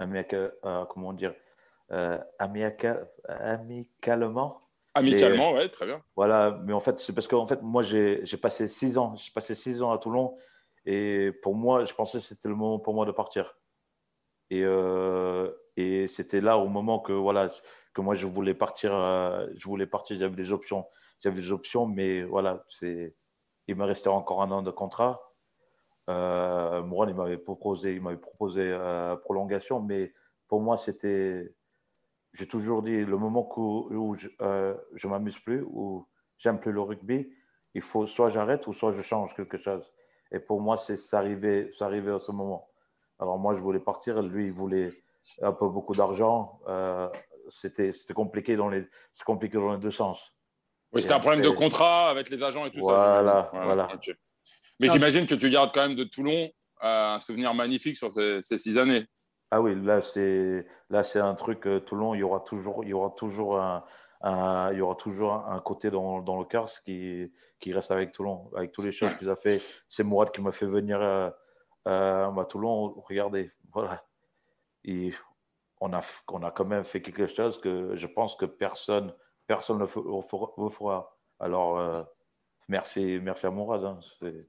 euh 0.00 0.84
comment 0.88 1.12
dire, 1.12 1.34
euh, 1.92 2.18
amicalement. 2.38 3.10
Amicalement, 4.94 5.52
oui, 5.54 5.68
très 5.70 5.86
bien. 5.86 6.02
Voilà, 6.16 6.58
mais 6.64 6.72
en 6.72 6.80
fait, 6.80 6.98
c'est 7.00 7.14
parce 7.14 7.26
que 7.26 7.36
en 7.36 7.46
fait, 7.46 7.60
moi, 7.62 7.82
j'ai 7.82 8.24
passé 8.40 8.68
six 8.68 8.96
ans. 8.98 9.14
J'ai 9.16 9.32
passé 9.32 9.54
six 9.54 9.82
ans 9.82 9.92
à 9.92 9.98
Toulon 9.98 10.36
et 10.84 11.32
pour 11.42 11.54
moi, 11.54 11.84
je 11.84 11.94
pensais 11.94 12.18
que 12.18 12.24
c'était 12.24 12.48
le 12.48 12.54
moment 12.54 12.78
pour 12.78 12.94
moi 12.94 13.06
de 13.06 13.12
partir. 13.12 13.56
Et, 14.50 14.62
euh, 14.64 15.50
c'était 16.08 16.40
là 16.40 16.58
au 16.58 16.68
moment 16.68 17.00
que, 17.00 17.12
voilà, 17.12 17.50
que 17.94 18.00
moi, 18.00 18.14
je 18.14 18.26
voulais 18.26 18.54
partir. 18.54 18.94
Euh, 18.94 19.46
je 19.56 19.66
voulais 19.68 19.86
partir, 19.86 20.18
j'avais 20.18 20.36
des 20.36 20.52
options. 20.52 20.86
J'avais 21.20 21.40
des 21.40 21.52
options, 21.52 21.86
mais 21.86 22.22
voilà, 22.22 22.64
il 22.82 23.76
me 23.76 23.84
restait 23.84 24.08
encore 24.08 24.42
un 24.42 24.50
an 24.50 24.62
de 24.62 24.70
contrat. 24.70 25.32
Euh, 26.10 26.82
Mourad, 26.82 27.10
il 27.10 27.14
m'avait 27.14 27.38
proposé, 27.38 27.94
il 27.94 28.02
m'avait 28.02 28.16
proposé 28.16 28.60
euh, 28.62 29.16
prolongation, 29.16 29.80
mais 29.80 30.12
pour 30.48 30.60
moi, 30.60 30.76
c'était. 30.76 31.54
J'ai 32.34 32.48
toujours 32.48 32.82
dit, 32.82 33.04
le 33.04 33.16
moment 33.18 33.48
où, 33.56 34.14
je, 34.18 34.28
ne 34.40 35.08
m'amuse 35.08 35.38
plus, 35.38 35.62
où 35.62 36.06
j'aime 36.38 36.58
plus 36.58 36.72
le 36.72 36.80
rugby, 36.80 37.30
il 37.74 37.82
faut 37.82 38.06
soit 38.06 38.30
j'arrête 38.30 38.66
ou 38.66 38.72
soit 38.72 38.92
je 38.92 39.02
change 39.02 39.34
quelque 39.34 39.58
chose. 39.58 39.92
Et 40.32 40.40
pour 40.40 40.60
moi, 40.60 40.76
c'est 40.76 40.98
arrivé, 41.14 41.70
arrivé 41.80 42.10
à 42.10 42.18
ce 42.18 42.32
moment. 42.32 42.68
Alors 43.18 43.38
moi, 43.38 43.54
je 43.54 43.60
voulais 43.60 43.80
partir. 43.80 44.20
Lui, 44.22 44.46
il 44.46 44.52
voulait 44.52 44.90
un 45.42 45.52
peu 45.52 45.68
beaucoup 45.68 45.94
d'argent. 45.94 46.60
Euh, 46.68 47.08
c'était 47.50 47.92
compliqué, 48.14 48.56
dans 48.56 48.68
les, 48.68 48.86
compliqué 49.24 49.58
dans 49.58 49.72
les 49.72 49.78
deux 49.78 49.90
sens. 49.90 50.20
Oui, 50.92 51.02
c'était 51.02 51.14
un 51.14 51.20
problème 51.20 51.42
de 51.42 51.50
contrat 51.50 52.10
avec 52.10 52.30
les 52.30 52.42
agents 52.42 52.66
et 52.66 52.70
tout 52.70 52.80
ça. 52.80 52.82
Voilà, 52.82 53.50
voilà. 53.52 53.88
Mais 54.80 54.88
j'imagine 54.88 55.26
que 55.26 55.34
tu 55.34 55.48
gardes 55.50 55.70
quand 55.72 55.86
même 55.88 55.96
de 55.96 56.04
Toulon 56.04 56.50
euh, 56.82 57.14
un 57.14 57.20
souvenir 57.20 57.54
magnifique 57.54 57.96
sur 57.96 58.12
ces, 58.12 58.42
six 58.42 58.76
années. 58.76 59.06
Ah 59.50 59.60
oui, 59.60 59.74
là, 59.80 60.02
c'est 60.02 60.66
là 60.90 61.04
c'est 61.04 61.20
un 61.20 61.34
truc, 61.34 61.66
euh, 61.66 61.78
Toulon, 61.78 62.14
il 62.14 62.18
y 62.18 62.22
aura 62.22 62.40
toujours, 62.40 62.84
il 62.84 62.88
y 62.88 62.92
aura 62.94 63.10
toujours 63.10 63.60
un, 63.60 63.84
il 64.24 64.78
y 64.78 64.80
aura 64.80 64.94
toujours 64.94 65.32
un 65.32 65.60
côté 65.60 65.90
dans, 65.90 66.18
le 66.18 66.44
cœur 66.44 66.68
qui, 66.84 67.30
reste 67.66 67.90
avec 67.90 68.12
Toulon, 68.12 68.50
avec 68.56 68.72
toutes 68.72 68.84
les 68.84 68.92
choses 68.92 69.14
qu'il 69.16 69.28
a 69.30 69.36
fait. 69.36 69.60
C'est 69.88 70.04
Mourad 70.04 70.30
qui 70.30 70.40
m'a 70.40 70.52
fait 70.52 70.66
venir 70.66 71.00
à, 71.00 71.34
à 71.84 72.44
Toulon. 72.48 72.94
Regardez, 73.08 73.50
voilà. 73.72 74.04
On 75.80 75.92
a, 75.92 76.02
quand 76.50 76.64
même 76.64 76.84
fait 76.84 77.02
quelque 77.02 77.26
chose 77.26 77.60
que 77.60 77.96
je 77.96 78.06
pense 78.06 78.36
que 78.36 78.46
personne 78.46 79.12
personne 79.46 79.78
ne 79.78 79.84
le 79.84 80.70
fera. 80.70 81.16
Alors, 81.40 81.78
euh, 81.78 82.02
merci, 82.68 83.18
merci 83.22 83.46
à 83.46 83.50
Mourad. 83.50 83.84
Hein, 83.84 83.98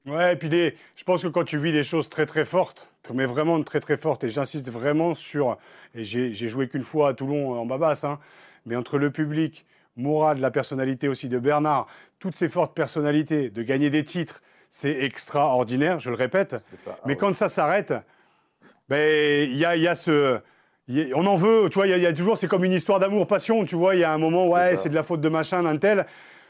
ouais, 0.06 0.32
et 0.32 0.36
puis 0.36 0.48
les, 0.48 0.76
je 0.96 1.04
pense 1.04 1.22
que 1.22 1.28
quand 1.28 1.44
tu 1.44 1.58
vis 1.58 1.72
des 1.72 1.82
choses 1.82 2.08
très 2.08 2.26
très 2.26 2.44
fortes, 2.44 2.90
mais 3.12 3.26
vraiment 3.26 3.62
très 3.62 3.80
très 3.80 3.96
fortes, 3.96 4.24
et 4.24 4.28
j'insiste 4.28 4.70
vraiment 4.70 5.14
sur, 5.14 5.58
et 5.94 6.04
j'ai 6.04 6.48
joué 6.48 6.68
qu'une 6.68 6.82
fois 6.82 7.08
à 7.08 7.14
Toulon 7.14 7.52
en 7.52 7.66
Babas, 7.66 8.04
hein, 8.04 8.18
mais 8.66 8.76
entre 8.76 8.98
le 8.98 9.10
public, 9.10 9.64
Mourad, 9.96 10.38
la 10.38 10.50
personnalité 10.50 11.08
aussi 11.08 11.28
de 11.28 11.38
Bernard, 11.38 11.86
toutes 12.18 12.34
ces 12.34 12.48
fortes 12.48 12.74
personnalités, 12.74 13.50
de 13.50 13.62
gagner 13.62 13.90
des 13.90 14.04
titres, 14.04 14.42
c'est 14.70 15.04
extraordinaire, 15.04 16.00
je 16.00 16.10
le 16.10 16.16
répète. 16.16 16.56
Ah 16.86 16.96
mais 17.06 17.16
quand 17.16 17.34
ça 17.34 17.48
s'arrête, 17.48 17.94
ben, 18.88 19.48
il 19.48 19.56
y, 19.56 19.64
a, 19.64 19.76
y 19.76 19.86
a 19.86 19.94
ce 19.94 20.40
on 20.88 21.26
en 21.26 21.36
veut, 21.36 21.68
tu 21.70 21.76
vois, 21.76 21.86
il 21.86 22.02
y, 22.02 22.06
a 22.06 22.12
toujours, 22.12 22.36
c'est 22.36 22.46
comme 22.46 22.64
une 22.64 22.72
histoire 22.72 22.98
d'amour, 22.98 23.26
passion, 23.26 23.64
tu 23.64 23.74
vois, 23.74 23.94
il 23.94 24.00
y 24.00 24.04
a 24.04 24.12
un 24.12 24.18
moment, 24.18 24.48
ouais, 24.48 24.76
c'est 24.76 24.90
de 24.90 24.94
la 24.94 25.02
faute 25.02 25.20
de 25.20 25.28
machin, 25.28 25.62
d'un 25.62 25.78
tel. 25.78 26.06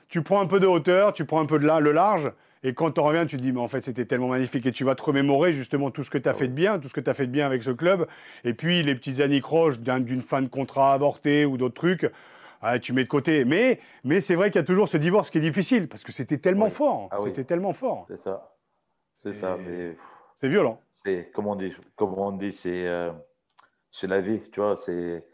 Tu 0.09 0.23
prends 0.23 0.41
un 0.41 0.47
peu 0.47 0.59
de 0.59 0.67
hauteur, 0.67 1.13
tu 1.13 1.25
prends 1.25 1.41
un 1.41 1.47
peu 1.47 1.59
de 1.59 1.67
le 1.67 1.93
large, 1.93 2.33
et 2.65 2.75
quand 2.75 2.91
tu 2.91 3.01
en 3.01 3.05
reviens, 3.05 3.27
tu 3.27 3.37
te 3.37 3.43
dis, 3.43 3.53
mais 3.53 3.61
en 3.61 3.69
fait, 3.69 3.83
c'était 3.83 4.05
tellement 4.07 4.29
magnifique, 4.29 4.67
et 4.67 4.73
tu 4.73 4.85
vas 4.85 4.95
te 4.95 5.03
remémorer 5.03 5.53
justement 5.53 5.91
tout 5.91 6.03
ce 6.03 6.11
que 6.11 6.19
tu 6.19 6.29
as 6.29 6.33
ah 6.33 6.35
fait 6.35 6.49
de 6.49 6.53
bien, 6.53 6.79
tout 6.81 6.89
ce 6.89 6.95
que 6.95 7.01
tu 7.01 7.11
as 7.11 7.15
fait 7.15 7.27
de 7.27 7.33
bien 7.33 7.47
avec 7.47 7.63
ce 7.63 7.71
club, 7.71 8.07
et 8.43 8.55
puis 8.55 8.83
les 8.83 8.95
petits 8.95 9.23
anicroches 9.23 9.79
d'une 9.79 10.21
fin 10.21 10.43
de 10.43 10.49
contrat 10.49 10.95
avorté 10.95 11.45
ou 11.45 11.57
d'autres 11.57 11.75
trucs. 11.75 12.11
Ah, 12.63 12.79
tu 12.79 12.95
mets 12.95 13.05
de 13.05 13.09
côté. 13.09 13.45
Mais, 13.45 13.79
mais 14.05 14.21
c'est 14.21 14.35
vrai 14.35 14.51
qu'il 14.51 14.59
y 14.59 14.65
a 14.65 14.67
toujours 14.67 14.89
ce 14.89 14.97
divorce 14.97 15.31
qui 15.31 15.39
est 15.39 15.43
difficile, 15.43 15.89
parce 15.89 16.03
que 16.03 16.13
c'était 16.13 16.39
tellement 16.39 16.71
fort. 16.71 17.09
Ah 17.13 17.19
c'était 17.23 17.45
tellement 17.45 17.75
fort. 17.75 18.07
C'est 18.09 18.17
ça. 18.17 18.57
C'est 19.19 19.35
ça. 19.35 19.57
Mais... 19.59 19.97
C'est 20.39 20.49
violent. 20.49 20.81
C'est, 20.91 21.31
comme 21.33 21.47
on 21.47 21.55
dit, 21.57 21.73
comme 21.95 22.19
on 22.19 22.33
dit 22.33 22.53
c'est. 22.53 22.87
Euh, 22.87 23.13
c'est 23.95 24.09
la 24.09 24.21
vie, 24.21 24.43
tu 24.51 24.61
vois. 24.61 24.77
C'est, 24.77 25.25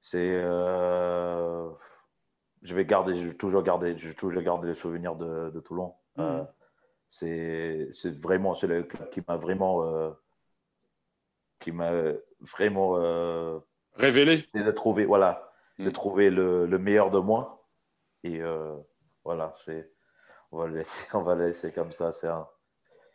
c'est, 0.00 0.18
euh, 0.18 1.68
je 2.62 2.74
vais 2.74 2.84
garder, 2.84 3.14
je 3.14 3.28
vais 3.28 3.34
toujours 3.34 3.62
garder, 3.62 3.96
je 3.96 4.08
vais 4.08 4.14
toujours 4.14 4.42
garder 4.42 4.68
les 4.68 4.74
souvenirs 4.74 5.16
de, 5.16 5.60
Toulon. 5.60 5.94
Mmh. 6.16 6.22
Euh, 6.22 6.44
c'est, 7.08 7.88
c'est 7.92 8.16
vraiment, 8.16 8.54
le 8.62 8.82
club 8.82 9.10
qui 9.10 9.22
m'a 9.26 9.36
vraiment, 9.36 9.84
euh, 9.84 10.10
qui 11.60 11.72
m'a 11.72 11.92
vraiment 12.40 12.92
révélé. 13.94 14.46
De 14.54 14.70
trouver, 14.70 15.04
voilà, 15.04 15.52
de 15.78 15.88
mmh. 15.88 15.92
trouver 15.92 16.30
le, 16.30 16.66
le, 16.66 16.78
meilleur 16.78 17.10
de 17.10 17.18
moi. 17.18 17.66
Et 18.22 18.40
voilà, 19.24 19.52
c'est, 19.64 19.92
on 20.52 20.58
va 20.58 20.66
le 20.66 20.76
laisser, 20.76 21.08
on 21.16 21.22
va 21.22 21.34
laisser 21.34 21.72
comme 21.72 21.92
ça. 21.92 22.12
C'est 22.12 22.28
un, 22.28 22.46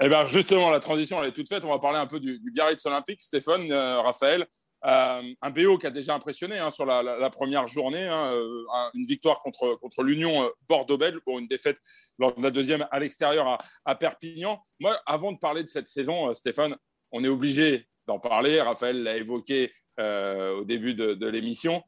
eh 0.01 0.09
bien, 0.09 0.25
justement, 0.25 0.71
la 0.71 0.79
transition, 0.79 1.21
elle 1.21 1.29
est 1.29 1.33
toute 1.33 1.47
faite. 1.47 1.63
On 1.63 1.69
va 1.69 1.79
parler 1.79 1.99
un 1.99 2.07
peu 2.07 2.19
du, 2.19 2.39
du 2.39 2.51
Biarritz 2.51 2.85
Olympique. 2.85 3.21
Stéphane, 3.23 3.71
euh, 3.71 4.01
Raphaël, 4.01 4.45
euh, 4.85 5.21
un 5.41 5.49
BO 5.49 5.77
qui 5.77 5.87
a 5.87 5.91
déjà 5.91 6.13
impressionné 6.13 6.59
hein, 6.59 6.71
sur 6.71 6.85
la, 6.85 7.29
première 7.29 7.67
journée. 7.67 8.07
Hein, 8.07 8.31
euh, 8.33 8.65
une 8.93 9.05
victoire 9.05 9.41
contre, 9.41 9.75
contre 9.75 10.03
l'Union 10.03 10.49
Bordeaux-Bègles 10.67 11.21
pour 11.21 11.39
une 11.39 11.47
défaite 11.47 11.77
lors 12.19 12.33
de 12.35 12.43
la 12.43 12.51
deuxième 12.51 12.87
à 12.91 12.99
l'extérieur 12.99 13.57
à, 13.85 13.95
Perpignan. 13.95 14.61
Moi, 14.79 14.99
avant 15.05 15.31
de 15.31 15.39
parler 15.39 15.63
de 15.63 15.69
cette 15.69 15.87
saison, 15.87 16.33
Stéphane, 16.33 16.75
on 17.11 17.23
est 17.23 17.29
obligé 17.29 17.87
d'en 18.07 18.19
parler. 18.19 18.61
Raphaël 18.61 19.03
l'a 19.03 19.17
évoqué 19.17 19.73
au 19.97 20.63
début 20.65 20.93
de, 20.93 21.27
l'émission. 21.27 21.83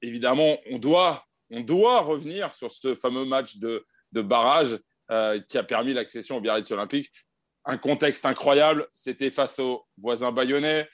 évidemment, 0.00 0.56
on 0.70 0.78
doit, 0.78 1.24
on 1.50 1.60
doit 1.60 2.00
revenir 2.00 2.54
sur 2.54 2.72
ce 2.72 2.94
fameux 2.94 3.24
match 3.24 3.56
de, 3.56 3.84
de 4.12 4.22
barrage 4.22 4.78
euh, 5.10 5.40
qui 5.48 5.58
a 5.58 5.64
permis 5.64 5.92
l'accession 5.92 6.36
au 6.36 6.40
Biarritz 6.40 6.70
Olympique. 6.70 7.10
Un 7.64 7.76
contexte 7.76 8.24
incroyable, 8.24 8.88
c'était 8.94 9.30
face 9.30 9.58
aux 9.58 9.84
voisins 9.98 10.32
bayonnais, 10.32 10.88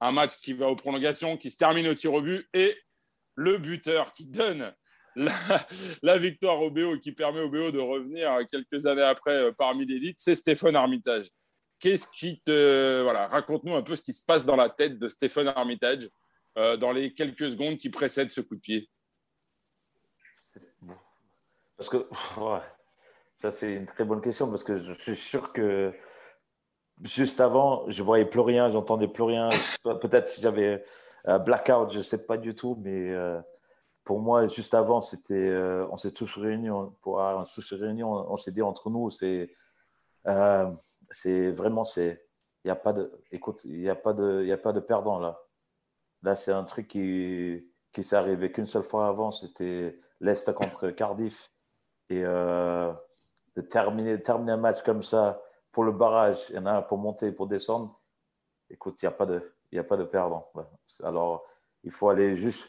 un 0.00 0.12
match 0.12 0.38
qui 0.40 0.52
va 0.52 0.68
aux 0.68 0.76
prolongations, 0.76 1.36
qui 1.36 1.50
se 1.50 1.56
termine 1.56 1.88
au 1.88 1.94
tir 1.94 2.12
au 2.12 2.22
but, 2.22 2.46
et 2.54 2.76
le 3.34 3.58
buteur 3.58 4.12
qui 4.12 4.26
donne 4.26 4.74
la, 6.02 6.18
victoire 6.18 6.60
au 6.60 6.70
BO, 6.70 6.98
qui 6.98 7.12
permet 7.12 7.40
au 7.40 7.48
BO 7.48 7.70
de 7.70 7.78
revenir 7.78 8.38
quelques 8.50 8.86
années 8.86 9.02
après 9.02 9.44
euh, 9.44 9.52
parmi 9.52 9.86
l'élite, 9.86 10.18
c'est 10.20 10.34
Stéphane 10.34 10.76
Armitage. 10.76 11.28
Qu'est-ce 11.78 12.06
qui 12.08 12.40
te. 12.42 13.02
Voilà, 13.02 13.26
raconte-nous 13.26 13.74
un 13.74 13.82
peu 13.82 13.96
ce 13.96 14.02
qui 14.02 14.12
se 14.12 14.24
passe 14.24 14.44
dans 14.44 14.56
la 14.56 14.70
tête 14.70 14.98
de 14.98 15.08
Stéphane 15.08 15.48
Armitage 15.48 16.08
euh, 16.58 16.76
dans 16.76 16.92
les 16.92 17.12
quelques 17.12 17.50
secondes 17.50 17.78
qui 17.78 17.90
précèdent 17.90 18.30
ce 18.30 18.40
coup 18.40 18.56
de 18.56 18.60
pied? 18.60 18.88
Parce 21.76 21.88
que. 21.88 22.08
Ça, 23.38 23.52
c'est 23.52 23.74
une 23.74 23.84
très 23.84 24.04
bonne 24.04 24.22
question 24.22 24.48
parce 24.48 24.64
que 24.64 24.78
je 24.78 24.94
suis 24.94 25.14
sûr 25.14 25.52
que 25.52 25.92
juste 27.02 27.40
avant, 27.40 27.84
je 27.90 28.02
voyais 28.02 28.24
plus 28.24 28.40
rien, 28.40 28.70
j'entendais 28.70 29.08
plus 29.08 29.22
rien. 29.22 29.48
Peut-être 29.82 30.34
j'avais 30.40 30.84
un 31.24 31.38
blackout, 31.38 31.90
je 31.92 31.98
ne 31.98 32.02
sais 32.02 32.24
pas 32.26 32.36
du 32.36 32.54
tout, 32.54 32.78
mais 32.80 33.10
euh, 33.10 33.40
pour 34.04 34.20
moi, 34.20 34.46
juste 34.46 34.74
avant, 34.74 35.00
c'était, 35.00 35.48
euh, 35.48 35.86
on 35.90 35.96
s'est 35.96 36.12
tous 36.12 36.36
réunis, 36.36 36.70
on, 36.70 36.94
tous 37.02 37.72
réunis, 37.72 38.04
on, 38.04 38.36
s'est 38.36 38.52
dit 38.52 38.62
entre 38.62 38.90
nous, 38.90 39.10
c'est, 39.10 39.50
euh, 40.26 40.70
c'est 41.10 41.50
vraiment, 41.50 41.84
c'est, 41.84 42.24
il 42.64 42.68
n'y 42.68 42.72
a 42.72 42.76
pas 42.76 42.92
de, 42.92 43.12
écoute, 43.32 43.62
il 43.64 43.80
n'y 43.80 43.88
a 43.88 43.96
pas 43.96 44.12
de, 44.12 44.50
a 44.50 44.56
pas 44.56 44.72
de 44.72 44.80
perdant 44.80 45.18
là. 45.18 45.40
Là, 46.22 46.34
c'est 46.34 46.52
un 46.52 46.64
truc 46.64 46.88
qui, 46.88 47.70
qui 47.92 48.02
s'est 48.02 48.16
arrivé 48.16 48.50
qu'une 48.50 48.66
seule 48.66 48.82
fois 48.82 49.06
avant, 49.06 49.30
c'était 49.30 49.98
l'Est 50.20 50.52
contre 50.54 50.90
Cardiff. 50.90 51.50
Et 52.08 52.22
de 52.22 53.60
terminer, 53.68 54.20
terminer 54.22 54.52
un 54.52 54.56
match 54.56 54.82
comme 54.82 55.02
ça 55.02 55.42
pour 55.76 55.84
le 55.84 55.92
barrage, 55.92 56.46
il 56.48 56.56
y 56.56 56.58
en 56.58 56.64
a 56.64 56.72
un 56.72 56.80
pour 56.80 56.96
monter, 56.96 57.30
pour 57.32 57.46
descendre. 57.46 58.00
Écoute, 58.70 58.96
il 59.02 59.04
n'y 59.04 59.08
a, 59.08 59.12
pas 59.12 59.26
de, 59.26 59.54
a 59.76 59.84
pas 59.84 59.98
de 59.98 60.04
perdant. 60.04 60.50
Alors, 61.02 61.44
il 61.84 61.90
faut 61.90 62.08
aller 62.08 62.34
juste. 62.38 62.66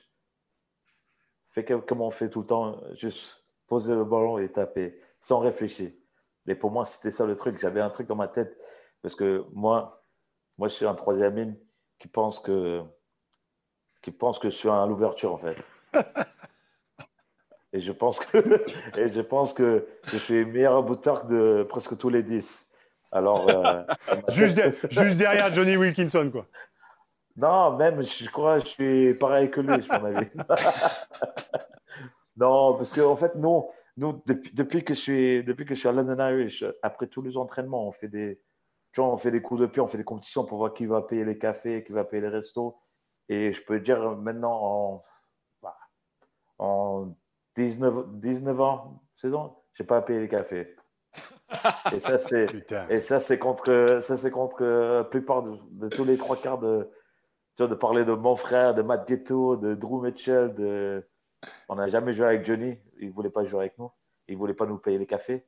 Fais 1.52 1.63
comme 1.63 2.02
on 2.02 2.12
fait 2.12 2.30
tout 2.30 2.41
le 2.41 2.48
temps, 2.48 2.82
juste 2.96 3.46
poser 3.65 3.96
le 3.96 4.04
ballon 4.04 4.39
et 4.39 4.52
taper 4.52 5.00
sans 5.22 5.39
réfléchir. 5.39 5.89
Mais 6.46 6.54
pour 6.54 6.70
moi, 6.70 6.84
c'était 6.84 7.12
ça 7.12 7.26
le 7.26 7.34
truc. 7.38 7.58
J'avais 7.60 7.80
un 7.80 7.89
truc 7.89 8.08
dans 8.08 8.17
ma 8.17 8.28
tête 8.28 8.62
parce 9.02 9.15
que 9.15 9.46
moi, 9.54 10.04
moi 10.58 10.67
je 10.67 10.74
suis 10.74 10.86
un 10.86 10.93
troisième 10.93 11.38
ligne 11.38 11.56
qui 12.00 12.10
pense 12.10 12.41
que, 12.41 12.84
qui 14.02 14.12
pense 14.12 14.38
que 14.38 14.50
je 14.50 14.56
suis 14.58 14.70
à 14.70 14.86
l'ouverture 14.86 15.32
en 15.32 15.38
fait. 15.38 15.56
Et 17.74 17.80
je 17.80 17.91
pense 17.91 18.20
que, 18.20 18.38
et 18.98 19.08
je, 19.08 19.22
pense 19.22 19.54
que 19.54 19.88
je 20.06 20.17
suis 20.17 20.46
meilleur 20.46 20.82
buteur 20.84 21.26
de 21.26 21.63
presque 21.63 21.98
tous 21.98 22.10
les 22.10 22.24
10. 22.24 22.66
Alors, 23.12 23.50
euh, 23.50 23.84
juste, 24.30 24.62
juste, 24.89 25.17
derrière 25.17 25.54
Johnny 25.54 25.78
Wilkinson, 25.78 26.30
quoi. 26.32 26.46
Non, 27.36 27.78
même, 27.78 28.04
je 28.04 28.30
crois, 28.30 28.60
je 28.60 28.65
suis 28.65 29.13
pareil 29.13 29.52
que 29.52 29.62
lui, 29.62 29.82
je 29.82 29.91
avis. 29.91 30.30
non, 32.38 32.76
parce 32.76 32.93
qu'en 32.93 33.12
en 33.12 33.15
fait, 33.15 33.36
non, 33.36 33.70
nous, 33.96 34.22
depuis, 34.26 34.54
depuis, 34.54 34.84
que 34.84 34.93
je 34.93 35.00
suis, 35.00 35.43
depuis 35.43 35.65
que 35.65 35.76
je 35.76 35.80
suis 35.80 35.89
à 35.89 35.91
London 35.91 36.17
Irish, 36.20 36.63
après 36.82 37.08
tous 37.08 37.22
les 37.22 37.38
entraînements, 37.38 37.88
on 37.88 37.91
fait 37.91 38.08
des, 38.08 38.41
tu 38.91 39.02
vois, 39.02 39.13
on 39.13 39.17
fait 39.17 39.32
des 39.32 39.41
coups 39.41 39.62
de 39.62 39.65
pied, 39.67 39.82
on 39.82 39.88
fait 39.88 39.98
des 39.98 40.04
compétitions 40.04 40.46
pour 40.46 40.58
voir 40.58 40.74
qui 40.74 40.86
va 40.88 41.02
payer 41.04 41.26
les 41.26 41.38
cafés, 41.38 41.84
qui 41.84 41.91
va 41.91 42.04
payer 42.04 42.22
les 42.22 42.30
restos. 42.30 42.76
Et 43.30 43.54
je 43.54 43.62
peux 43.63 43.80
dire 43.80 44.15
maintenant, 44.17 44.60
en, 44.63 45.04
bah, 45.62 45.78
en 46.58 47.15
19, 47.56 48.10
19 48.13 48.62
ans, 48.62 49.04
16 49.17 49.34
ans, 49.36 49.63
je 49.74 49.84
n'ai 49.84 49.88
pas 49.88 50.02
payé 50.02 50.22
les 50.22 50.30
cafés. 50.30 50.76
Et 51.93 51.99
ça, 51.99 52.17
c'est, 52.17 52.47
et 52.89 52.99
ça, 52.99 53.19
c'est 53.19 53.38
contre, 53.38 53.99
ça, 54.01 54.17
c'est 54.17 54.32
contre 54.32 54.63
la 54.63 55.03
plupart 55.03 55.43
de, 55.43 55.89
tous 55.89 56.06
les 56.06 56.17
trois 56.17 56.36
quarts 56.36 56.60
de, 56.60 56.89
de 57.58 57.75
parler 57.75 58.06
de 58.06 58.13
mon 58.13 58.36
frère, 58.36 58.75
de 58.75 58.82
Matt 58.82 59.08
Ghetto, 59.08 59.56
de 59.56 59.75
Drew 59.75 60.01
Mitchell. 60.01 60.53
De... 60.53 61.08
On 61.69 61.75
n'a 61.75 61.88
jamais 61.88 62.13
joué 62.13 62.25
avec 62.25 62.45
Johnny. 62.45 62.77
Il 62.99 63.10
ne 63.10 63.13
voulait 63.13 63.30
pas 63.30 63.43
jouer 63.43 63.62
avec 63.62 63.77
nous. 63.77 63.91
Il 64.27 64.36
ne 64.36 64.39
voulait 64.39 64.53
pas 64.53 64.65
nous 64.65 64.77
payer 64.77 64.97
les 64.97 65.08
cafés. 65.08 65.45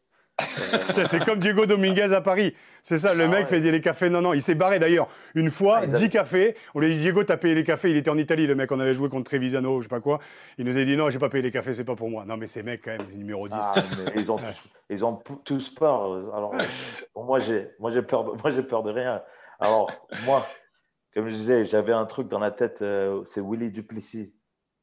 C'est 1.06 1.24
comme 1.24 1.40
Diego 1.40 1.66
Dominguez 1.66 2.14
à 2.14 2.22
Paris. 2.22 2.56
C'est 2.82 2.98
ça, 2.98 3.14
le 3.14 3.26
ah 3.26 3.28
mec 3.28 3.48
fait 3.48 3.60
les 3.60 3.82
cafés. 3.82 4.10
Non, 4.10 4.22
non, 4.22 4.34
il 4.34 4.42
s'est 4.42 4.56
barré 4.56 4.80
d'ailleurs. 4.80 5.08
Une 5.36 5.50
fois, 5.50 5.86
10 5.86 6.04
ah, 6.04 6.08
cafés. 6.08 6.56
On 6.74 6.80
lui 6.80 6.88
a 6.88 6.90
dit 6.90 6.98
Diego, 6.98 7.24
t'as 7.24 7.38
payé 7.38 7.54
les 7.54 7.64
cafés. 7.64 7.92
Il 7.92 7.98
était 7.98 8.10
en 8.10 8.18
Italie, 8.18 8.48
le 8.48 8.56
mec. 8.56 8.72
On 8.72 8.80
avait 8.80 8.94
joué 8.94 9.10
contre 9.10 9.26
Trevisano, 9.26 9.82
je 9.82 9.86
sais 9.86 9.90
pas 9.90 10.00
quoi. 10.00 10.20
Il 10.58 10.66
nous 10.66 10.78
a 10.78 10.84
dit 10.84 10.96
non, 10.96 11.10
j'ai 11.10 11.20
pas 11.20 11.30
payé 11.30 11.42
les 11.42 11.52
cafés, 11.52 11.74
c'est 11.74 11.84
pas 11.84 11.96
pour 11.96 12.10
moi. 12.10 12.26
Non, 12.26 12.38
mais 12.38 12.48
ces 12.48 12.64
mecs, 12.64 12.84
quand 12.84 12.92
même, 12.92 13.08
numéro 13.16 13.48
10. 13.48 13.56
Ah, 13.60 13.74
ils, 14.16 14.32
ont 14.32 14.38
tous, 14.38 14.68
ils 14.90 15.06
ont 15.06 15.16
tous 15.44 15.70
peur. 15.70 16.34
Alors, 16.34 16.56
moi, 17.16 17.40
j'ai 17.40 17.68
peur, 18.02 18.24
de, 18.24 18.32
moi, 18.42 18.64
peur 18.68 18.84
de 18.84 18.92
rien. 18.92 19.22
Alors, 19.60 19.92
moi, 20.26 20.46
comme 21.14 21.28
je 21.28 21.36
disais, 21.36 21.66
j'avais 21.66 21.94
un 21.94 22.06
truc 22.06 22.30
dans 22.30 22.40
la 22.40 22.52
tête. 22.52 22.82
Euh, 22.82 23.24
c'est 23.26 23.42
Willy 23.42 23.72
Duplessis 23.72 24.34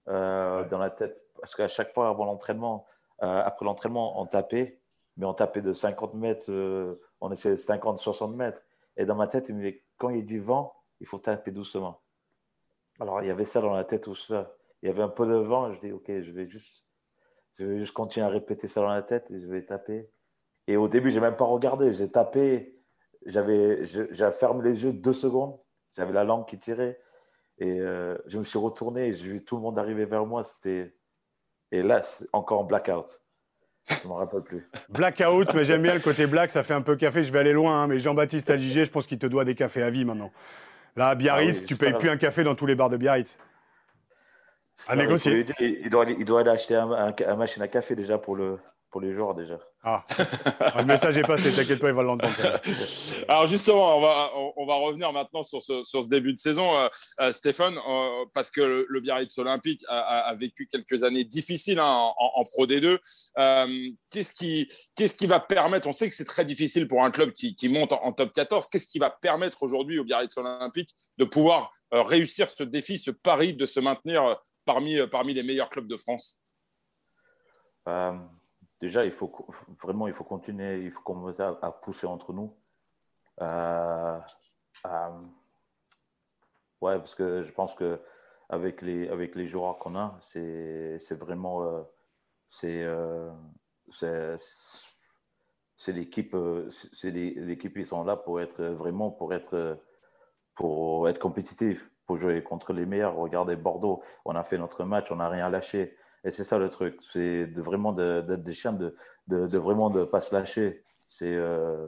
euh, 0.09 0.65
dans 0.69 0.79
la 0.79 0.91
tête. 0.91 1.17
Parce 1.41 1.55
qu'à 1.55 1.69
chaque 1.69 1.93
fois, 1.95 2.09
avant 2.09 2.25
l'entraînement, 2.25 2.87
euh, 3.23 3.43
après 3.45 3.65
l'entraînement, 3.65 4.21
on 4.21 4.27
tapait 4.27 4.81
mais 5.17 5.27
on 5.27 5.35
tapait 5.35 5.63
de 5.63 5.73
50 5.73 6.15
mètres, 6.15 6.51
euh, 6.51 7.01
on 7.21 7.33
essayait 7.33 7.55
de 7.55 7.61
50, 7.61 7.99
60 7.99 8.35
mètres. 8.35 8.63
Et 8.97 9.05
dans 9.07 9.15
ma 9.15 9.29
tête, 9.29 9.49
il 9.49 9.55
me 9.55 9.71
dit, 9.71 9.81
quand 9.97 10.11
il 10.11 10.17
y 10.17 10.21
a 10.21 10.25
du 10.25 10.41
vent, 10.41 10.75
il 11.01 11.07
faut 11.07 11.19
taper 11.19 11.51
doucement. 11.51 12.03
Alors, 13.01 13.23
il 13.23 13.29
y 13.29 13.31
avait 13.31 13.45
ça 13.45 13.61
dans 13.61 13.73
la 13.73 13.85
tête, 13.85 14.05
tout 14.05 14.15
ça. 14.15 14.55
Il 14.83 14.89
y 14.89 14.91
avait 14.91 15.03
un 15.03 15.09
peu 15.09 15.27
de 15.27 15.35
vent. 15.35 15.73
Je 15.73 15.81
dis, 15.81 15.93
OK, 15.93 16.07
je 16.07 16.31
vais 16.31 16.49
juste, 16.49 16.85
je 17.55 17.65
vais 17.65 17.79
juste 17.79 17.93
continuer 17.93 18.27
à 18.27 18.29
répéter 18.29 18.69
ça 18.69 18.81
dans 18.81 18.89
la 18.89 19.03
tête 19.03 19.31
et 19.31 19.41
je 19.41 19.47
vais 19.47 19.65
taper. 19.65 20.11
Et 20.67 20.77
au 20.77 20.89
début, 20.89 21.11
je 21.11 21.17
n'ai 21.17 21.23
même 21.23 21.37
pas 21.37 21.45
regardé. 21.45 21.93
J'ai 21.95 22.11
tapé. 22.11 22.75
J'avais, 23.25 23.85
j'ai 23.85 24.33
fermé 24.33 24.63
les 24.71 24.85
yeux 24.85 24.93
deux 24.93 25.13
secondes. 25.13 25.59
J'avais 25.93 26.13
la 26.13 26.25
langue 26.25 26.47
qui 26.47 26.59
tirait. 26.59 27.01
Et 27.59 27.81
euh, 27.81 28.17
je 28.27 28.39
me 28.39 28.45
suis 28.45 28.59
retourné. 28.59 29.13
J'ai 29.13 29.29
vu 29.29 29.45
tout 29.45 29.57
le 29.57 29.63
monde 29.63 29.79
arriver 29.79 30.05
vers 30.05 30.27
moi. 30.27 30.45
C'était... 30.45 30.95
Et 31.73 31.83
là, 31.83 32.03
encore 32.33 32.61
en 32.61 32.65
blackout. 32.65 33.23
Je 33.89 33.95
ne 34.05 34.09
m'en 34.09 34.17
rappelle 34.17 34.43
plus. 34.43 34.69
Blackout, 34.89 35.55
mais 35.55 35.65
j'aime 35.65 35.83
bien 35.83 35.95
le 35.95 36.01
côté 36.01 36.27
black. 36.27 36.51
Ça 36.51 36.63
fait 36.63 36.75
un 36.75 36.83
peu 36.83 36.97
café. 36.97 37.23
Je 37.23 37.33
vais 37.33 37.39
aller 37.39 37.53
loin. 37.53 37.83
Hein, 37.83 37.87
mais 37.87 37.99
Jean-Baptiste 37.99 38.51
Aligé, 38.51 38.85
je 38.85 38.91
pense 38.91 39.07
qu'il 39.07 39.19
te 39.19 39.27
doit 39.27 39.45
des 39.45 39.55
cafés 39.55 39.83
à 39.83 39.91
vie 39.91 40.05
maintenant. 40.05 40.33
Là, 40.97 41.09
à 41.09 41.15
Biarritz, 41.15 41.61
ah 41.63 41.67
tu 41.67 41.77
payes 41.77 41.93
plus 41.93 42.09
un 42.09 42.17
café 42.17 42.43
dans 42.43 42.55
tous 42.55 42.67
les 42.67 42.75
bars 42.75 42.91
de 42.91 42.97
Biarritz. 42.97 43.39
À 44.89 44.97
négocier. 44.97 45.47
Il, 45.61 45.91
doit, 45.91 46.05
il 46.07 46.25
doit 46.25 46.41
aller 46.41 46.51
acheter 46.51 46.75
un, 46.75 47.15
un, 47.27 47.37
machine 47.37 47.63
à 47.63 47.69
café 47.69 47.95
déjà 47.95 48.19
pour, 48.19 48.37
le, 48.37 48.59
pour 48.97 49.03
les 49.03 49.13
joueurs 49.13 49.35
déjà. 49.35 49.59
Ah, 49.83 50.07
le 50.79 50.85
message 50.87 51.19
est 51.19 51.23
passé, 51.23 51.55
t'inquiète 51.55 51.81
pas, 51.81 51.89
il 51.89 51.95
va 51.95 52.03
l'entendre. 52.03 52.33
Alors 53.29 53.47
justement, 53.47 53.99
on 53.99 54.01
va, 54.01 54.31
on, 54.57 54.65
va 54.65 54.77
revenir 54.77 55.13
maintenant 55.13 55.43
sur 55.43 55.63
ce, 55.63 55.85
sur 55.85 56.03
ce 56.03 56.09
début 56.09 56.33
de 56.33 56.39
saison, 56.39 56.75
euh, 56.79 56.89
euh, 57.21 57.31
Stéphane, 57.31 57.77
euh, 57.77 58.25
parce 58.33 58.51
que 58.51 58.87
le, 58.89 59.01
Biarritz 59.01 59.37
Olympique 59.37 59.85
a, 59.91 60.35
vécu 60.35 60.67
quelques 60.67 61.03
années 61.03 61.25
difficiles 61.25 61.79
hein, 61.79 62.11
en, 62.17 62.43
Pro 62.45 62.67
D2. 62.67 62.97
qu'est-ce, 64.09 64.33
qui, 64.33 64.67
qu'est-ce 64.97 65.15
qui 65.15 65.27
va 65.27 65.41
permettre, 65.41 65.87
on 65.89 65.93
sait 65.93 66.09
que 66.09 66.15
c'est 66.15 66.25
très 66.25 66.47
difficile 66.47 66.89
pour 66.89 67.05
un 67.05 67.11
club 67.11 67.33
qui, 67.33 67.55
qui 67.55 67.69
monte 67.69 67.93
en, 67.93 68.13
top 68.15 68.33
14, 68.33 68.69
qu'est-ce 68.69 68.89
qui 68.89 68.99
va 68.99 69.11
permettre 69.11 69.63
aujourd'hui 69.63 69.99
au 69.99 70.05
Biarritz 70.05 70.35
Olympique 70.39 70.89
de 71.19 71.27
pouvoir 71.27 71.71
réussir 71.93 72.49
ce 72.49 72.63
défi, 72.63 72.99
ce 72.99 73.11
pari 73.11 73.53
de 73.53 73.67
se 73.67 73.79
maintenir 73.79 74.41
parmi, 74.65 75.07
parmi 75.09 75.35
les 75.35 75.43
meilleurs 75.43 75.69
clubs 75.69 75.87
de 75.87 75.99
France? 75.99 76.41
Déjà, 78.81 79.05
il 79.05 79.13
faut 79.13 79.33
vraiment, 79.83 80.07
il 80.07 80.15
faut 80.15 80.25
continuer, 80.25 80.83
il 80.83 80.91
faut 80.91 81.03
commencer 81.03 81.43
à, 81.43 81.71
pousser 81.73 82.07
entre 82.07 82.33
nous. 82.33 82.55
Euh, 83.43 84.19
ouais, 86.81 86.99
parce 86.99 87.15
que 87.15 87.43
je 87.43 87.53
pense 87.53 87.75
que 87.75 88.01
avec 88.49 88.83
les, 88.83 89.09
avec 89.09 89.35
les 89.35 89.49
joueurs 89.49 89.79
qu'on 89.79 89.97
a, 89.97 90.19
c'est 90.21 90.99
vraiment, 91.13 91.63
euh, 91.63 91.83
euh, 92.65 93.33
c'est 93.91 94.37
c'est 95.79 95.93
l'équipe, 95.93 96.35
c'est 96.93 97.11
l'équipe 97.11 97.77
ils 97.77 97.87
sont 97.87 98.03
là 98.05 98.17
pour 98.17 98.41
être 98.41 98.65
vraiment 98.65 99.11
pour 99.11 99.35
être 99.35 99.79
pour 100.55 101.09
être 101.09 101.19
compétitif, 101.19 101.91
pour 102.07 102.17
jouer 102.17 102.43
contre 102.43 102.73
les 102.73 102.87
meilleurs. 102.87 103.17
Regardez 103.17 103.57
Bordeaux, 103.57 104.03
on 104.25 104.35
a 104.35 104.43
fait 104.43 104.59
notre 104.59 104.85
match, 104.85 105.11
on 105.11 105.17
n'a 105.17 105.29
rien 105.29 105.51
lâché. 105.51 105.97
Et 106.25 106.31
c'est 106.31 106.45
ça 106.45 106.59
le 106.59 106.69
truc, 106.69 106.99
c'est 107.13 107.47
de 107.47 107.61
vraiment 107.63 107.93
d'être 107.93 108.43
des 108.43 108.53
chiens, 108.53 108.73
de, 108.73 108.95
de, 109.29 109.47
de, 109.47 109.59
vraiment 109.59 109.91
de 109.91 110.05
pas 110.05 110.21
se 110.21 110.35
lâcher. 110.35 110.85
C'est 111.09 111.35
euh, 111.35 111.87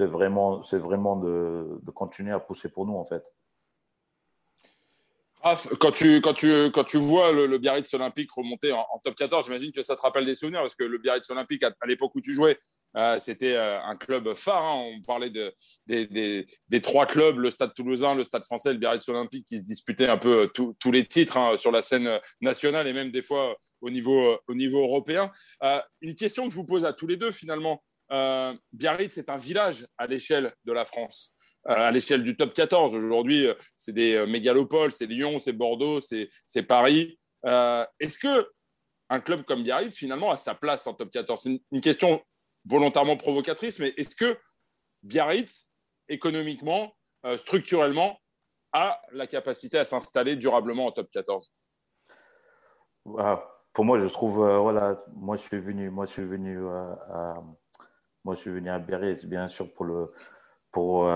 vraiment, 0.00 0.62
vraiment 0.72 1.16
de, 1.16 1.78
de, 1.82 1.90
continuer 1.90 2.32
à 2.32 2.40
pousser 2.40 2.68
pour 2.68 2.86
nous 2.86 2.96
en 2.96 3.04
fait. 3.04 3.32
Raph, 5.42 5.68
quand 5.78 5.92
tu, 5.92 6.20
quand, 6.20 6.34
tu, 6.34 6.70
quand 6.72 6.82
tu 6.82 6.98
vois 6.98 7.30
le, 7.30 7.58
Biarritz 7.58 7.92
Olympique 7.94 8.30
remonter 8.32 8.72
en, 8.72 8.84
top 9.04 9.14
14, 9.14 9.46
j'imagine 9.46 9.70
que 9.70 9.82
ça 9.82 9.94
te 9.94 10.00
rappelle 10.00 10.26
des 10.26 10.34
souvenirs 10.34 10.60
parce 10.60 10.74
que 10.74 10.84
le 10.84 10.98
Biarritz 10.98 11.30
Olympique, 11.30 11.62
à 11.62 11.86
l'époque 11.86 12.14
où 12.16 12.20
tu 12.20 12.32
jouais, 12.32 12.58
euh, 12.96 13.18
c'était 13.18 13.54
euh, 13.54 13.80
un 13.82 13.96
club 13.96 14.34
phare. 14.34 14.62
Hein. 14.62 14.90
On 14.96 15.02
parlait 15.02 15.30
de, 15.30 15.54
des, 15.86 16.80
trois 16.82 17.06
clubs, 17.06 17.38
le 17.38 17.50
Stade 17.50 17.74
toulousain, 17.74 18.14
le 18.14 18.24
Stade 18.24 18.44
français, 18.44 18.72
le 18.72 18.78
Biarritz 18.78 19.08
Olympique, 19.08 19.46
qui 19.46 19.58
se 19.58 19.62
disputaient 19.62 20.08
un 20.08 20.18
peu 20.18 20.42
euh, 20.42 20.72
tous 20.78 20.92
les 20.92 21.06
titres 21.06 21.36
hein, 21.36 21.56
sur 21.56 21.70
la 21.70 21.82
scène 21.82 22.18
nationale 22.40 22.86
et 22.86 22.92
même 22.92 23.10
des 23.10 23.22
fois 23.22 23.56
au 23.80 23.90
niveau, 23.90 24.38
au 24.48 24.54
niveau 24.54 24.82
européen. 24.82 25.30
une 26.00 26.14
question 26.14 26.46
que 26.46 26.50
je 26.50 26.56
vous 26.56 26.66
pose 26.66 26.84
à 26.84 26.92
tous 26.92 27.06
les 27.06 27.16
deux, 27.16 27.30
finalement. 27.30 27.82
Biarritz, 28.72 29.14
c'est 29.14 29.30
un 29.30 29.36
village 29.36 29.86
à 29.98 30.06
l'échelle 30.06 30.52
de 30.64 30.72
la 30.72 30.84
France 30.84 31.34
à 31.64 31.90
l'échelle 31.90 32.22
du 32.22 32.34
top 32.34 32.54
14. 32.54 32.94
Aujourd'hui, 32.94 33.46
c'est 33.76 33.92
des 33.92 34.24
mégalopoles, 34.26 34.90
c'est 34.90 35.04
Lyon, 35.04 35.38
c'est 35.38 35.52
Bordeaux, 35.52 36.00
c'est 36.00 36.62
Paris. 36.62 37.18
Est-ce 37.44 38.18
que 38.18 38.48
un 39.10 39.20
club 39.20 39.42
comme 39.44 39.62
Biarritz, 39.62 39.96
finalement, 39.96 40.30
a 40.30 40.36
sa 40.36 40.54
place 40.54 40.86
en 40.86 40.94
top 40.94 41.10
14 41.10 41.42
C'est 41.42 41.60
une, 41.72 41.80
question 41.80 42.22
volontairement 42.64 43.16
provocatrice, 43.16 43.78
mais 43.78 43.94
est-ce 43.96 44.16
que 44.16 44.38
Biarritz, 45.02 45.68
économiquement, 46.08 46.94
euh, 47.24 47.36
structurellement, 47.38 48.18
a 48.72 49.00
la 49.12 49.26
capacité 49.26 49.78
à 49.78 49.84
s'installer 49.84 50.36
durablement 50.36 50.86
en 50.86 50.92
top 50.92 51.10
14 51.10 51.52
Pour 53.72 53.84
moi, 53.84 53.98
je 54.00 54.06
trouve, 54.06 54.44
euh, 54.44 54.58
voilà, 54.58 55.02
moi 55.14 55.36
je 55.36 55.42
suis 55.42 55.58
venu, 55.58 55.90
moi 55.90 56.06
je 56.06 56.12
suis 56.12 56.24
venu, 56.24 56.58
euh, 56.58 56.94
à, 57.10 57.42
moi 58.24 58.34
je 58.34 58.40
suis 58.40 58.50
venu 58.50 58.68
à 58.68 58.78
Biarritz, 58.78 59.24
bien 59.24 59.48
sûr 59.48 59.72
pour 59.72 59.86
le, 59.86 60.12
pour, 60.70 61.10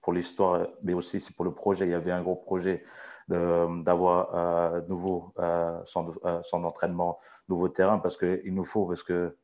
pour 0.00 0.12
l'histoire, 0.12 0.68
mais 0.82 0.94
aussi 0.94 1.20
c'est 1.20 1.34
pour 1.34 1.44
le 1.44 1.52
projet. 1.52 1.86
Il 1.86 1.90
y 1.90 1.94
avait 1.94 2.12
un 2.12 2.22
gros 2.22 2.36
projet 2.36 2.84
d'avoir 3.28 4.82
nouveau 4.88 5.34
son, 5.84 6.64
entraînement, 6.64 7.18
nouveau 7.48 7.68
terrain, 7.68 7.98
parce 7.98 8.16
qu'il 8.16 8.54
nous 8.54 8.64
faut, 8.64 8.86
parce 8.86 9.02
que 9.02 9.36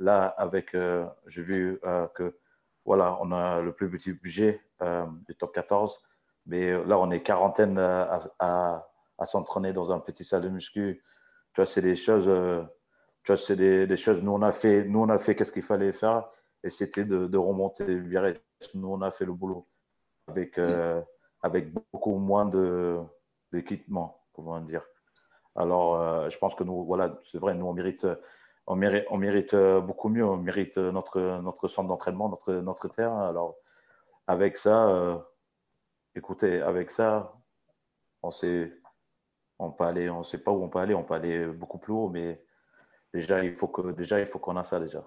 Là, 0.00 0.28
avec, 0.38 0.74
euh, 0.74 1.06
j'ai 1.26 1.42
vu 1.42 1.78
euh, 1.84 2.06
que 2.14 2.38
voilà, 2.86 3.18
on 3.20 3.32
a 3.32 3.60
le 3.60 3.74
plus 3.74 3.90
petit 3.90 4.12
budget 4.14 4.62
euh, 4.80 5.04
du 5.28 5.36
top 5.36 5.54
14, 5.54 6.00
mais 6.46 6.72
là, 6.86 6.98
on 6.98 7.10
est 7.10 7.22
quarantaine 7.22 7.78
à, 7.78 8.86
s'entraîner 9.26 9.74
dans 9.74 9.92
un 9.92 10.00
petit 10.00 10.24
salle 10.24 10.40
de 10.40 10.48
muscu. 10.48 11.04
Tu 11.52 11.66
c'est 11.66 11.82
des 11.82 11.96
choses, 11.96 12.30
tu 13.24 13.36
c'est 13.36 13.56
des, 13.56 13.96
choses. 13.96 14.22
Nous, 14.22 14.32
on 14.32 14.40
a 14.40 14.52
fait, 14.52 14.84
nous, 14.84 15.00
on 15.02 15.10
a 15.10 15.18
fait 15.18 15.34
qu'est-ce 15.36 15.52
qu'il 15.52 15.62
fallait 15.62 15.92
faire, 15.92 16.30
et 16.64 16.70
c'était 16.70 17.04
de, 17.04 17.36
remonter 17.36 17.84
le 17.84 18.40
Nous, 18.72 18.88
on 18.88 19.02
a 19.02 19.10
fait 19.10 19.26
le 19.26 19.34
boulot 19.34 19.68
avec, 20.28 20.58
avec 21.42 21.74
beaucoup 21.92 22.16
moins 22.16 22.46
de, 22.46 22.98
d'équipement, 23.52 24.24
comment 24.32 24.58
dire. 24.60 24.86
Alors, 25.54 26.30
je 26.30 26.38
pense 26.38 26.54
que 26.54 26.64
nous, 26.64 26.86
voilà, 26.86 27.20
c'est 27.30 27.38
vrai, 27.38 27.54
nous, 27.54 27.66
on 27.66 27.74
mérite 27.74 28.06
on 28.70 28.76
mérite, 28.76 29.54
euh, 29.54 29.80
beaucoup 29.80 30.08
mieux. 30.08 30.24
On 30.24 30.36
mérite 30.36 30.78
notre, 30.78 31.20
notre 31.42 31.68
centre 31.68 31.88
d'entraînement, 31.88 32.28
notre, 32.28 32.52
notre 32.54 32.88
terrain. 32.88 33.28
Alors, 33.28 33.56
avec 34.26 34.56
ça, 34.56 34.88
euh, 34.88 35.18
écoutez, 36.14 36.62
avec 36.62 36.92
ça, 36.92 37.34
on 38.22 38.30
sait, 38.30 38.72
on 39.58 40.22
sait 40.22 40.38
pas 40.38 40.52
où 40.52 40.62
on 40.62 40.68
peut 40.68 40.78
aller. 40.78 40.94
On 40.94 41.02
peut 41.02 41.14
aller 41.14 41.46
beaucoup 41.46 41.78
plus 41.78 41.92
haut, 41.92 42.08
mais 42.08 42.40
déjà, 43.12 43.42
il 43.42 43.56
faut 43.56 43.68
que, 43.68 44.38
qu'on 44.38 44.56
a 44.56 44.64
ça 44.64 44.78
déjà. 44.78 45.04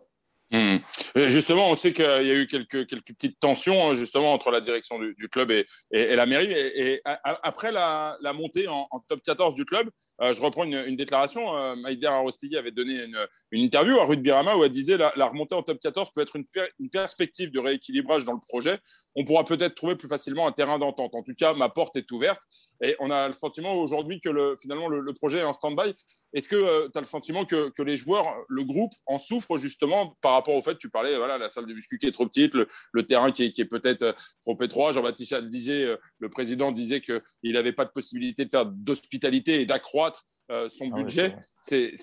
Hmm. 0.54 0.78
Justement, 1.16 1.72
on 1.72 1.76
sait 1.76 1.94
qu'il 1.94 2.06
y 2.06 2.08
a 2.08 2.36
eu 2.36 2.46
quelques, 2.46 2.86
petites 2.88 3.40
tensions 3.40 3.90
hein, 3.90 3.96
justement 3.96 4.34
entre 4.34 4.52
la 4.52 4.62
direction 4.62 5.00
du, 5.00 5.28
club 5.28 5.52
et, 5.52 5.66
la 5.90 6.28
mairie. 6.28 6.52
Et, 6.52 7.02
après 7.06 7.72
la, 7.72 8.18
montée 8.36 8.68
en, 8.68 8.88
top 9.08 9.22
14 9.24 9.56
du 9.56 9.66
club, 9.66 9.88
euh, 9.88 10.13
je 10.32 10.42
reprends 10.42 10.64
une, 10.64 10.96
déclaration. 10.96 11.58
Euh, 11.58 11.76
Maïder 11.76 12.08
Arostigui 12.08 12.56
avait 12.56 12.72
donné 12.72 13.04
une, 13.04 13.18
interview 13.52 14.00
à 14.00 14.06
Ruth 14.06 14.22
Birama 14.22 14.56
où 14.56 14.64
elle 14.64 14.70
disait 14.70 14.96
la, 14.98 15.12
la 15.16 15.26
remontée 15.26 15.56
en 15.56 15.64
top 15.64 15.80
14 15.80 16.12
peut 16.14 16.22
être 16.22 16.36
une, 16.36 16.90
perspective 16.90 17.52
de 17.52 17.60
rééquilibrage 17.60 18.24
dans 18.24 18.34
le 18.34 18.40
projet. 18.40 18.80
On 19.16 19.26
pourra 19.26 19.44
peut-être 19.44 19.76
trouver 19.76 19.96
plus 19.96 20.08
facilement 20.08 20.48
un 20.48 20.52
terrain 20.52 20.80
d'entente. 20.80 21.14
En 21.16 21.24
tout 21.24 21.34
cas, 21.38 21.54
ma 21.54 21.70
porte 21.70 21.96
est 21.96 22.10
ouverte. 22.12 22.42
Et 22.82 22.96
on 23.00 23.12
a 23.12 23.28
le 23.28 23.34
sentiment 23.34 23.74
aujourd'hui 23.74 24.20
que 24.20 24.30
le, 24.30 24.56
finalement 24.62 24.88
le, 24.88 25.00
le 25.00 25.14
projet 25.14 25.40
est 25.40 25.44
en 25.44 25.54
stand-by. 25.54 25.94
Est-ce 26.34 26.48
que 26.48 26.56
euh, 26.56 26.90
tu 26.92 26.98
as 26.98 27.02
le 27.02 27.08
sentiment 27.08 27.46
que, 27.46 27.72
les 27.84 27.96
joueurs, 27.96 28.26
le 28.50 28.64
groupe, 28.64 28.92
en 29.06 29.20
souffrent 29.20 29.58
justement 29.58 30.18
par 30.22 30.34
rapport 30.34 30.56
au 30.56 30.62
fait, 30.62 30.78
tu 30.78 30.90
parlais, 30.90 31.16
voilà, 31.16 31.38
la 31.38 31.50
salle 31.50 31.68
de 31.68 31.74
muscu 31.74 32.00
qui 32.00 32.08
est 32.08 32.12
trop 32.12 32.26
petite, 32.26 32.56
le, 32.56 33.06
terrain 33.06 33.32
qui 33.32 33.44
est, 33.44 33.66
peut-être 33.66 34.02
euh, 34.02 34.14
trop 34.42 34.58
étroit. 34.62 34.92
Jean-Baptiste 34.92 35.36
disait, 35.46 35.86
euh, 35.86 35.98
le 36.20 36.30
président 36.30 36.72
disait 36.72 37.02
qu'il 37.02 37.22
n'avait 37.44 37.74
pas 37.74 37.86
de 37.86 37.92
possibilité 37.92 38.46
de 38.46 38.50
faire 38.50 38.66
d'hospitalité 38.66 39.62
et 39.62 39.66
d'accroître 39.66 40.24
son 40.68 40.92
ah 40.92 40.96
budget. 40.96 41.36
c'est 41.62 41.96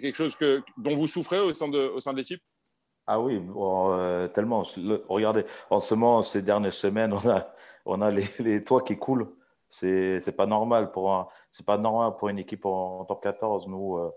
quelque 0.00 0.14
chose 0.14 0.36
que, 0.36 0.62
dont 0.78 0.94
vous 0.96 1.08
souffrez 1.08 1.40
au 1.40 1.52
sein 1.52 1.68
de, 1.68 1.78
au 1.78 2.00
sein 2.00 2.12
de 2.12 2.18
l'équipe? 2.18 2.40
Ah 3.06 3.20
oui, 3.20 3.40
tellement. 4.34 4.64
regardez, 5.08 5.44
en 5.68 5.80
ce 5.80 5.94
moment, 5.94 6.22
ces 6.22 6.42
dernières 6.42 6.72
semaines, 6.72 7.12
on 7.12 7.28
a, 7.28 7.52
on 7.84 8.00
a 8.00 8.10
les, 8.10 8.26
les 8.38 8.64
toits 8.64 8.82
qui 8.82 8.96
coulent. 8.96 9.28
C'est 9.68 10.22
n'est 10.26 10.32
pas 10.32 10.46
normal 10.46 10.92
pour 10.92 11.12
un, 11.12 11.28
c'est 11.58 11.66
pas 11.66 11.76
normal 11.76 12.12
pour 12.16 12.28
une 12.28 12.38
équipe 12.38 12.64
en, 12.66 13.04
top 13.04 13.20
14. 13.20 13.66
Nous, 13.66 13.96
euh, 13.96 14.12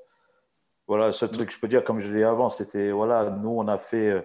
voilà, 0.87 1.11
seul 1.11 1.31
truc 1.31 1.49
que 1.49 1.55
je 1.55 1.59
peux 1.59 1.67
dire, 1.67 1.83
comme 1.83 1.99
je 1.99 2.07
l'ai 2.07 2.19
dit 2.19 2.23
avant, 2.23 2.49
c'était 2.49 2.91
voilà, 2.91 3.31
nous 3.31 3.49
on 3.49 3.67
a 3.67 3.79
fait, 3.79 4.11
euh, 4.11 4.21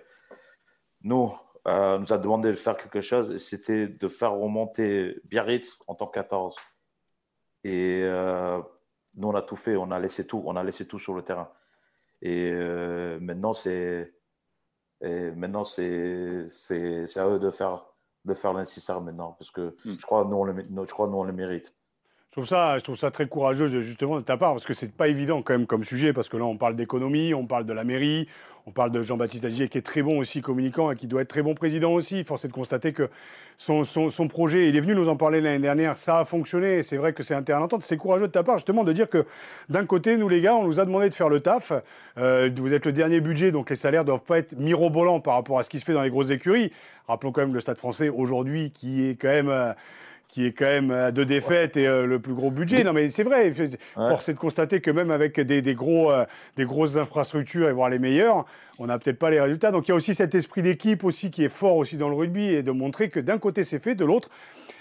nous, 1.01 1.33
euh, 1.67 1.99
nous 1.99 2.13
a 2.13 2.19
demandé 2.19 2.51
de 2.51 2.57
faire 2.57 2.77
quelque 2.77 3.01
chose, 3.01 3.39
c'était 3.39 3.89
de 3.89 4.09
faire 4.09 4.35
remonter 4.35 5.19
Biarritz 5.25 5.83
en 5.87 5.95
top 5.95 6.13
14. 6.13 6.57
Et 7.65 8.03
nous 9.15 9.29
on 9.29 9.35
a 9.35 9.43
tout 9.43 9.57
fait, 9.57 9.77
on 9.77 9.91
a 9.91 9.99
laissé 9.99 10.27
tout, 10.27 10.43
on 10.45 10.55
a 10.55 10.63
laissé 10.63 10.87
tout 10.87 10.99
sur 10.99 11.15
le 11.15 11.23
terrain. 11.23 11.51
Et 12.21 12.53
maintenant 12.53 13.55
c'est, 13.55 14.13
maintenant 15.01 15.65
c'est, 15.65 16.47
c'est, 16.49 17.19
à 17.19 17.29
eux 17.29 17.39
de 17.39 17.51
faire 17.51 17.87
de 18.27 18.35
faire 18.35 18.53
maintenant, 18.53 19.33
parce 19.39 19.51
que 19.51 19.75
hmm. 19.85 19.97
je, 19.99 20.05
crois, 20.05 20.25
nous, 20.25 20.37
on 20.37 20.45
le, 20.45 20.63
je 20.63 20.93
crois 20.93 21.09
nous 21.09 21.17
on 21.17 21.25
le 21.25 21.33
mérite. 21.33 21.75
Je 22.37 22.81
trouve, 22.83 22.97
ça, 22.97 23.11
très 23.11 23.27
courageux 23.27 23.67
justement 23.81 24.17
de 24.17 24.25
ta 24.25 24.37
part, 24.37 24.53
parce 24.53 24.67
que 24.67 24.75
c'est 24.75 24.93
pas 24.93 25.09
évident 25.09 25.41
quand 25.41 25.55
même 25.55 25.67
comme 25.67 25.85
sujet, 25.85 26.13
parce 26.13 26.29
que 26.29 26.37
là 26.37 26.45
on 26.45 26.59
parle 26.59 26.77
d'économie, 26.77 27.33
on 27.33 27.47
parle 27.47 27.65
de 27.65 27.73
la 27.73 27.83
mairie, 27.83 28.29
on 28.67 28.73
parle 28.73 28.91
de 28.91 29.03
Jean-Baptiste 29.03 29.45
Agier 29.45 29.69
qui 29.69 29.79
est 29.79 29.83
très 29.83 30.03
bon 30.03 30.19
aussi 30.19 30.43
communicant 30.43 30.91
et 30.91 30.97
qui 30.97 31.07
doit 31.07 31.23
être 31.23 31.29
très 31.29 31.43
bon 31.43 31.55
président 31.55 31.93
aussi. 31.93 32.25
Force 32.25 32.45
est 32.45 32.49
de 32.49 32.53
constater 32.53 32.93
que 32.93 33.09
son, 33.57 33.85
projet, 34.29 34.69
il 34.69 34.77
est 34.77 34.81
venu 34.81 34.95
nous 34.95 35.09
en 35.09 35.17
parler 35.17 35.41
l'année 35.41 35.61
dernière, 35.61 35.97
ça 35.97 36.19
a 36.19 36.25
fonctionné, 36.27 36.83
c'est 36.83 36.99
vrai 36.99 37.15
que 37.15 37.23
c'est 37.23 37.41
d'entente. 37.43 37.85
C'est 37.85 37.97
courageux 37.97 38.27
de 38.27 38.33
ta 38.33 38.43
part 38.43 38.59
justement 38.59 38.85
de 38.85 38.93
dire 38.93 39.09
que 39.09 39.25
d'un 39.71 39.87
côté, 39.87 40.19
nous 40.19 40.29
les 40.29 40.43
gars, 40.43 40.57
on 40.57 40.65
nous 40.65 40.79
a 40.79 40.85
demandé 40.85 41.09
de 41.09 41.15
faire 41.15 41.31
le 41.31 41.41
taf. 41.41 41.73
Euh, 42.19 42.51
vous 42.55 42.75
êtes 42.75 42.85
le 42.85 42.93
dernier 42.93 43.21
budget, 43.21 43.51
donc 43.51 43.71
les 43.71 43.77
salaires 43.77 44.05
doivent 44.05 44.21
pas 44.21 44.39
être 44.39 44.53
mirobolants 44.59 45.21
par 45.21 45.35
rapport 45.35 45.59
à 45.59 45.63
ce 45.63 45.71
qui 45.71 45.81
se 45.81 45.87
fait 45.87 45.95
dans 45.95 46.03
les 46.03 46.11
grosses 46.11 46.31
écuries. 46.31 46.71
Rappelons 47.09 47.33
quand 47.33 47.41
même 47.41 47.55
le 47.55 47.61
Stade 47.61 47.79
français 47.79 48.11
aujourd'hui 48.11 48.73
qui 48.73 49.09
est 49.09 49.15
quand 49.15 49.29
même... 49.29 49.49
Euh, 49.49 49.73
qui 50.37 50.45
est 50.45 50.53
quand 50.53 50.67
même 50.67 50.91
à 50.91 51.13
deux 51.13 51.25
défaites 51.25 51.79
et 51.79 51.87
euh, 51.87 52.05
le 52.05 52.19
plus 52.19 52.35
gros 52.35 52.51
budget. 52.51 52.85
Non, 52.85 52.93
mais 52.93 53.09
c'est 53.09 53.23
vrai. 53.23 53.51
Force 53.95 54.29
est 54.29 54.35
de 54.35 54.39
constater 54.39 54.83
que 54.83 54.91
même 54.91 55.11
avec 55.11 55.41
des, 55.41 55.75
gros, 55.75 56.13
euh, 56.13 56.27
des 56.57 56.67
grosses 56.67 56.99
infrastructures 56.99 57.71
et 57.71 57.73
voire 57.73 57.89
les 57.89 57.99
meilleures, 57.99 58.45
on 58.79 58.87
n'a 58.87 58.99
peut-être 58.99 59.19
pas 59.19 59.31
les 59.31 59.41
résultats. 59.41 59.71
Donc 59.71 59.89
il 59.89 59.93
y 59.93 59.93
a 59.93 59.95
aussi 59.95 60.13
cet 60.13 60.35
esprit 60.35 60.61
d'équipe 60.61 61.05
aussi 61.05 61.31
qui 61.31 61.43
est 61.43 61.49
fort 61.49 61.77
aussi 61.77 61.97
dans 61.97 62.11
le 62.11 62.17
rugby 62.17 62.49
et 62.49 62.63
de 62.63 62.71
montrer 62.71 63.09
que 63.09 63.19
d'un 63.19 63.39
côté 63.39 63.63
c'est 63.63 63.79
fait, 63.79 63.95
de 63.95 64.05
l'autre 64.05 64.29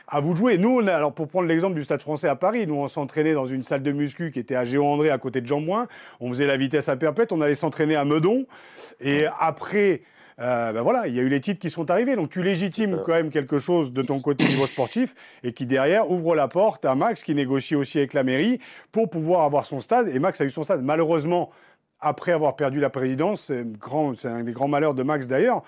à 0.09 0.19
vous 0.19 0.33
de 0.33 0.37
jouer. 0.37 0.57
Nous, 0.57 0.81
on 0.81 0.87
a, 0.87 0.93
alors 0.93 1.13
pour 1.13 1.29
prendre 1.29 1.47
l'exemple 1.47 1.75
du 1.75 1.83
Stade 1.83 2.01
français 2.01 2.27
à 2.27 2.35
Paris, 2.35 2.67
nous 2.67 2.75
on 2.75 2.89
s'entraînait 2.89 3.33
dans 3.33 3.45
une 3.45 3.63
salle 3.63 3.81
de 3.81 3.93
muscu 3.93 4.31
qui 4.31 4.39
était 4.39 4.55
à 4.55 4.65
Géo-André 4.65 5.09
à 5.09 5.17
côté 5.17 5.39
de 5.39 5.47
Jean-Bouin. 5.47 5.87
On 6.19 6.27
faisait 6.31 6.47
la 6.47 6.57
vitesse 6.57 6.89
à 6.89 6.97
perpète, 6.97 7.31
on 7.31 7.39
allait 7.39 7.55
s'entraîner 7.55 7.95
à 7.95 8.03
Meudon. 8.03 8.45
Et 8.99 9.23
après 9.39 10.01
euh, 10.41 10.73
ben 10.73 10.81
voilà, 10.81 11.07
il 11.07 11.15
y 11.15 11.19
a 11.19 11.21
eu 11.21 11.29
les 11.29 11.39
titres 11.39 11.59
qui 11.59 11.69
sont 11.69 11.89
arrivés. 11.89 12.15
Donc 12.15 12.29
tu 12.29 12.41
légitimes 12.41 13.01
quand 13.05 13.13
même 13.13 13.29
quelque 13.29 13.57
chose 13.57 13.93
de 13.93 14.01
ton 14.01 14.19
côté 14.19 14.45
niveau 14.45 14.67
sportif 14.67 15.15
et 15.43 15.53
qui 15.53 15.65
derrière 15.65 16.11
ouvre 16.11 16.35
la 16.35 16.47
porte 16.47 16.85
à 16.85 16.95
Max 16.95 17.23
qui 17.23 17.33
négocie 17.35 17.75
aussi 17.75 17.99
avec 17.99 18.13
la 18.13 18.23
mairie 18.23 18.59
pour 18.91 19.09
pouvoir 19.09 19.43
avoir 19.43 19.65
son 19.65 19.79
stade. 19.79 20.09
Et 20.09 20.19
Max 20.19 20.41
a 20.41 20.45
eu 20.45 20.49
son 20.49 20.63
stade. 20.63 20.81
Malheureusement, 20.83 21.51
après 21.99 22.33
avoir 22.33 22.55
perdu 22.55 22.79
la 22.79 22.89
présidence, 22.89 23.51
c'est 24.17 24.27
un 24.27 24.43
des 24.43 24.51
grands 24.51 24.67
malheurs 24.67 24.93
de 24.93 25.03
Max 25.03 25.27
d'ailleurs, 25.27 25.63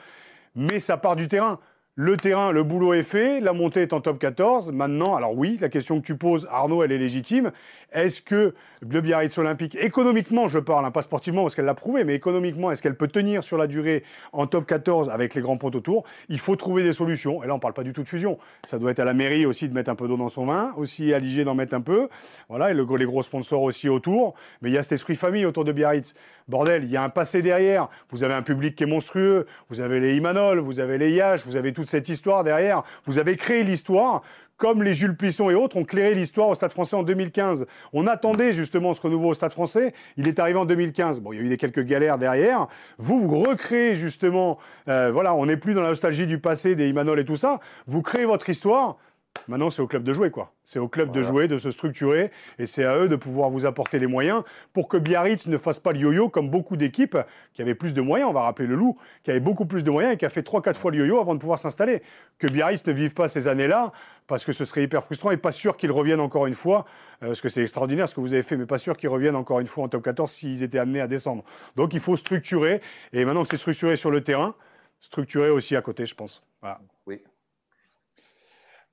mais 0.56 0.80
ça 0.80 0.98
part 0.98 1.16
du 1.16 1.28
terrain. 1.28 1.60
Le 2.00 2.16
terrain, 2.16 2.52
le 2.52 2.62
boulot 2.62 2.94
est 2.94 3.02
fait, 3.02 3.40
la 3.40 3.54
montée 3.54 3.82
est 3.82 3.92
en 3.92 4.02
top 4.02 4.20
14. 4.20 4.72
Maintenant, 4.72 5.16
alors 5.16 5.36
oui, 5.36 5.58
la 5.60 5.68
question 5.68 6.00
que 6.00 6.06
tu 6.06 6.16
poses, 6.16 6.48
Arnaud, 6.52 6.84
elle 6.84 6.92
est 6.92 7.00
légitime. 7.00 7.52
Est-ce 7.92 8.22
que 8.22 8.54
le 8.88 9.02
Biarritz 9.02 9.36
Olympique, 9.40 9.76
économiquement, 9.82 10.48
je 10.48 10.60
parle, 10.60 10.86
hein, 10.86 10.92
pas 10.92 11.02
sportivement 11.02 11.42
parce 11.42 11.56
qu'elle 11.56 11.66
l'a 11.66 11.74
prouvé, 11.74 12.04
mais 12.04 12.14
économiquement, 12.14 12.70
est-ce 12.70 12.84
qu'elle 12.84 12.96
peut 12.96 13.08
tenir 13.08 13.44
sur 13.44 13.58
la 13.58 13.66
durée 13.66 14.04
en 14.32 14.46
top 14.46 14.68
14 14.68 15.10
avec 15.10 15.34
les 15.34 15.42
grands 15.42 15.58
ponts 15.58 15.72
autour? 15.72 16.04
Il 16.30 16.38
faut 16.38 16.56
trouver 16.56 16.84
des 16.84 16.94
solutions. 16.94 17.44
Et 17.44 17.48
là, 17.48 17.54
on 17.54 17.56
ne 17.56 17.62
parle 17.62 17.74
pas 17.74 17.82
du 17.82 17.94
tout 17.94 18.04
de 18.04 18.08
fusion. 18.08 18.38
Ça 18.64 18.78
doit 18.78 18.92
être 18.92 19.00
à 19.00 19.06
la 19.06 19.16
mairie 19.16 19.48
aussi 19.48 19.68
de 19.68 19.74
mettre 19.74 19.90
un 19.90 19.96
peu 19.96 20.08
d'eau 20.08 20.18
dans 20.18 20.30
son 20.30 20.46
vin, 20.46 20.74
aussi 20.78 21.16
à 21.16 21.20
l'IG 21.20 21.46
d'en 21.46 21.56
mettre 21.56 21.74
un 21.74 21.82
peu. 21.82 22.10
Voilà, 22.48 22.70
et 22.70 22.76
les 22.76 23.06
gros 23.06 23.24
sponsors 23.24 23.64
aussi 23.64 23.90
autour. 23.90 24.36
Mais 24.62 24.70
il 24.70 24.74
y 24.74 24.78
a 24.78 24.84
cet 24.84 24.92
esprit 24.92 25.16
famille 25.16 25.48
autour 25.48 25.64
de 25.64 25.72
Biarritz. 25.72 26.14
Bordel, 26.48 26.84
il 26.84 26.92
y 26.92 26.98
a 26.98 27.04
un 27.04 27.10
passé 27.10 27.42
derrière. 27.42 27.90
Vous 28.10 28.24
avez 28.24 28.34
un 28.34 28.42
public 28.42 28.76
qui 28.76 28.84
est 28.84 28.88
monstrueux. 28.88 29.46
Vous 29.70 29.82
avez 29.82 30.00
les 30.00 30.16
Imanol, 30.16 30.60
vous 30.60 30.80
avez 30.80 30.98
les 30.98 31.12
Yash, 31.12 31.46
vous 31.46 31.56
avez 31.56 31.74
toute 31.74 31.88
cette 31.88 32.08
histoire 32.10 32.44
derrière. 32.44 32.84
Vous 33.06 33.18
avez 33.18 33.36
créé 33.36 33.64
l'histoire 33.64 34.22
comme 34.58 34.82
les 34.82 34.96
Jules 34.96 35.16
Plisson 35.16 35.50
et 35.50 35.56
autres 35.56 35.78
ont 35.78 35.86
clairé 35.86 36.16
l'histoire 36.16 36.50
au 36.50 36.56
Stade 36.56 36.72
français 36.72 36.96
en 36.96 37.04
2015. 37.04 37.68
On 37.94 38.08
attendait 38.08 38.52
justement 38.52 38.94
ce 38.94 39.02
renouveau 39.02 39.30
au 39.30 39.34
Stade 39.34 39.54
français. 39.54 39.94
Il 40.18 40.28
est 40.28 40.40
arrivé 40.40 40.58
en 40.58 40.66
2015. 40.66 41.20
Bon, 41.20 41.32
il 41.32 41.38
y 41.38 41.40
a 41.40 41.44
eu 41.44 41.50
des 41.50 41.58
quelques 41.58 41.84
galères 41.84 42.18
derrière. 42.18 42.68
Vous, 42.98 43.28
vous 43.28 43.40
recréez 43.40 43.96
justement, 43.96 44.58
euh, 44.88 45.12
voilà, 45.12 45.34
on 45.36 45.46
n'est 45.46 45.58
plus 45.58 45.74
dans 45.74 45.82
la 45.82 45.90
nostalgie 45.90 46.28
du 46.28 46.40
passé, 46.40 46.76
des 46.76 46.90
Imanol 46.90 47.20
et 47.20 47.26
tout 47.26 47.36
ça. 47.36 47.60
Vous 47.86 48.02
créez 48.02 48.26
votre 48.26 48.50
histoire. 48.50 48.98
Maintenant, 49.48 49.70
c'est 49.70 49.82
au 49.82 49.88
club 49.88 50.04
de 50.04 50.12
jouer, 50.12 50.30
quoi. 50.30 50.52
C'est 50.66 50.80
au 50.80 50.90
club 50.90 51.12
de 51.12 51.24
jouer, 51.24 51.48
de 51.48 51.58
se 51.58 51.72
structurer, 51.72 52.32
et 52.60 52.66
c'est 52.66 52.84
à 52.84 52.98
eux 52.98 53.08
de 53.08 53.16
pouvoir 53.16 53.50
vous 53.50 53.66
apporter 53.66 53.98
les 53.98 54.08
moyens 54.08 54.44
pour 54.74 54.90
que 54.90 54.98
Biarritz 54.98 55.48
ne 55.48 55.58
fasse 55.58 55.80
pas 55.80 55.94
le 55.94 56.00
yo-yo 56.00 56.28
comme 56.28 56.50
beaucoup 56.50 56.76
d'équipes 56.76 57.18
qui 57.54 57.62
avaient 57.62 57.76
plus 57.76 57.94
de 57.94 58.02
moyens. 58.02 58.30
On 58.30 58.34
va 58.34 58.42
rappeler 58.42 58.68
le 58.68 58.76
Loup, 58.76 58.98
qui 59.24 59.32
avait 59.32 59.40
beaucoup 59.40 59.66
plus 59.66 59.84
de 59.84 59.92
moyens 59.92 60.16
et 60.16 60.18
qui 60.18 60.26
a 60.26 60.30
fait 60.30 60.46
3-4 60.46 60.76
fois 60.76 60.92
le 60.92 60.98
yo-yo 60.98 61.20
avant 61.20 61.34
de 61.34 61.40
pouvoir 61.40 61.60
s'installer. 61.60 62.02
Que 62.40 62.48
Biarritz 62.48 62.86
ne 62.86 62.92
vive 62.92 63.14
pas 63.14 63.30
ces 63.30 63.48
années-là, 63.48 63.94
parce 64.28 64.44
que 64.44 64.52
ce 64.52 64.66
serait 64.66 64.84
hyper 64.84 65.04
frustrant 65.04 65.32
et 65.32 65.38
pas 65.38 65.54
sûr 65.54 65.78
qu'ils 65.78 65.92
reviennent 65.94 66.20
encore 66.20 66.46
une 66.46 66.56
fois, 66.56 66.86
euh, 67.24 67.28
parce 67.28 67.40
que 67.40 67.48
c'est 67.48 67.62
extraordinaire 67.62 68.10
ce 68.10 68.16
que 68.16 68.20
vous 68.20 68.34
avez 68.34 68.44
fait, 68.44 68.58
mais 68.58 68.66
pas 68.66 68.80
sûr 68.80 68.98
qu'ils 68.98 69.10
reviennent 69.10 69.38
encore 69.38 69.62
une 69.62 69.68
fois 69.68 69.86
en 69.86 69.88
top 69.88 70.04
14 70.04 70.30
s'ils 70.30 70.64
étaient 70.64 70.80
amenés 70.80 71.00
à 71.00 71.08
descendre. 71.08 71.46
Donc 71.78 71.94
il 71.94 72.02
faut 72.02 72.18
structurer, 72.18 72.82
et 73.14 73.24
maintenant 73.24 73.44
que 73.44 73.50
c'est 73.50 73.58
structuré 73.58 73.96
sur 73.96 74.12
le 74.12 74.22
terrain, 74.22 74.56
structurer 75.00 75.50
aussi 75.50 75.78
à 75.78 75.82
côté, 75.82 76.06
je 76.06 76.16
pense. 76.16 76.44
Oui. 76.64 76.70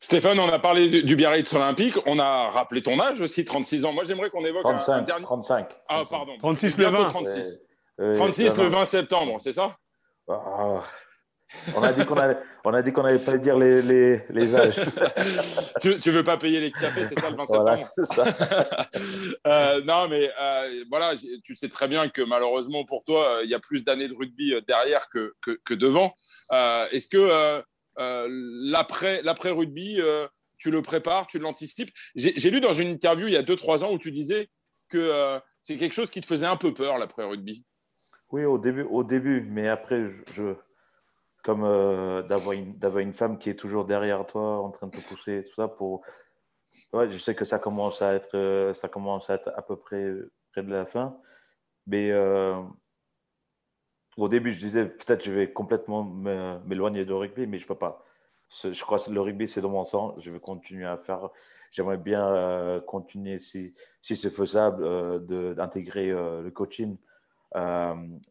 Stéphane, 0.00 0.38
on 0.38 0.48
a 0.48 0.58
parlé 0.58 1.02
du, 1.02 1.16
Biarritz 1.16 1.52
Olympique. 1.54 1.96
On 2.06 2.18
a 2.18 2.50
rappelé 2.50 2.82
ton 2.82 3.00
âge 3.00 3.20
aussi, 3.20 3.44
36 3.44 3.84
ans. 3.84 3.92
Moi, 3.92 4.04
j'aimerais 4.04 4.28
qu'on 4.28 4.44
évoque 4.44 4.62
35, 4.62 4.92
un, 4.92 5.02
dernier. 5.02 5.24
35. 5.24 5.68
Ah, 5.88 6.02
pardon. 6.08 6.36
36 6.38 6.78
le 6.78 6.86
20. 6.86 7.04
36, 7.04 7.62
36 8.14 8.56
le 8.58 8.66
20 8.66 8.84
septembre, 8.84 9.38
c'est 9.40 9.52
ça? 9.52 9.76
Ah, 10.28 10.82
On 11.76 11.82
a 11.82 11.92
dit 11.92 12.04
qu'on 12.04 12.16
allait, 12.16 12.38
on 12.64 12.74
a 12.74 12.82
dit 12.82 12.92
qu'on 12.92 13.02
n'allait 13.02 13.18
pas 13.18 13.38
dire 13.38 13.56
les, 13.56 13.80
les, 13.82 14.22
les 14.30 14.54
âges. 14.54 14.80
tu, 15.80 15.88
ne 15.88 16.10
veux 16.10 16.24
pas 16.24 16.36
payer 16.36 16.60
les 16.60 16.70
cafés, 16.70 17.04
c'est 17.04 17.18
ça 17.18 17.30
le 17.30 17.36
20 17.36 17.46
septembre? 17.46 17.62
Voilà, 17.62 17.76
c'est 17.76 18.04
ça. 18.04 18.24
euh, 19.46 19.82
non, 19.84 20.08
mais 20.08 20.30
euh, 20.40 20.84
voilà, 20.90 21.14
tu 21.44 21.54
sais 21.56 21.68
très 21.68 21.88
bien 21.88 22.08
que 22.08 22.22
malheureusement 22.22 22.84
pour 22.84 23.04
toi, 23.04 23.40
il 23.44 23.50
y 23.50 23.54
a 23.54 23.60
plus 23.60 23.84
d'années 23.84 24.08
de 24.08 24.14
rugby 24.14 24.54
derrière 24.66 25.08
que, 25.08 25.34
que, 25.40 25.58
que 25.64 25.74
devant. 25.74 26.14
Euh, 26.52 26.88
est-ce 26.90 27.06
que 27.08 27.62
euh, 27.98 28.28
l'après 28.70 29.50
rugby, 29.50 30.00
euh, 30.00 30.26
tu 30.58 30.70
le 30.70 30.82
prépares, 30.82 31.26
tu 31.26 31.38
l'anticipes. 31.38 31.90
J'ai 32.14 32.50
lu 32.50 32.60
dans 32.60 32.72
une 32.72 32.88
interview 32.88 33.26
il 33.26 33.32
y 33.32 33.36
a 33.36 33.42
2-3 33.42 33.84
ans 33.84 33.92
où 33.92 33.98
tu 33.98 34.10
disais 34.10 34.48
que 34.88 34.98
euh, 34.98 35.38
c'est 35.60 35.76
quelque 35.76 35.92
chose 35.92 36.10
qui 36.10 36.20
te 36.20 36.26
faisait 36.26 36.46
un 36.46 36.56
peu 36.56 36.72
peur, 36.72 36.98
l'après 36.98 37.24
rugby. 37.24 37.64
Oui, 38.32 38.44
au 38.44 38.58
début, 38.58 38.82
au 38.82 39.04
début 39.04 39.46
mais 39.48 39.68
après, 39.68 40.10
comme 41.44 41.62
d'avoir 42.26 42.52
une, 42.52 42.78
une, 42.98 43.12
femme 43.12 43.38
qui 43.38 43.50
est 43.50 43.54
toujours 43.54 43.84
derrière 43.84 44.26
toi, 44.26 44.60
en 44.60 44.70
train 44.70 44.88
de 44.88 44.96
te 44.96 45.06
pousser, 45.06 45.44
tout 45.44 45.54
ça, 45.54 45.68
pour. 45.68 46.02
Je 46.92 47.16
sais 47.18 47.36
que 47.36 47.44
ça 47.44 47.60
commence 47.60 48.02
à 48.02 48.14
être, 48.14 48.72
ça 48.74 48.88
commence 48.88 49.30
à 49.30 49.34
être 49.34 49.52
à 49.54 49.62
peu 49.62 49.76
près 49.76 50.12
près 50.50 50.62
de 50.64 50.70
la 50.70 50.86
fin, 50.86 51.16
mais 51.86 52.10
au 54.16 54.28
début, 54.28 54.52
je 54.52 54.60
disais 54.60 54.86
peut-être 54.86 55.24
je 55.24 55.32
vais 55.32 55.52
complètement 55.52 56.04
m'éloigner 56.04 57.04
de 57.04 57.12
rugby, 57.12 57.46
mais 57.46 57.58
je 57.58 57.64
ne 57.64 57.68
peux 57.68 57.74
pas. 57.74 58.04
Je 58.62 58.80
crois 58.82 58.98
que 58.98 59.10
le 59.10 59.20
rugby, 59.20 59.48
c'est 59.48 59.60
dans 59.60 59.70
mon 59.70 59.84
sang. 59.84 60.14
Je 60.18 60.30
vais 60.30 60.40
continuer 60.40 60.86
à 60.86 60.96
faire. 60.96 61.30
J'aimerais 61.72 61.96
bien 61.96 62.24
euh, 62.24 62.80
continuer, 62.80 63.40
si, 63.40 63.74
si 64.00 64.16
c'est 64.16 64.30
faisable, 64.30 64.84
euh, 64.84 65.54
d'intégrer 65.54 66.10
euh, 66.10 66.42
le 66.42 66.50
coaching, 66.52 66.96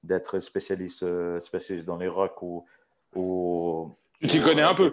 d'être 0.04 0.40
spécialiste, 0.40 1.06
spécialiste 1.40 1.86
dans 1.86 1.98
les 1.98 2.08
rocks 2.08 2.42
ou. 2.42 2.66
ou 3.16 3.96
tu 4.22 4.28
t'y 4.28 4.42
connais 4.42 4.62
un 4.62 4.74
peu 4.74 4.92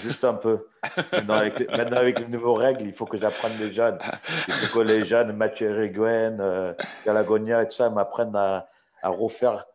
Juste 0.00 0.24
un 0.24 0.34
peu. 0.34 0.68
Maintenant 1.12 1.34
avec, 1.34 2.18
les 2.18 2.28
nouvelles 2.28 2.66
règles, 2.66 2.86
il 2.86 2.92
faut 2.92 3.04
que 3.04 3.18
j'apprenne 3.18 3.58
les 3.58 3.72
jeunes. 3.72 3.98
Il 4.46 4.54
faut 4.54 4.78
que 4.78 4.84
les 4.84 5.04
jeunes, 5.04 5.32
Mathieu 5.36 5.72
Réguen, 5.72 6.74
Galagonia 7.04 7.62
et 7.62 7.66
tout 7.66 7.74
ça, 7.74 7.90
m'apprennent 7.90 8.36
à, 8.36 8.68
à 9.02 9.08
refaire, 9.08 9.66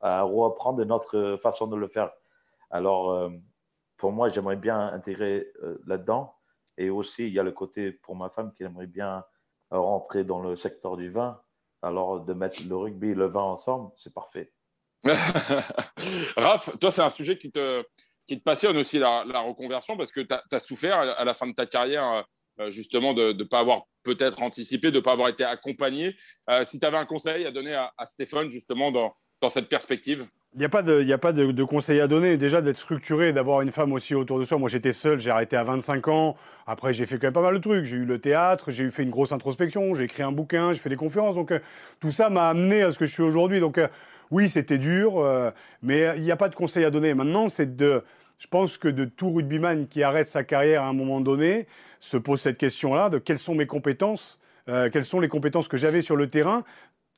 à 0.00 0.22
reprendre 0.22 0.84
notre 0.84 1.36
façon 1.40 1.66
de 1.66 1.76
le 1.76 1.88
faire. 1.88 2.10
Alors, 2.70 3.10
euh, 3.10 3.30
pour 3.96 4.12
moi, 4.12 4.28
j'aimerais 4.28 4.56
bien 4.56 4.78
intégrer 4.78 5.52
euh, 5.62 5.80
là-dedans. 5.86 6.34
Et 6.76 6.90
aussi, 6.90 7.28
il 7.28 7.32
y 7.32 7.38
a 7.38 7.44
le 7.44 7.52
côté 7.52 7.92
pour 7.92 8.16
ma 8.16 8.28
femme 8.28 8.52
qui 8.52 8.64
aimerait 8.64 8.88
bien 8.88 9.24
rentrer 9.70 10.24
dans 10.24 10.40
le 10.40 10.56
secteur 10.56 10.96
du 10.96 11.08
vin. 11.08 11.40
Alors, 11.82 12.20
de 12.20 12.32
mettre 12.32 12.60
le 12.68 12.76
rugby 12.76 13.10
et 13.10 13.14
le 13.14 13.26
vin 13.26 13.42
ensemble, 13.42 13.92
c'est 13.96 14.12
parfait. 14.12 14.52
Raph, 16.36 16.78
toi, 16.80 16.90
c'est 16.90 17.02
un 17.02 17.10
sujet 17.10 17.36
qui 17.38 17.52
te, 17.52 17.84
passionne 18.44 18.76
aussi, 18.76 18.98
la, 18.98 19.22
reconversion, 19.40 19.96
parce 19.96 20.10
que 20.10 20.20
tu 20.20 20.34
as, 20.34 20.58
souffert 20.58 20.98
à 20.98 21.24
la 21.24 21.34
fin 21.34 21.46
de 21.46 21.52
ta 21.52 21.66
carrière 21.66 22.04
euh, 22.04 22.22
justement 22.68 23.14
de 23.14 23.32
ne 23.32 23.44
pas 23.44 23.60
avoir 23.60 23.82
peut-être 24.04 24.42
anticipé, 24.42 24.90
de 24.90 24.96
ne 24.96 25.00
pas 25.00 25.12
avoir 25.12 25.28
été 25.28 25.44
accompagné. 25.44 26.14
Euh, 26.50 26.64
si 26.64 26.78
tu 26.78 26.86
avais 26.86 26.98
un 26.98 27.06
conseil 27.06 27.46
à 27.46 27.50
donner 27.50 27.74
à, 27.74 27.90
Stéphane 28.06 28.50
justement 28.50 28.92
dans, 28.92 29.14
dans 29.40 29.50
cette 29.50 29.68
perspective? 29.68 30.26
Il 30.54 30.58
n'y 30.58 30.64
a 30.64 30.68
pas, 30.68 30.82
de, 30.82 31.10
a 31.10 31.18
pas 31.18 31.32
de, 31.32 31.64
conseil 31.64 31.98
à 31.98 32.06
donner. 32.06 32.36
Déjà, 32.36 32.62
d'être 32.62 32.78
structuré, 32.78 33.32
d'avoir 33.32 33.62
une 33.62 33.72
femme 33.72 33.92
aussi 33.92 34.14
autour 34.14 34.38
de 34.38 34.44
soi. 34.44 34.56
Moi, 34.56 34.68
j'étais 34.68 34.92
seul, 34.92 35.18
j'ai 35.18 35.30
arrêté 35.30 35.56
à 35.56 35.64
25 35.64 36.06
ans. 36.06 36.36
Après, 36.68 36.94
j'ai 36.94 37.06
fait 37.06 37.16
quand 37.16 37.26
même 37.26 37.32
pas 37.32 37.42
mal 37.42 37.54
de 37.54 37.58
trucs. 37.58 37.84
J'ai 37.86 37.96
eu 37.96 38.04
le 38.04 38.20
théâtre, 38.20 38.70
j'ai 38.70 38.88
fait 38.90 39.02
une 39.02 39.10
grosse 39.10 39.32
introspection, 39.32 39.94
j'ai 39.94 40.04
écrit 40.04 40.22
un 40.22 40.30
bouquin, 40.30 40.72
j'ai 40.72 40.78
fait 40.78 40.90
des 40.90 40.96
conférences. 40.96 41.34
Donc, 41.34 41.50
euh, 41.50 41.58
tout 41.98 42.12
ça 42.12 42.30
m'a 42.30 42.50
amené 42.50 42.82
à 42.82 42.92
ce 42.92 42.98
que 43.00 43.04
je 43.04 43.12
suis 43.12 43.24
aujourd'hui. 43.24 43.58
Donc, 43.58 43.80
oui, 44.30 44.48
c'était 44.48 44.78
dur, 44.78 45.52
mais 45.82 46.12
il 46.16 46.22
n'y 46.22 46.30
a 46.30 46.36
pas 46.36 46.48
de 46.48 46.54
conseil 46.54 46.84
à 46.84 46.90
donner. 46.90 47.14
Maintenant, 47.14 47.48
c'est 47.48 47.76
de. 47.76 48.02
Je 48.38 48.46
pense 48.46 48.78
que 48.78 48.88
de 48.88 49.04
tout 49.04 49.32
rugbyman 49.32 49.86
qui 49.86 50.02
arrête 50.02 50.28
sa 50.28 50.44
carrière 50.44 50.82
à 50.82 50.88
un 50.88 50.92
moment 50.92 51.20
donné, 51.20 51.66
se 52.00 52.16
pose 52.16 52.40
cette 52.40 52.58
question-là 52.58 53.08
de 53.08 53.18
quelles 53.18 53.38
sont 53.38 53.54
mes 53.54 53.66
compétences, 53.66 54.38
euh, 54.68 54.90
quelles 54.90 55.04
sont 55.04 55.20
les 55.20 55.28
compétences 55.28 55.68
que 55.68 55.76
j'avais 55.76 56.02
sur 56.02 56.16
le 56.16 56.28
terrain 56.28 56.64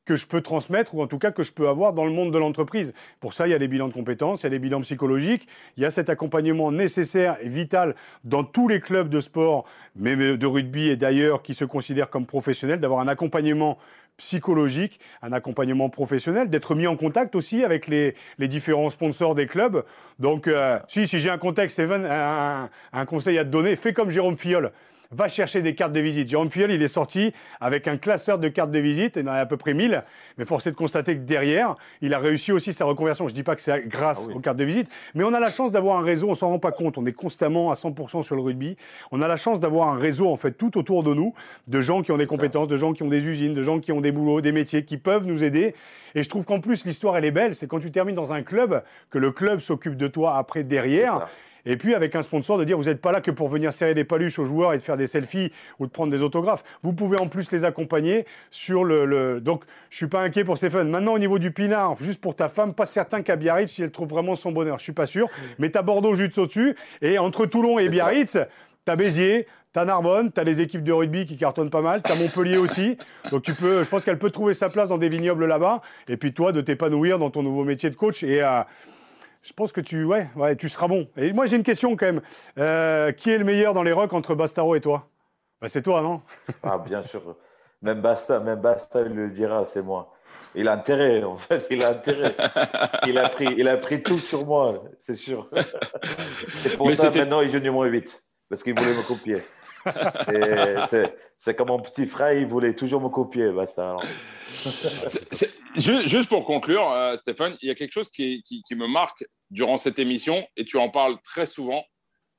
que 0.06 0.16
je 0.16 0.26
peux 0.26 0.40
transmettre 0.40 0.94
ou 0.94 1.02
en 1.02 1.06
tout 1.06 1.18
cas 1.18 1.32
que 1.32 1.42
je 1.42 1.52
peux 1.52 1.68
avoir 1.68 1.92
dans 1.92 2.04
le 2.04 2.12
monde 2.12 2.32
de 2.32 2.38
l'entreprise. 2.38 2.94
Pour 3.20 3.34
ça, 3.34 3.46
il 3.46 3.50
y 3.50 3.54
a 3.54 3.58
des 3.58 3.68
bilans 3.68 3.88
de 3.88 3.92
compétences, 3.92 4.42
il 4.42 4.44
y 4.44 4.46
a 4.46 4.50
des 4.50 4.58
bilans 4.58 4.80
psychologiques, 4.80 5.48
il 5.76 5.82
y 5.82 5.86
a 5.86 5.90
cet 5.90 6.08
accompagnement 6.08 6.70
nécessaire 6.72 7.36
et 7.42 7.48
vital 7.48 7.94
dans 8.24 8.44
tous 8.44 8.68
les 8.68 8.80
clubs 8.80 9.08
de 9.08 9.20
sport, 9.20 9.64
mais 9.96 10.14
de 10.16 10.46
rugby 10.46 10.88
et 10.88 10.96
d'ailleurs 10.96 11.42
qui 11.42 11.54
se 11.54 11.64
considèrent 11.64 12.08
comme 12.08 12.24
professionnels, 12.24 12.80
d'avoir 12.80 13.00
un 13.00 13.08
accompagnement 13.08 13.78
psychologique, 14.16 14.98
un 15.22 15.32
accompagnement 15.32 15.88
professionnel, 15.90 16.48
d'être 16.48 16.74
mis 16.74 16.86
en 16.86 16.96
contact 16.96 17.34
aussi 17.34 17.64
avec 17.64 17.86
les, 17.86 18.14
différents 18.38 18.90
sponsors 18.90 19.34
des 19.34 19.46
clubs. 19.46 19.84
Donc, 20.18 20.48
euh, 20.48 20.78
si, 20.88 21.06
si 21.06 21.18
j'ai 21.18 21.30
un 21.30 21.38
contexte, 21.38 21.78
Evan, 21.78 22.04
un, 22.04 22.70
un, 22.92 23.06
conseil 23.06 23.38
à 23.38 23.44
te 23.44 23.50
donner, 23.50 23.76
fais 23.76 23.92
comme 23.92 24.10
Jérôme 24.10 24.36
Fiol 24.36 24.72
va 25.10 25.28
chercher 25.28 25.62
des 25.62 25.74
cartes 25.74 25.92
de 25.92 26.00
visite. 26.00 26.28
Jérôme 26.28 26.50
Fiol, 26.50 26.70
il 26.70 26.82
est 26.82 26.88
sorti 26.88 27.32
avec 27.60 27.88
un 27.88 27.96
classeur 27.96 28.38
de 28.38 28.48
cartes 28.48 28.70
de 28.70 28.78
visite, 28.78 29.16
il 29.16 29.28
en 29.28 29.32
a 29.32 29.38
à 29.38 29.46
peu 29.46 29.56
près 29.56 29.74
1000, 29.74 30.04
mais 30.38 30.44
force 30.44 30.66
est 30.66 30.72
de 30.72 30.76
constater 30.76 31.14
que 31.14 31.22
derrière, 31.22 31.76
il 32.00 32.14
a 32.14 32.18
réussi 32.18 32.52
aussi 32.52 32.72
sa 32.72 32.84
reconversion. 32.84 33.28
Je 33.28 33.32
ne 33.32 33.36
dis 33.36 33.42
pas 33.42 33.54
que 33.54 33.62
c'est 33.62 33.86
grâce 33.86 34.26
ah 34.30 34.34
aux 34.34 34.40
cartes 34.40 34.56
de 34.56 34.64
visite, 34.64 34.88
mais 35.14 35.24
on 35.24 35.34
a 35.34 35.40
la 35.40 35.50
chance 35.50 35.70
d'avoir 35.70 35.98
un 35.98 36.02
réseau, 36.02 36.28
on 36.28 36.34
s'en 36.34 36.48
rend 36.48 36.58
pas 36.58 36.72
compte, 36.72 36.98
on 36.98 37.06
est 37.06 37.12
constamment 37.12 37.70
à 37.70 37.74
100% 37.74 38.22
sur 38.22 38.36
le 38.36 38.42
rugby. 38.42 38.76
On 39.12 39.22
a 39.22 39.28
la 39.28 39.36
chance 39.36 39.60
d'avoir 39.60 39.88
un 39.88 39.98
réseau, 39.98 40.28
en 40.28 40.36
fait, 40.36 40.52
tout 40.52 40.78
autour 40.78 41.02
de 41.02 41.14
nous, 41.14 41.34
de 41.68 41.80
gens 41.80 42.02
qui 42.02 42.12
ont 42.12 42.16
des 42.16 42.26
compétences, 42.26 42.68
de 42.68 42.76
gens 42.76 42.92
qui 42.92 43.02
ont 43.02 43.08
des 43.08 43.28
usines, 43.28 43.54
de 43.54 43.62
gens 43.62 43.80
qui 43.80 43.92
ont 43.92 44.00
des 44.00 44.12
boulots, 44.12 44.40
des 44.40 44.52
métiers, 44.52 44.84
qui 44.84 44.96
peuvent 44.96 45.26
nous 45.26 45.44
aider. 45.44 45.74
Et 46.14 46.22
je 46.22 46.28
trouve 46.28 46.44
qu'en 46.44 46.60
plus, 46.60 46.84
l'histoire, 46.86 47.16
elle 47.16 47.24
est 47.24 47.30
belle, 47.30 47.54
c'est 47.54 47.66
quand 47.66 47.80
tu 47.80 47.90
termines 47.90 48.14
dans 48.14 48.32
un 48.32 48.42
club, 48.42 48.82
que 49.10 49.18
le 49.18 49.30
club 49.30 49.60
s'occupe 49.60 49.96
de 49.96 50.08
toi 50.08 50.36
après 50.36 50.64
derrière. 50.64 51.28
Et 51.66 51.76
puis 51.76 51.94
avec 51.94 52.14
un 52.14 52.22
sponsor 52.22 52.56
de 52.58 52.64
dire 52.64 52.76
vous 52.76 52.84
n'êtes 52.84 53.00
pas 53.00 53.12
là 53.12 53.20
que 53.20 53.30
pour 53.30 53.48
venir 53.48 53.72
serrer 53.72 53.94
des 53.94 54.04
paluches 54.04 54.38
aux 54.38 54.44
joueurs 54.44 54.72
et 54.72 54.78
de 54.78 54.82
faire 54.82 54.96
des 54.96 55.06
selfies 55.06 55.52
ou 55.78 55.86
de 55.86 55.90
prendre 55.90 56.10
des 56.10 56.22
autographes. 56.22 56.64
Vous 56.82 56.92
pouvez 56.92 57.20
en 57.20 57.26
plus 57.26 57.50
les 57.52 57.64
accompagner 57.64 58.24
sur 58.50 58.84
le. 58.84 59.40
Donc 59.40 59.64
je 59.90 59.96
suis 59.96 60.06
pas 60.06 60.20
inquiet 60.20 60.44
pour 60.44 60.56
Stéphane. 60.56 60.88
Maintenant 60.88 61.14
au 61.14 61.18
niveau 61.18 61.38
du 61.38 61.50
pinard, 61.50 61.96
juste 62.00 62.20
pour 62.20 62.36
ta 62.36 62.48
femme, 62.48 62.72
pas 62.72 62.86
certain 62.86 63.22
qu'à 63.22 63.36
Biarritz, 63.36 63.72
si 63.72 63.82
elle 63.82 63.90
trouve 63.90 64.08
vraiment 64.08 64.36
son 64.36 64.52
bonheur, 64.52 64.78
je 64.78 64.84
suis 64.84 64.92
pas 64.92 65.06
sûr. 65.06 65.28
Mais 65.58 65.70
tu 65.70 65.78
as 65.78 65.82
Bordeaux 65.82 66.14
juste 66.14 66.38
au-dessus. 66.38 66.76
Et 67.02 67.18
entre 67.18 67.46
Toulon 67.46 67.78
et 67.78 67.88
Biarritz, 67.88 68.38
tu 68.84 68.92
as 68.92 68.96
Béziers, 68.96 69.46
tu 69.72 69.80
as 69.80 69.84
Narbonne, 69.84 70.30
tu 70.32 70.40
as 70.40 70.44
les 70.44 70.60
équipes 70.60 70.84
de 70.84 70.92
rugby 70.92 71.26
qui 71.26 71.36
cartonnent 71.36 71.70
pas 71.70 71.82
mal, 71.82 72.02
tu 72.02 72.12
as 72.12 72.14
Montpellier 72.14 72.56
aussi. 72.56 72.96
Donc 73.30 73.42
tu 73.42 73.54
peux, 73.54 73.82
je 73.82 73.88
pense 73.88 74.04
qu'elle 74.04 74.18
peut 74.18 74.30
trouver 74.30 74.54
sa 74.54 74.68
place 74.68 74.88
dans 74.88 74.98
des 74.98 75.08
vignobles 75.08 75.46
là-bas. 75.46 75.80
Et 76.08 76.16
puis 76.16 76.32
toi, 76.32 76.52
de 76.52 76.60
t'épanouir 76.60 77.18
dans 77.18 77.30
ton 77.30 77.42
nouveau 77.42 77.64
métier 77.64 77.90
de 77.90 77.96
coach. 77.96 78.22
Et 78.22 78.42
euh, 78.42 78.62
je 79.46 79.52
pense 79.52 79.70
que 79.70 79.80
tu, 79.80 80.04
ouais, 80.04 80.28
ouais, 80.34 80.56
tu 80.56 80.68
seras 80.68 80.88
bon. 80.88 81.08
Et 81.16 81.32
moi, 81.32 81.46
j'ai 81.46 81.56
une 81.56 81.62
question 81.62 81.96
quand 81.96 82.06
même. 82.06 82.20
Euh, 82.58 83.12
qui 83.12 83.30
est 83.30 83.38
le 83.38 83.44
meilleur 83.44 83.74
dans 83.74 83.84
les 83.84 83.92
rocks 83.92 84.12
entre 84.12 84.34
Bastaro 84.34 84.74
et 84.74 84.80
toi? 84.80 85.08
Bah, 85.60 85.68
C'est 85.68 85.82
toi, 85.82 86.02
non? 86.02 86.20
Ah, 86.64 86.78
bien 86.78 87.00
sûr. 87.02 87.36
Même 87.80 88.00
Basta, 88.00 88.40
même 88.40 88.60
Basta, 88.60 89.02
il 89.02 89.12
le 89.12 89.30
dira, 89.30 89.64
c'est 89.64 89.82
moi. 89.82 90.12
Il 90.56 90.66
a 90.68 90.72
intérêt, 90.72 91.22
en 91.22 91.36
fait, 91.36 91.64
il 91.70 91.84
a 91.84 91.90
intérêt. 91.90 92.34
Il 93.06 93.18
a 93.18 93.28
pris, 93.28 93.46
il 93.56 93.68
a 93.68 93.76
pris 93.76 94.02
tout 94.02 94.18
sur 94.18 94.44
moi, 94.46 94.82
c'est 94.98 95.14
sûr. 95.14 95.48
C'est 96.62 96.76
pour 96.76 96.90
ça 96.92 97.10
maintenant, 97.10 97.40
il 97.42 97.50
joue 97.50 97.58
numéro 97.58 97.84
8, 97.84 98.26
parce 98.48 98.62
qu'il 98.62 98.76
voulait 98.78 98.96
me 98.96 99.06
copier. 99.06 99.42
C'est 101.38 101.54
comme 101.54 101.68
mon 101.68 101.80
petit 101.80 102.06
frère, 102.06 102.32
il 102.32 102.46
voulait 102.46 102.74
toujours 102.74 103.00
me 103.00 103.08
copier. 103.08 103.50
Bah, 103.50 103.66
ça, 103.66 103.96
juste 105.76 106.28
pour 106.28 106.44
conclure, 106.44 106.90
euh, 106.90 107.16
Stéphane, 107.16 107.56
il 107.62 107.68
y 107.68 107.70
a 107.70 107.74
quelque 107.74 107.92
chose 107.92 108.08
qui, 108.08 108.42
me 108.72 108.86
marque 108.86 109.24
durant 109.50 109.78
cette 109.78 109.98
émission, 109.98 110.46
et 110.56 110.64
tu 110.64 110.78
en 110.78 110.88
parles 110.88 111.16
très 111.22 111.46
souvent, 111.46 111.84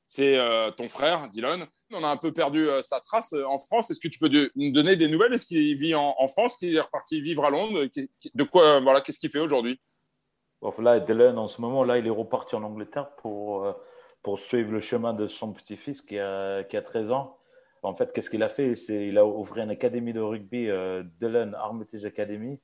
c'est 0.06 0.38
euh, 0.38 0.72
ton 0.72 0.88
frère, 0.88 1.28
Dylan. 1.30 1.68
On 1.92 2.04
a 2.04 2.08
un 2.08 2.18
peu 2.18 2.32
perdu 2.32 2.70
euh, 2.70 2.82
sa 2.82 3.02
trace 3.02 3.34
en 3.34 3.60
France. 3.60 3.92
Est-ce 3.92 4.00
que 4.00 4.08
tu 4.08 4.20
peux 4.20 4.30
nous 4.56 4.72
donner 4.72 4.96
des 4.96 5.10
nouvelles? 5.10 5.34
Est-ce 5.34 5.46
qu'il 5.46 5.76
vit 5.76 5.96
en, 5.96 6.28
France 6.28 6.56
Qu'il 6.58 6.76
est 6.76 6.80
reparti 6.80 7.20
vivre 7.20 7.44
à 7.44 7.50
Londres? 7.50 7.86
De 8.34 8.44
quoi 8.44 8.80
voilà, 8.80 9.02
Qu'est-ce 9.02 9.20
qu'il 9.20 9.30
fait 9.30 9.40
aujourd'hui? 9.40 9.80
Là, 10.80 11.00
Dylan, 11.00 11.38
en 11.38 11.48
ce 11.48 11.62
moment, 11.62 11.84
là, 11.84 11.98
il 11.98 12.08
est 12.08 12.12
reparti 12.12 12.56
en 12.56 12.64
Angleterre 12.64 13.10
pour, 13.18 13.68
pour 14.24 14.40
suivre 14.40 14.72
le 14.72 14.80
chemin 14.80 15.14
de 15.14 15.28
son 15.28 15.52
petit-fils 15.52 16.02
qui 16.02 16.18
a, 16.18 16.64
qui 16.64 16.78
a 16.78 16.82
13 16.82 17.12
ans. 17.12 17.37
En 17.88 17.94
fait, 17.94 18.12
qu'est-ce 18.12 18.30
qu'il 18.30 18.44
a 18.44 18.50
fait? 18.50 18.76
C'est 18.76 19.08
il 19.08 19.18
a 19.18 19.26
ouvert 19.26 19.64
une 19.64 19.70
académie 19.70 20.12
de 20.12 20.20
rugby, 20.20 20.70
euh, 20.70 21.04
Dylan 21.22 21.56
Armitage 21.56 22.04
Academy, 22.04 22.60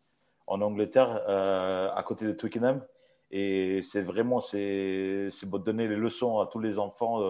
en 0.48 0.60
Angleterre, 0.62 1.24
euh, 1.30 1.90
à 1.96 2.04
côté 2.04 2.26
de 2.26 2.34
Twickenham. 2.34 2.86
Et 3.32 3.82
c'est 3.84 4.02
vraiment 4.02 4.42
c'est 4.42 5.30
pour 5.50 5.60
donner 5.60 5.88
les 5.88 5.96
leçons 5.96 6.40
à 6.40 6.48
tous 6.48 6.60
les 6.60 6.78
enfants 6.78 7.22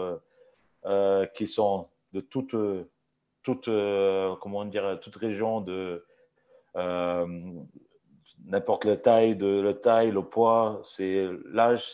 euh, 0.86 1.26
qui 1.36 1.48
sont 1.48 1.88
de 2.14 2.20
toute 2.20 2.56
toute 3.44 3.70
comment 4.42 4.66
dire 4.66 5.00
toute 5.00 5.16
région 5.16 5.62
de 5.62 6.04
n'importe 8.46 8.86
la 8.86 8.98
taille 8.98 9.36
de 9.36 9.62
la 9.62 9.74
taille 9.74 10.12
le 10.12 10.24
poids 10.24 10.82
c'est 10.84 11.30
l'âge 11.46 11.94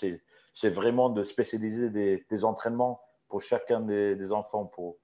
c'est 0.55 0.69
vraiment 0.69 1.09
de 1.09 1.23
spécialiser 1.23 1.91
des, 1.91 2.25
des, 2.29 2.43
entraînements 2.45 2.99
pour 3.27 3.41
chacun 3.41 3.79
des, 3.81 4.15
des 4.15 4.31
enfants 4.31 4.65
pour 4.65 4.97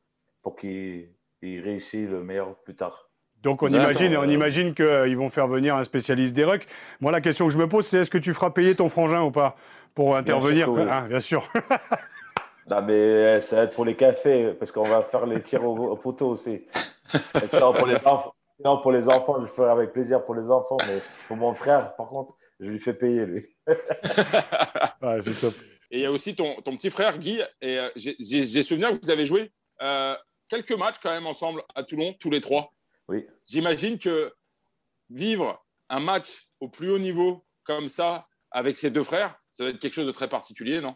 pour 0.45 0.55
qu'ils 0.55 1.09
réussissent 1.41 2.07
le 2.07 2.23
meilleur 2.23 2.53
plus 2.57 2.75
tard. 2.75 3.09
Donc 3.41 3.63
on 3.63 3.67
imagine, 3.67 4.15
on 4.15 4.29
imagine 4.29 4.75
qu'ils 4.75 5.17
vont 5.17 5.31
faire 5.31 5.47
venir 5.47 5.75
un 5.75 5.83
spécialiste 5.83 6.35
des 6.35 6.45
rucks. 6.45 6.67
Moi, 7.01 7.11
la 7.11 7.19
question 7.19 7.47
que 7.47 7.53
je 7.53 7.57
me 7.57 7.67
pose, 7.67 7.87
c'est 7.87 7.97
est-ce 7.97 8.11
que 8.11 8.19
tu 8.19 8.31
feras 8.31 8.51
payer 8.51 8.75
ton 8.75 8.87
frangin 8.87 9.23
ou 9.23 9.31
pas 9.31 9.55
pour 9.95 10.15
intervenir 10.15 10.71
Bien 10.71 11.19
sûr. 11.19 11.51
Ah, 11.71 11.79
non, 12.69 12.81
mais 12.83 13.41
ça 13.41 13.55
va 13.55 13.61
être 13.63 13.73
pour 13.73 13.85
les 13.85 13.95
cafés, 13.95 14.53
parce 14.59 14.71
qu'on 14.71 14.83
va 14.83 15.01
faire 15.01 15.25
les 15.25 15.41
tirs 15.41 15.65
au, 15.65 15.95
poteau 15.95 16.29
aussi. 16.29 16.61
pour 17.49 17.87
les 17.87 17.97
enfants. 18.05 18.35
Non, 18.63 18.77
pour 18.77 18.91
les 18.91 19.09
enfants, 19.09 19.41
je 19.41 19.47
ferai 19.47 19.71
avec 19.71 19.93
plaisir 19.93 20.23
pour 20.23 20.35
les 20.35 20.51
enfants, 20.51 20.77
mais 20.87 21.01
pour 21.27 21.37
mon 21.37 21.55
frère, 21.55 21.95
par 21.95 22.07
contre, 22.07 22.37
je 22.59 22.67
lui 22.67 22.79
fais 22.79 22.93
payer, 22.93 23.25
lui. 23.25 23.47
c'est 23.67 25.41
top. 25.41 25.55
Et 25.89 25.97
il 25.97 26.01
y 26.01 26.05
a 26.05 26.11
aussi 26.11 26.35
ton, 26.35 26.61
ton 26.61 26.75
petit 26.75 26.91
frère, 26.91 27.17
Guy, 27.17 27.41
et 27.61 27.79
euh, 27.79 27.89
j'ai 27.95 28.63
souvenir 28.63 28.91
que 28.91 29.03
vous 29.03 29.09
avez 29.09 29.25
joué 29.25 29.51
euh, 29.81 30.15
quelques 30.47 30.71
matchs 30.71 30.97
quand 31.01 31.11
même 31.11 31.27
ensemble 31.27 31.63
à 31.75 31.83
Toulon, 31.83 32.13
tous 32.19 32.29
les 32.29 32.41
trois. 32.41 32.71
Oui. 33.07 33.27
J'imagine 33.45 33.97
que 33.97 34.33
vivre 35.09 35.63
un 35.89 35.99
match 35.99 36.49
au 36.59 36.69
plus 36.69 36.91
haut 36.91 36.99
niveau 36.99 37.45
comme 37.63 37.89
ça 37.89 38.27
avec 38.51 38.77
ses 38.77 38.89
deux 38.89 39.03
frères, 39.03 39.37
ça 39.51 39.63
va 39.63 39.69
être 39.71 39.79
quelque 39.79 39.93
chose 39.93 40.07
de 40.07 40.11
très 40.11 40.29
particulier, 40.29 40.81
non? 40.81 40.95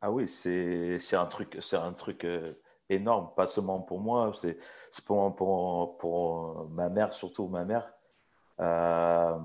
Ah 0.00 0.10
oui, 0.10 0.28
c'est 0.28 1.16
un 1.16 1.26
truc, 1.26 1.56
c'est 1.60 1.76
un 1.76 1.92
truc 1.92 2.24
euh, 2.24 2.52
énorme, 2.88 3.30
pas 3.36 3.46
seulement 3.46 3.80
pour 3.80 4.00
moi, 4.00 4.32
c'est 4.40 4.58
pour, 5.06 5.34
pour, 5.34 5.98
pour, 5.98 6.68
ma 6.70 6.88
mère, 6.88 7.12
surtout 7.14 7.48
ma 7.48 7.64
mère. 7.64 7.90
Euh, 8.60 9.38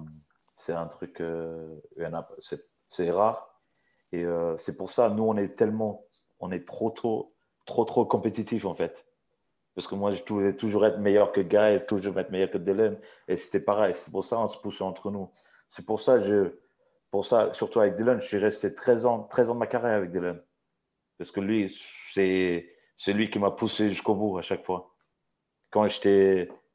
c'est 0.58 0.74
un 0.74 0.88
truc, 0.88 1.22
euh, 1.22 1.76
c'est 2.90 3.12
rare. 3.12 3.62
Et 4.12 4.26
c'est 4.58 4.76
pour 4.76 4.90
ça, 4.90 5.10
nous, 5.10 5.24
on 5.24 5.38
est 5.38 5.56
tellement, 5.56 6.04
on 6.40 6.52
est 6.52 6.68
trop, 6.68 6.90
trop, 6.90 7.36
trop, 7.66 7.86
trop 7.86 8.06
compétitif 8.06 8.66
en 8.66 8.74
fait. 8.74 9.06
Parce 9.76 9.88
que 9.88 9.96
moi, 9.96 10.14
je 10.14 10.22
voulais 10.28 10.56
toujours 10.56 10.86
être 10.86 11.00
meilleur 11.00 11.32
que 11.32 11.42
Guy, 11.42 11.86
toujours 11.86 12.20
être 12.20 12.32
meilleur 12.32 12.52
que 12.52 12.58
Dylan. 12.58 13.00
Et 13.28 13.38
c'était 13.38 13.60
pareil. 13.60 13.94
C'est 13.96 14.12
pour 14.12 14.24
ça 14.24 14.36
qu'on 14.36 14.48
se 14.48 14.58
poussait 14.58 14.84
entre 14.84 15.12
nous. 15.12 15.30
C'est 15.70 15.86
pour 15.86 16.02
ça, 16.02 16.20
je, 16.20 16.52
pour 17.12 17.26
ça, 17.26 17.54
surtout 17.54 17.80
avec 17.80 17.96
Dylan, 17.96 18.20
je 18.20 18.28
suis 18.28 18.38
resté 18.38 18.74
13 18.74 19.06
ans, 19.06 19.24
13 19.24 19.52
ans 19.52 19.54
de 19.54 19.60
ma 19.60 19.68
carrière 19.68 19.98
avec 19.98 20.12
Dylan. 20.12 20.42
Parce 21.18 21.32
que 21.32 21.40
lui, 21.40 21.78
c'est, 22.14 22.68
lui 23.08 23.30
qui 23.30 23.40
m'a 23.40 23.52
poussé 23.52 23.90
jusqu'au 23.90 24.16
bout 24.16 24.38
à 24.38 24.42
chaque 24.42 24.66
fois. 24.66 24.94
Quand 25.72 25.88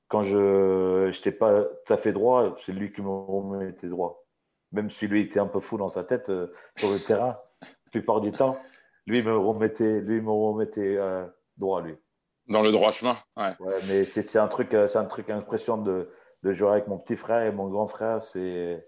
quand 0.09 0.23
je 0.23 1.07
n'étais 1.09 1.33
pas 1.33 1.65
tout 1.65 1.93
à 1.93 1.97
fait 1.97 2.13
droit, 2.13 2.55
c'est 2.61 2.73
lui 2.73 2.93
qui 2.93 3.03
me 3.03 3.09
remettait 3.09 3.89
droit. 3.89 4.25
Même 4.73 4.91
si 4.91 5.07
lui 5.07 5.23
était 5.23 5.41
un 5.41 5.47
peu 5.47 5.61
fou 5.61 5.79
dans 5.79 5.89
sa 5.89 6.05
tête 6.05 6.31
euh, 6.31 6.49
sur 6.77 6.91
le 6.91 6.99
terrain, 6.99 7.39
la 7.63 7.91
plupart 7.91 8.21
du 8.21 8.33
temps, 8.33 8.59
lui 9.07 9.23
me 9.23 9.37
remettait, 9.37 10.01
lui 10.01 10.21
me 10.21 10.31
remettait 10.31 10.97
euh, 10.97 11.27
droit, 11.57 11.83
lui. 11.83 11.97
Dans 12.49 12.61
le 12.61 12.71
droit 12.71 12.93
chemin, 12.93 13.17
ouais. 13.39 13.55
ouais 13.61 13.81
mais 13.89 14.05
c'est 14.05 14.39
un 14.39 14.49
truc, 14.49 14.75
euh, 14.75 14.87
c'est 14.87 14.99
un 14.99 15.07
truc 15.07 15.31
impressionnant 15.31 15.83
de, 15.83 16.11
de, 16.43 16.53
jouer 16.53 16.69
avec 16.73 16.89
mon 16.89 16.99
petit 16.99 17.17
frère 17.17 17.43
et 17.43 17.51
mon 17.51 17.69
grand 17.69 17.87
frère. 17.87 18.21
C'est, 18.21 18.87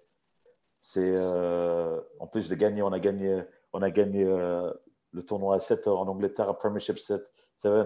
c'est, 0.81 1.15
euh, 1.17 1.99
en 2.21 2.27
plus 2.27 2.51
de 2.51 2.55
gagner, 2.55 2.83
on 2.83 2.93
a 2.93 2.99
gagné, 2.99 3.43
on 3.73 3.81
a 3.81 3.91
gagné 3.91 4.25
euh, 4.25 4.71
le 5.13 5.23
tournoi 5.23 5.57
à 5.57 5.59
7 5.59 5.89
en 5.89 6.07
Angleterre, 6.07 6.51
à 6.51 6.59
Premiership 6.59 6.99
7, 6.99 7.23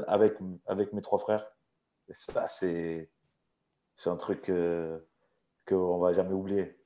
avec, 0.09 0.35
avec 0.67 0.93
mes 0.93 1.03
trois 1.03 1.21
frères. 1.21 1.47
Et 2.09 2.15
ça, 2.15 2.49
c'est, 2.49 3.09
c'est 3.95 4.11
un 4.11 4.17
truc 4.17 4.43
que 4.43 5.07
qu'on 5.69 5.99
va 5.99 6.13
jamais 6.13 6.33
oublier. 6.33 6.77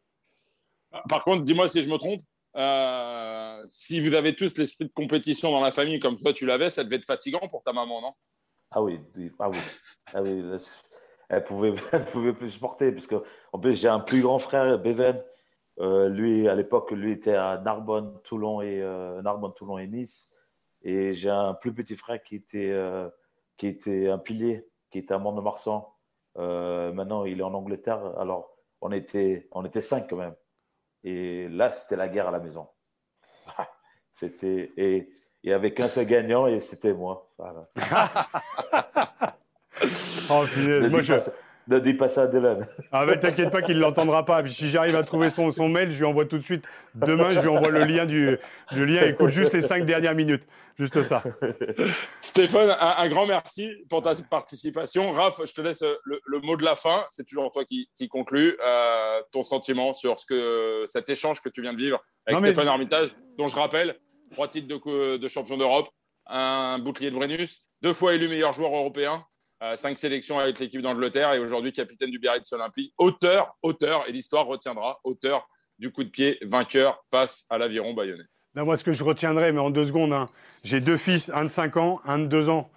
Par 1.08 1.24
contre, 1.24 1.42
dis-moi 1.42 1.68
si 1.68 1.80
je 1.80 1.88
me 1.88 1.96
trompe. 1.96 2.20
si 3.70 4.06
vous 4.06 4.14
avez 4.14 4.36
tous 4.36 4.58
l'esprit 4.58 4.84
de 4.84 4.92
compétition 4.92 5.50
dans 5.52 5.62
la 5.62 5.70
famille 5.70 6.00
comme 6.00 6.18
toi 6.18 6.34
tu 6.34 6.44
l'avais, 6.44 6.68
ça 6.68 6.84
devait 6.84 6.96
être 6.96 7.06
fatigant 7.06 7.48
pour 7.48 7.62
ta 7.62 7.72
maman, 7.72 8.02
non? 8.02 8.12
Ah 8.74 8.82
oui, 8.82 9.00
ah 9.38 9.48
oui, 9.48 9.58
ah 10.12 10.22
oui. 10.22 10.56
Elle 11.28 11.44
pouvait, 11.44 11.74
elle 11.92 12.04
pouvait 12.04 12.32
plus 12.32 12.50
supporter 12.50 12.92
parce 12.92 13.06
que 13.06 13.22
en 13.52 13.58
plus 13.58 13.74
j'ai 13.80 13.88
un 13.88 14.00
plus 14.00 14.22
grand 14.22 14.38
frère, 14.38 14.78
Beven. 14.78 15.22
Euh, 15.80 16.08
lui, 16.08 16.48
à 16.48 16.54
l'époque, 16.54 16.92
lui 16.92 17.12
était 17.12 17.34
à 17.34 17.58
Narbonne, 17.58 18.20
Toulon 18.22 18.60
et 18.60 18.80
euh, 18.80 19.20
Narbonne, 19.22 19.54
Toulon 19.54 19.78
et 19.78 19.86
Nice. 19.86 20.30
Et 20.82 21.14
j'ai 21.14 21.30
un 21.30 21.54
plus 21.54 21.72
petit 21.72 21.96
frère 21.96 22.22
qui 22.22 22.36
était, 22.36 22.70
euh, 22.70 23.08
qui 23.56 23.66
était 23.66 24.08
un 24.08 24.18
pilier, 24.18 24.68
qui 24.90 24.98
était 24.98 25.14
à 25.14 25.18
Mont-de-Marsan. 25.18 25.88
maintenant, 26.36 27.24
il 27.24 27.40
est 27.40 27.42
en 27.42 27.54
Angleterre. 27.54 28.18
Alors, 28.18 28.56
on 28.80 28.92
était, 28.92 29.48
on 29.52 29.64
était 29.64 29.80
cinq 29.80 30.08
quand 30.10 30.16
même. 30.16 30.36
Et 31.02 31.48
là, 31.48 31.72
c'était 31.72 31.96
la 31.96 32.08
guerre 32.08 32.28
à 32.28 32.30
la 32.30 32.40
maison. 32.40 32.68
C'était 34.14 34.72
et, 34.76 35.12
et 35.44 35.52
avec 35.52 35.78
un 35.78 35.88
seul 35.88 36.06
gagnant 36.06 36.46
et 36.46 36.60
c'était 36.60 36.94
moi. 36.94 37.30
Voilà. 37.38 37.68
oh, 40.30 40.44
punaise, 40.52 40.90
moi, 40.90 41.02
je, 41.02 41.14
ne 41.68 41.78
dis 41.78 41.94
pas 41.94 42.08
ça 42.08 42.22
à 42.22 42.26
Dylan. 42.26 42.66
Ah, 42.90 43.04
mais 43.06 43.18
t'inquiète 43.18 43.50
pas 43.50 43.60
qu'il 43.60 43.76
ne 43.76 43.80
l'entendra 43.80 44.24
pas. 44.24 44.42
Puis 44.42 44.54
si 44.54 44.68
j'arrive 44.70 44.96
à 44.96 45.02
trouver 45.02 45.28
son, 45.28 45.50
son 45.50 45.68
mail, 45.68 45.92
je 45.92 45.98
lui 45.98 46.06
envoie 46.06 46.24
tout 46.24 46.38
de 46.38 46.42
suite. 46.42 46.64
Demain, 46.94 47.34
je 47.34 47.40
lui 47.40 47.48
envoie 47.48 47.68
le 47.68 47.84
lien 47.84 48.06
du, 48.06 48.38
du 48.72 48.86
lien. 48.86 49.02
Écoute 49.02 49.28
juste 49.28 49.52
les 49.52 49.62
cinq 49.62 49.84
dernières 49.84 50.14
minutes. 50.14 50.46
Juste 50.78 51.02
ça. 51.02 51.22
Stéphane, 52.20 52.74
un, 52.80 53.08
grand 53.08 53.26
merci 53.26 53.70
pour 53.88 54.02
ta 54.02 54.14
participation. 54.14 55.12
Raph, 55.12 55.40
je 55.44 55.52
te 55.52 55.60
laisse 55.60 55.82
le, 55.82 56.20
le 56.26 56.40
mot 56.40 56.56
de 56.56 56.64
la 56.64 56.74
fin. 56.74 57.04
C'est 57.10 57.24
toujours 57.24 57.52
toi 57.52 57.64
qui, 57.64 57.88
qui 57.94 58.08
conclut 58.08 58.56
euh, 58.64 59.20
ton 59.30 59.44
sentiment 59.44 59.92
sur 59.92 60.18
ce 60.18 60.26
que, 60.26 60.84
cet 60.86 61.08
échange 61.10 61.40
que 61.42 61.48
tu 61.48 61.62
viens 61.62 61.74
de 61.74 61.78
vivre 61.78 62.02
avec 62.26 62.40
Stéphane 62.40 62.68
Armitage, 62.68 63.10
dont 63.38 63.46
je 63.46 63.54
rappelle, 63.54 63.94
trois 64.34 64.48
titres 64.48 64.68
de, 64.68 65.16
de 65.16 65.28
champion 65.28 65.56
d'Europe, 65.56 65.88
un 66.26 66.78
bouclier 66.78 67.10
de 67.10 67.16
Brennus, 67.16 67.62
deux 67.80 67.92
fois 67.92 68.14
élu 68.14 68.28
meilleur 68.28 68.52
joueur 68.52 68.74
européen, 68.74 69.24
euh, 69.62 69.76
cinq 69.76 69.96
sélections 69.96 70.38
avec 70.38 70.58
l'équipe 70.58 70.82
d'Angleterre 70.82 71.32
et 71.32 71.38
aujourd'hui 71.38 71.72
capitaine 71.72 72.10
du 72.10 72.18
Biarritz 72.18 72.52
Olympique. 72.52 72.92
Auteur, 72.98 73.56
auteur, 73.62 74.04
et 74.08 74.12
l'histoire 74.12 74.46
retiendra, 74.46 75.00
auteur 75.04 75.48
du 75.78 75.90
coup 75.90 76.04
de 76.04 76.10
pied 76.10 76.38
vainqueur 76.42 77.00
face 77.10 77.46
à 77.48 77.58
l'aviron 77.58 77.94
bayonnais. 77.94 78.24
moi, 78.54 78.76
ce 78.76 78.84
que 78.84 78.92
je 78.92 79.02
retiendrai, 79.02 79.52
mais 79.52 79.60
en 79.60 79.70
deux 79.70 79.84
secondes, 79.84 80.12
hein, 80.12 80.28
j'ai 80.64 80.80
deux 80.80 80.96
fils, 80.98 81.30
un 81.34 81.44
de 81.44 81.48
5 81.48 81.76
ans, 81.76 82.00
un 82.04 82.18
de 82.18 82.26
2 82.26 82.50
ans. 82.50 82.70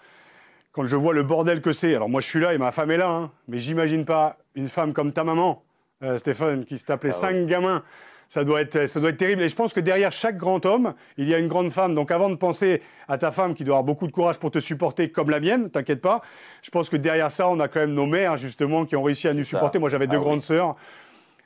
Quand 0.72 0.88
je 0.88 0.96
vois 0.96 1.14
le 1.14 1.24
bordel 1.24 1.62
que 1.62 1.72
c'est, 1.72 1.96
alors 1.96 2.10
moi 2.10 2.22
je 2.22 2.28
suis 2.28 2.40
là 2.40 2.54
et 2.54 2.58
ma 2.58 2.72
femme 2.72 2.92
est 2.92 2.98
là, 2.98 3.10
hein, 3.10 3.32
mais 3.48 3.58
j'imagine 3.58 4.06
pas 4.06 4.38
une 4.54 4.68
femme 4.68 4.94
comme 4.94 5.12
ta 5.12 5.24
maman, 5.24 5.64
euh, 6.04 6.18
Stéphane, 6.20 6.66
qui 6.66 6.78
s'appelait 6.78 7.10
ah 7.10 7.14
cinq 7.14 7.48
gamins 7.48 7.84
ça 8.30 8.44
doit, 8.44 8.62
être, 8.62 8.88
ça 8.88 9.00
doit 9.00 9.10
être 9.10 9.18
terrible. 9.18 9.42
Et 9.42 9.50
je 9.50 9.56
pense 9.56 9.74
que 9.74 9.80
derrière 9.80 10.12
chaque 10.12 10.38
grand 10.38 10.66
homme, 10.66 10.94
il 11.18 11.28
y 11.30 11.34
a 11.34 11.40
une 11.40 11.48
grande 11.48 11.72
femme. 11.72 11.96
Donc 11.96 12.12
avant 12.12 12.30
de 12.30 12.36
penser 12.36 12.82
à 13.08 13.18
ta 13.18 13.32
femme 13.32 13.54
qui 13.54 13.64
doit 13.64 13.76
avoir 13.76 13.84
beaucoup 13.84 14.08
de 14.08 14.12
courage 14.12 14.38
pour 14.38 14.52
te 14.52 14.60
supporter 14.60 15.12
comme 15.12 15.30
la 15.30 15.40
mienne, 15.40 15.70
t'inquiète 15.70 16.02
pas, 16.02 16.22
je 16.62 16.70
pense 16.70 16.90
que 16.90 16.98
derrière 16.98 17.32
ça, 17.32 17.48
on 17.48 17.60
a 17.60 17.68
quand 17.68 17.80
même 17.80 17.94
nos 17.94 18.06
mères, 18.06 18.38
justement, 18.38 18.86
qui 18.86 18.96
ont 18.96 19.04
réussi 19.04 19.28
à 19.28 19.34
nous 19.34 19.44
supporter. 19.44 19.80
Moi, 19.80 19.90
j'avais 19.90 20.08
deux 20.08 20.18
ah 20.18 20.22
grandes 20.22 20.42
sœurs. 20.42 20.76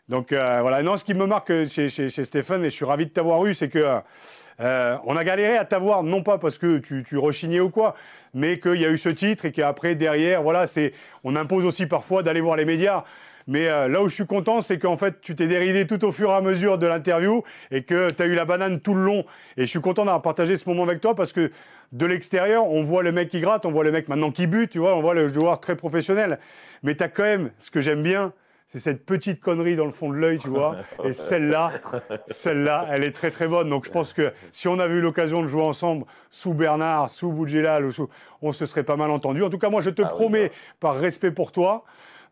Donc 0.09 0.33
euh, 0.33 0.59
voilà, 0.61 0.83
non, 0.83 0.97
ce 0.97 1.05
qui 1.05 1.13
me 1.13 1.25
marque 1.25 1.67
chez, 1.67 1.87
chez, 1.87 2.09
Stéphane, 2.09 2.65
et 2.65 2.69
je 2.69 2.75
suis 2.75 2.85
ravi 2.85 3.05
de 3.05 3.11
t'avoir 3.11 3.45
eu, 3.45 3.53
c'est 3.53 3.69
que 3.69 4.01
euh, 4.59 4.97
on 5.05 5.15
a 5.15 5.23
galéré 5.23 5.57
à 5.57 5.63
t'avoir, 5.63 6.03
non 6.03 6.21
pas 6.21 6.37
parce 6.37 6.57
que 6.57 6.79
tu, 6.79 7.03
tu 7.03 7.17
rechignais 7.17 7.61
ou 7.61 7.69
quoi, 7.69 7.95
mais 8.33 8.59
qu'il 8.59 8.75
y 8.75 8.85
a 8.85 8.89
eu 8.89 8.97
ce 8.97 9.09
titre 9.09 9.45
et 9.45 9.51
qu'après, 9.51 9.95
derrière, 9.95 10.43
voilà, 10.43 10.67
c'est, 10.67 10.93
on 11.23 11.35
impose 11.35 11.65
aussi 11.65 11.85
parfois 11.85 12.23
d'aller 12.23 12.41
voir 12.41 12.57
les 12.57 12.65
médias. 12.65 13.03
Mais 13.47 13.67
euh, 13.67 13.87
là 13.87 14.01
où 14.01 14.09
je 14.09 14.13
suis 14.13 14.25
content, 14.25 14.61
c'est 14.61 14.79
qu'en 14.79 14.97
fait, 14.97 15.21
tu 15.21 15.35
t'es 15.35 15.47
déridé 15.47 15.87
tout 15.87 16.03
au 16.05 16.11
fur 16.11 16.29
et 16.29 16.33
à 16.33 16.41
mesure 16.41 16.77
de 16.77 16.87
l'interview 16.87 17.43
et 17.71 17.83
que 17.83 18.11
tu 18.11 18.21
as 18.21 18.25
eu 18.25 18.35
la 18.35 18.45
banane 18.45 18.79
tout 18.79 18.93
le 18.93 19.03
long. 19.03 19.25
Et 19.57 19.61
je 19.61 19.65
suis 19.65 19.81
content 19.81 20.05
d'avoir 20.05 20.21
partagé 20.21 20.55
ce 20.55 20.67
moment 20.69 20.83
avec 20.83 21.01
toi 21.01 21.15
parce 21.15 21.33
que 21.33 21.51
de 21.91 22.05
l'extérieur, 22.05 22.67
on 22.67 22.81
voit 22.83 23.03
le 23.03 23.11
mec 23.11 23.29
qui 23.29 23.41
gratte, 23.41 23.65
on 23.65 23.71
voit 23.71 23.83
le 23.83 23.91
mec 23.91 24.07
maintenant 24.07 24.31
qui 24.31 24.47
bute, 24.47 24.71
tu 24.71 24.79
vois, 24.79 24.95
on 24.95 25.01
voit 25.01 25.13
le 25.13 25.27
joueur 25.27 25.59
très 25.59 25.75
professionnel. 25.75 26.39
Mais 26.83 26.95
tu 26.95 27.03
as 27.03 27.09
quand 27.09 27.23
même, 27.23 27.51
ce 27.59 27.69
que 27.69 27.81
j'aime 27.81 28.01
bien, 28.01 28.33
c'est 28.71 28.79
cette 28.79 29.05
petite 29.05 29.41
connerie 29.41 29.75
dans 29.75 29.85
le 29.85 29.91
fond 29.91 30.09
de 30.09 30.15
l'œil, 30.15 30.37
tu 30.37 30.47
vois. 30.47 30.77
Et 31.03 31.11
celle-là, 31.11 31.71
celle-là, 32.29 32.87
elle 32.89 33.03
est 33.03 33.11
très 33.11 33.29
très 33.29 33.49
bonne. 33.49 33.69
Donc 33.69 33.85
je 33.85 33.91
pense 33.91 34.13
que 34.13 34.31
si 34.53 34.69
on 34.69 34.79
avait 34.79 34.95
eu 34.95 35.01
l'occasion 35.01 35.41
de 35.41 35.47
jouer 35.47 35.63
ensemble 35.63 36.05
sous 36.29 36.53
Bernard, 36.53 37.09
sous 37.09 37.29
Boudjelal, 37.33 37.89
on 38.41 38.53
se 38.53 38.65
serait 38.65 38.83
pas 38.83 38.95
mal 38.95 39.11
entendu. 39.11 39.43
En 39.43 39.49
tout 39.49 39.57
cas, 39.57 39.69
moi, 39.69 39.81
je 39.81 39.89
te 39.89 40.01
ah 40.01 40.07
promets, 40.07 40.47
bah. 40.47 40.55
par 40.79 40.95
respect 40.95 41.31
pour 41.31 41.51
toi, 41.51 41.83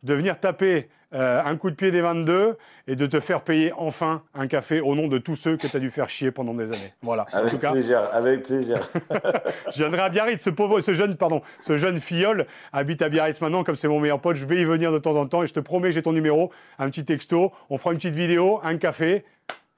de 0.03 0.14
venir 0.14 0.39
taper 0.39 0.88
euh, 1.14 1.41
un 1.43 1.57
coup 1.57 1.72
de 1.72 1.76
pied 1.76 1.89
des 1.89 2.01
22 2.01 2.57
et 2.88 2.95
de 2.95 3.05
te 3.07 3.20
faire 3.20 3.41
payer 3.41 3.74
enfin 3.76 4.22
un 4.36 4.47
café 4.47 4.80
au 4.80 4.95
nom 4.95 5.07
de 5.07 5.18
tous 5.18 5.36
ceux 5.36 5.57
que 5.57 5.66
tu 5.66 5.76
as 5.76 5.80
dû 5.80 5.89
faire 5.89 6.10
chier 6.10 6.32
pendant 6.32 6.53
des 6.53 6.72
années. 6.72 6.93
Voilà. 7.01 7.26
Avec 7.32 7.60
plaisir, 7.60 8.01
avec 8.14 8.43
plaisir. 8.43 8.80
je 9.74 9.80
viendrai 9.80 10.01
à 10.01 10.10
Biarritz. 10.10 10.43
Ce 10.43 10.51
pauvre, 10.51 10.82
ce 10.82 10.93
jeune, 10.93 11.18
pardon, 11.18 11.41
ce 11.62 11.78
jeune 11.78 11.97
filleul 11.97 12.45
habite 12.74 13.01
à 13.01 13.10
Biarritz 13.10 13.41
maintenant. 13.41 13.64
Comme 13.64 13.76
c'est 13.76 13.88
mon 13.88 13.99
meilleur 13.99 14.22
pote, 14.22 14.36
je 14.36 14.45
vais 14.45 14.62
y 14.62 14.66
venir 14.66 14.91
de 14.91 14.99
temps 14.99 15.16
en 15.16 15.26
temps 15.26 15.41
et 15.41 15.47
je 15.47 15.53
te 15.53 15.60
promets, 15.60 15.91
j'ai 15.91 16.03
ton 16.03 16.14
numéro, 16.14 16.51
un 16.78 16.89
petit 16.89 17.05
texto, 17.05 17.51
on 17.70 17.78
fera 17.80 17.91
une 17.91 17.97
petite 17.97 18.16
vidéo, 18.16 18.60
un 18.64 18.78
café 18.78 19.26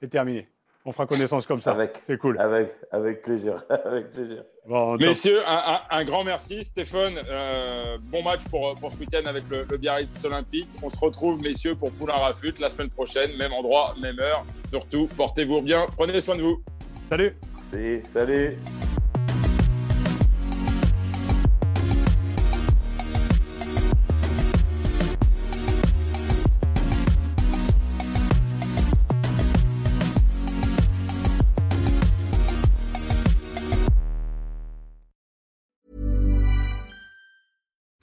et 0.02 0.08
terminé 0.08 0.51
on 0.84 0.92
fera 0.92 1.06
connaissance 1.06 1.46
comme 1.46 1.60
ça. 1.60 1.76
C'est 2.02 2.18
cool. 2.18 2.38
Avec, 2.38 2.72
avec 2.90 3.22
plaisir. 3.22 3.62
avec 3.84 4.10
plaisir. 4.12 4.44
Messieurs, 4.98 5.40
un, 5.46 6.04
grand 6.04 6.24
merci. 6.24 6.64
Stéphane, 6.64 7.18
euh, 7.28 7.98
bon 8.00 8.22
match 8.22 8.42
pour, 8.50 8.74
pour 8.76 8.92
ce 8.92 8.98
week-end 8.98 9.26
avec 9.26 9.44
le, 9.48 9.64
Biarritz 9.76 10.24
Olympique. 10.24 10.68
On 10.82 10.88
se 10.88 10.98
retrouve, 10.98 11.40
messieurs, 11.40 11.74
pour 11.74 11.92
Poulain 11.92 12.14
Rafut 12.14 12.54
la 12.60 12.70
semaine 12.70 12.90
prochaine, 12.90 13.36
même 13.36 13.52
endroit, 13.52 13.94
même 14.00 14.18
heure. 14.20 14.44
Surtout, 14.68 15.08
portez-vous 15.16 15.62
bien. 15.62 15.86
Prenez 15.96 16.20
soin 16.20 16.36
de 16.36 16.42
vous. 16.42 16.62
Salut. 17.08 17.36
salut. 18.12 18.56